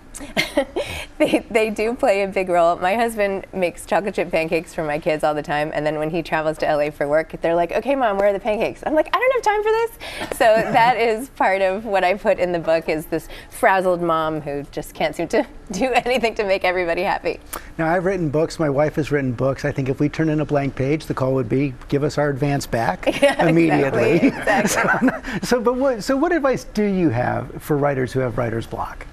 they, 1.18 1.46
they 1.50 1.70
do 1.70 1.94
play 1.94 2.24
a 2.24 2.28
big 2.28 2.50
role. 2.50 2.76
My 2.76 2.96
husband 2.96 3.48
makes 3.54 3.86
chocolate 3.86 4.16
chip 4.16 4.32
pancakes 4.32 4.74
for 4.74 4.84
my 4.84 5.00
kids 5.00 5.24
all 5.24 5.34
the 5.34 5.44
time, 5.44 5.72
and 5.74 5.86
then 5.86 5.98
when 5.98 6.10
he 6.10 6.22
travels 6.22 6.58
to 6.60 6.66
LA 6.66 6.83
for 6.90 7.08
work, 7.08 7.36
they're 7.42 7.56
like, 7.56 7.72
"Okay, 7.72 7.96
mom, 7.96 8.18
where 8.18 8.30
are 8.30 8.34
the 8.34 8.40
pancakes?" 8.40 8.84
I'm 8.86 8.94
like, 8.94 9.10
"I 9.14 9.20
don't 9.20 9.34
have 9.34 9.54
time 9.54 9.64
for 9.64 9.72
this." 9.72 10.38
So 10.38 10.46
that 10.72 10.98
is 10.98 11.30
part 11.30 11.62
of 11.62 11.86
what 11.86 12.04
I 12.04 12.16
put 12.16 12.40
in 12.40 12.52
the 12.52 12.60
book 12.60 12.90
is 12.90 13.06
this 13.06 13.28
frazzled 13.50 14.02
mom 14.02 14.42
who 14.42 14.64
just 14.72 14.94
can't 14.94 15.16
seem 15.16 15.28
to 15.30 15.46
do 15.72 15.92
anything 15.94 16.36
to 16.36 16.44
make 16.44 16.64
everybody 16.64 17.04
happy. 17.04 17.40
Now 17.78 17.88
I've 17.88 18.06
written 18.06 18.30
books. 18.30 18.60
My 18.60 18.70
wife 18.70 18.96
has 18.96 19.12
written 19.12 19.34
books. 19.34 19.66
I 19.66 19.72
think 19.72 19.90
if 19.90 20.00
we 20.00 20.10
turn 20.10 20.30
in 20.30 20.40
a 20.40 20.46
blank 20.46 20.76
page, 20.76 21.06
the 21.06 21.14
call 21.14 21.34
would 21.34 21.50
be, 21.50 21.74
"Give 21.88 22.04
us 22.04 22.18
our 22.18 22.30
advance 22.30 22.66
back 22.66 23.06
yeah, 23.22 23.46
immediately." 23.46 24.28
Exactly. 24.28 25.10
so, 25.10 25.40
so, 25.44 25.62
but 25.62 25.76
what? 25.76 26.04
So, 26.04 26.18
what 26.18 26.32
advice 26.32 26.64
do 26.64 26.84
you 26.84 27.10
have 27.10 27.62
for 27.62 27.78
writers 27.78 28.12
who 28.12 28.20
have 28.20 28.38
writer's 28.38 28.68
block? 28.68 29.08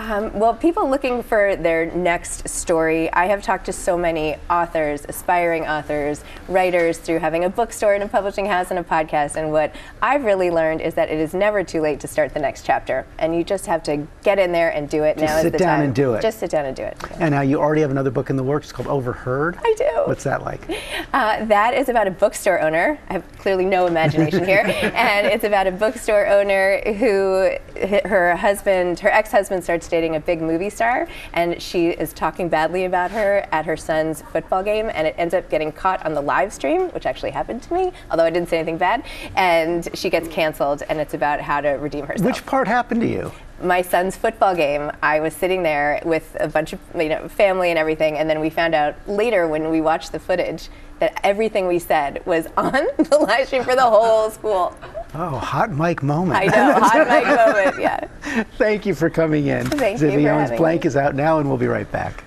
Um, 0.00 0.32
well, 0.32 0.54
people 0.54 0.88
looking 0.88 1.22
for 1.22 1.56
their 1.56 1.84
next 1.84 2.48
story, 2.48 3.12
I 3.12 3.26
have 3.26 3.42
talked 3.42 3.66
to 3.66 3.72
so 3.72 3.98
many 3.98 4.36
authors, 4.48 5.04
aspiring 5.06 5.66
authors, 5.66 6.24
writers 6.48 6.96
through 6.96 7.18
having 7.18 7.44
a 7.44 7.50
bookstore 7.50 7.92
and 7.92 8.02
a 8.02 8.08
publishing 8.08 8.46
house 8.46 8.70
and 8.70 8.78
a 8.78 8.82
podcast. 8.82 9.36
And 9.36 9.52
what 9.52 9.74
I've 10.00 10.24
really 10.24 10.50
learned 10.50 10.80
is 10.80 10.94
that 10.94 11.10
it 11.10 11.18
is 11.18 11.34
never 11.34 11.62
too 11.62 11.82
late 11.82 12.00
to 12.00 12.08
start 12.08 12.32
the 12.32 12.40
next 12.40 12.64
chapter. 12.64 13.04
And 13.18 13.36
you 13.36 13.44
just 13.44 13.66
have 13.66 13.82
to 13.82 14.06
get 14.22 14.38
in 14.38 14.52
there 14.52 14.70
and 14.70 14.88
do 14.88 15.04
it. 15.04 15.18
Just 15.18 15.26
now 15.26 15.36
is 15.36 15.42
sit 15.42 15.52
the 15.52 15.58
down 15.58 15.78
time. 15.80 15.84
and 15.84 15.94
do 15.94 16.14
it. 16.14 16.22
Just 16.22 16.38
sit 16.38 16.50
down 16.50 16.64
and 16.64 16.74
do 16.74 16.82
it. 16.82 16.96
And 17.18 17.32
now 17.32 17.42
you 17.42 17.60
already 17.60 17.82
have 17.82 17.90
another 17.90 18.10
book 18.10 18.30
in 18.30 18.36
the 18.36 18.42
works 18.42 18.72
called 18.72 18.88
Overheard. 18.88 19.58
I 19.62 19.74
do. 19.76 19.90
What's 20.06 20.24
that 20.24 20.42
like? 20.42 20.62
Uh, 21.12 21.44
that 21.46 21.74
is 21.74 21.88
about 21.88 22.06
a 22.06 22.10
bookstore 22.10 22.60
owner. 22.60 22.96
I 23.08 23.14
have 23.14 23.38
clearly 23.38 23.64
no 23.64 23.88
imagination 23.88 24.44
here. 24.44 24.62
and 24.94 25.26
it's 25.26 25.42
about 25.42 25.66
a 25.66 25.72
bookstore 25.72 26.28
owner 26.28 26.80
who, 26.94 27.56
her 28.04 28.36
husband, 28.36 29.00
her 29.00 29.10
ex 29.10 29.32
husband 29.32 29.64
starts 29.64 29.88
dating 29.90 30.16
a 30.16 30.20
big 30.20 30.40
movie 30.40 30.70
star, 30.70 31.08
and 31.32 31.60
she 31.60 31.88
is 31.88 32.12
talking 32.12 32.48
badly 32.48 32.84
about 32.84 33.10
her 33.10 33.46
at 33.52 33.66
her 33.66 33.76
son's 33.76 34.22
football 34.22 34.62
game, 34.62 34.90
and 34.94 35.06
it 35.06 35.14
ends 35.18 35.34
up 35.34 35.50
getting 35.50 35.72
caught 35.72 36.04
on 36.06 36.14
the 36.14 36.20
live 36.20 36.52
stream, 36.52 36.88
which 36.90 37.06
actually 37.06 37.30
happened 37.30 37.62
to 37.64 37.74
me, 37.74 37.92
although 38.10 38.24
I 38.24 38.30
didn't 38.30 38.48
say 38.48 38.58
anything 38.58 38.78
bad. 38.78 39.04
And 39.36 39.88
she 39.94 40.08
gets 40.08 40.28
canceled, 40.28 40.82
and 40.88 40.98
it's 40.98 41.14
about 41.14 41.40
how 41.40 41.60
to 41.60 41.70
redeem 41.70 42.06
herself. 42.06 42.26
Which 42.26 42.46
part 42.46 42.68
happened 42.68 43.02
to 43.02 43.08
you? 43.08 43.32
my 43.62 43.82
son's 43.82 44.16
football 44.16 44.54
game, 44.54 44.90
I 45.02 45.20
was 45.20 45.34
sitting 45.34 45.62
there 45.62 46.00
with 46.04 46.36
a 46.40 46.48
bunch 46.48 46.72
of 46.72 46.80
you 46.94 47.08
know 47.08 47.28
family 47.28 47.70
and 47.70 47.78
everything, 47.78 48.16
and 48.16 48.28
then 48.28 48.40
we 48.40 48.50
found 48.50 48.74
out 48.74 48.94
later 49.06 49.46
when 49.46 49.70
we 49.70 49.80
watched 49.80 50.12
the 50.12 50.18
footage 50.18 50.68
that 50.98 51.18
everything 51.24 51.66
we 51.66 51.78
said 51.78 52.24
was 52.26 52.46
on 52.56 52.72
the 52.72 53.18
live 53.20 53.46
stream 53.46 53.64
for 53.64 53.74
the 53.74 53.82
whole 53.82 54.30
school. 54.30 54.74
Oh, 55.14 55.36
hot 55.38 55.70
mic 55.72 56.02
moment. 56.02 56.38
I 56.38 56.44
know, 56.46 56.72
hot 56.80 57.08
mic 57.08 57.26
moment. 57.74 57.80
Yeah. 57.80 58.44
Thank 58.58 58.86
you 58.86 58.94
for 58.94 59.10
coming 59.10 59.48
in. 59.48 59.66
Thank 59.68 60.00
you 60.00 60.06
Zibby 60.08 60.22
for 60.24 60.30
Owens 60.30 60.50
Blank 60.52 60.84
me. 60.84 60.88
is 60.88 60.96
out 60.96 61.14
now, 61.14 61.38
and 61.40 61.48
we'll 61.48 61.58
be 61.58 61.66
right 61.66 61.90
back. 61.90 62.22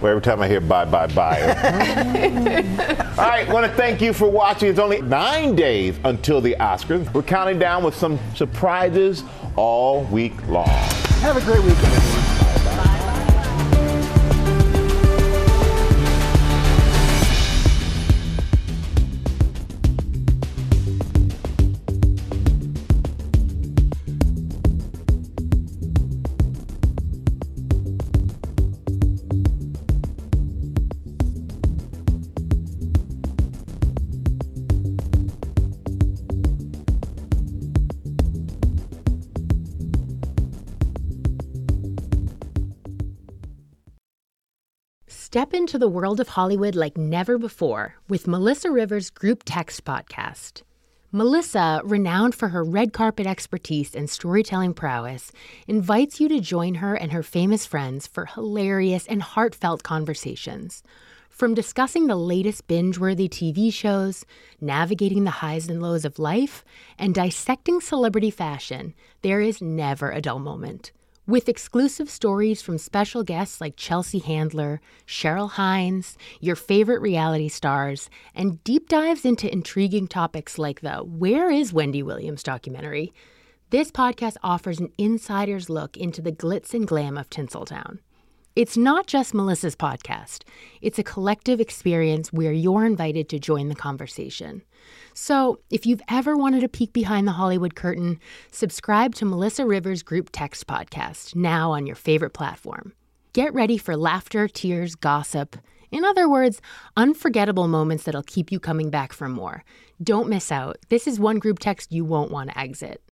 Well, 0.00 0.10
every 0.12 0.22
time 0.22 0.40
I 0.40 0.46
hear 0.46 0.60
bye, 0.60 0.84
bye, 0.84 1.08
bye. 1.08 1.40
All 3.18 3.28
right, 3.28 3.48
want 3.48 3.66
to 3.66 3.72
thank 3.72 4.00
you 4.00 4.12
for 4.12 4.30
watching. 4.30 4.68
It's 4.68 4.78
only 4.78 5.02
nine 5.02 5.56
days 5.56 5.98
until 6.04 6.40
the 6.40 6.54
Oscars. 6.60 7.12
We're 7.12 7.22
counting 7.22 7.58
down 7.58 7.82
with 7.82 7.96
some 7.96 8.16
surprises 8.36 9.24
all 9.56 10.04
week 10.04 10.46
long. 10.46 10.68
Have 10.68 11.36
a 11.36 11.40
great 11.40 11.64
weekend, 11.64 11.92
Step 45.38 45.54
into 45.54 45.78
the 45.78 45.86
world 45.86 46.18
of 46.18 46.30
Hollywood 46.30 46.74
like 46.74 46.98
never 46.98 47.38
before 47.38 47.94
with 48.08 48.26
Melissa 48.26 48.72
Rivers' 48.72 49.08
Group 49.08 49.44
Text 49.44 49.84
podcast. 49.84 50.62
Melissa, 51.12 51.80
renowned 51.84 52.34
for 52.34 52.48
her 52.48 52.64
red 52.64 52.92
carpet 52.92 53.24
expertise 53.24 53.94
and 53.94 54.10
storytelling 54.10 54.74
prowess, 54.74 55.30
invites 55.68 56.18
you 56.18 56.28
to 56.28 56.40
join 56.40 56.74
her 56.74 56.96
and 56.96 57.12
her 57.12 57.22
famous 57.22 57.64
friends 57.64 58.04
for 58.04 58.24
hilarious 58.26 59.06
and 59.06 59.22
heartfelt 59.22 59.84
conversations. 59.84 60.82
From 61.28 61.54
discussing 61.54 62.08
the 62.08 62.16
latest 62.16 62.66
binge 62.66 62.98
worthy 62.98 63.28
TV 63.28 63.72
shows, 63.72 64.24
navigating 64.60 65.22
the 65.22 65.30
highs 65.38 65.68
and 65.68 65.80
lows 65.80 66.04
of 66.04 66.18
life, 66.18 66.64
and 66.98 67.14
dissecting 67.14 67.80
celebrity 67.80 68.32
fashion, 68.32 68.92
there 69.22 69.40
is 69.40 69.62
never 69.62 70.10
a 70.10 70.20
dull 70.20 70.40
moment. 70.40 70.90
With 71.28 71.50
exclusive 71.50 72.08
stories 72.08 72.62
from 72.62 72.78
special 72.78 73.22
guests 73.22 73.60
like 73.60 73.76
Chelsea 73.76 74.18
Handler, 74.18 74.80
Cheryl 75.06 75.50
Hines, 75.50 76.16
your 76.40 76.56
favorite 76.56 77.02
reality 77.02 77.50
stars, 77.50 78.08
and 78.34 78.64
deep 78.64 78.88
dives 78.88 79.26
into 79.26 79.52
intriguing 79.52 80.08
topics 80.08 80.56
like 80.56 80.80
the 80.80 81.00
Where 81.00 81.50
is 81.50 81.70
Wendy 81.70 82.02
Williams 82.02 82.42
documentary, 82.42 83.12
this 83.68 83.90
podcast 83.90 84.38
offers 84.42 84.80
an 84.80 84.90
insider's 84.96 85.68
look 85.68 85.98
into 85.98 86.22
the 86.22 86.32
glitz 86.32 86.72
and 86.72 86.88
glam 86.88 87.18
of 87.18 87.28
Tinseltown. 87.28 87.98
It's 88.58 88.76
not 88.76 89.06
just 89.06 89.34
Melissa's 89.34 89.76
podcast, 89.76 90.42
it's 90.82 90.98
a 90.98 91.04
collective 91.04 91.60
experience 91.60 92.32
where 92.32 92.50
you're 92.50 92.84
invited 92.84 93.28
to 93.28 93.38
join 93.38 93.68
the 93.68 93.76
conversation. 93.76 94.62
So, 95.14 95.60
if 95.70 95.86
you've 95.86 96.02
ever 96.08 96.36
wanted 96.36 96.64
a 96.64 96.68
peek 96.68 96.92
behind 96.92 97.28
the 97.28 97.38
Hollywood 97.38 97.76
curtain, 97.76 98.18
subscribe 98.50 99.14
to 99.14 99.24
Melissa 99.24 99.64
Rivers' 99.64 100.02
Group 100.02 100.30
Text 100.32 100.66
podcast 100.66 101.36
now 101.36 101.70
on 101.70 101.86
your 101.86 101.94
favorite 101.94 102.32
platform. 102.32 102.94
Get 103.32 103.54
ready 103.54 103.78
for 103.78 103.96
laughter, 103.96 104.48
tears, 104.48 104.96
gossip. 104.96 105.54
In 105.92 106.04
other 106.04 106.28
words, 106.28 106.60
unforgettable 106.96 107.68
moments 107.68 108.02
that'll 108.02 108.24
keep 108.24 108.50
you 108.50 108.58
coming 108.58 108.90
back 108.90 109.12
for 109.12 109.28
more. 109.28 109.62
Don't 110.02 110.28
miss 110.28 110.50
out. 110.50 110.78
This 110.88 111.06
is 111.06 111.20
one 111.20 111.38
group 111.38 111.60
text 111.60 111.92
you 111.92 112.04
won't 112.04 112.32
want 112.32 112.50
to 112.50 112.58
exit. 112.58 113.04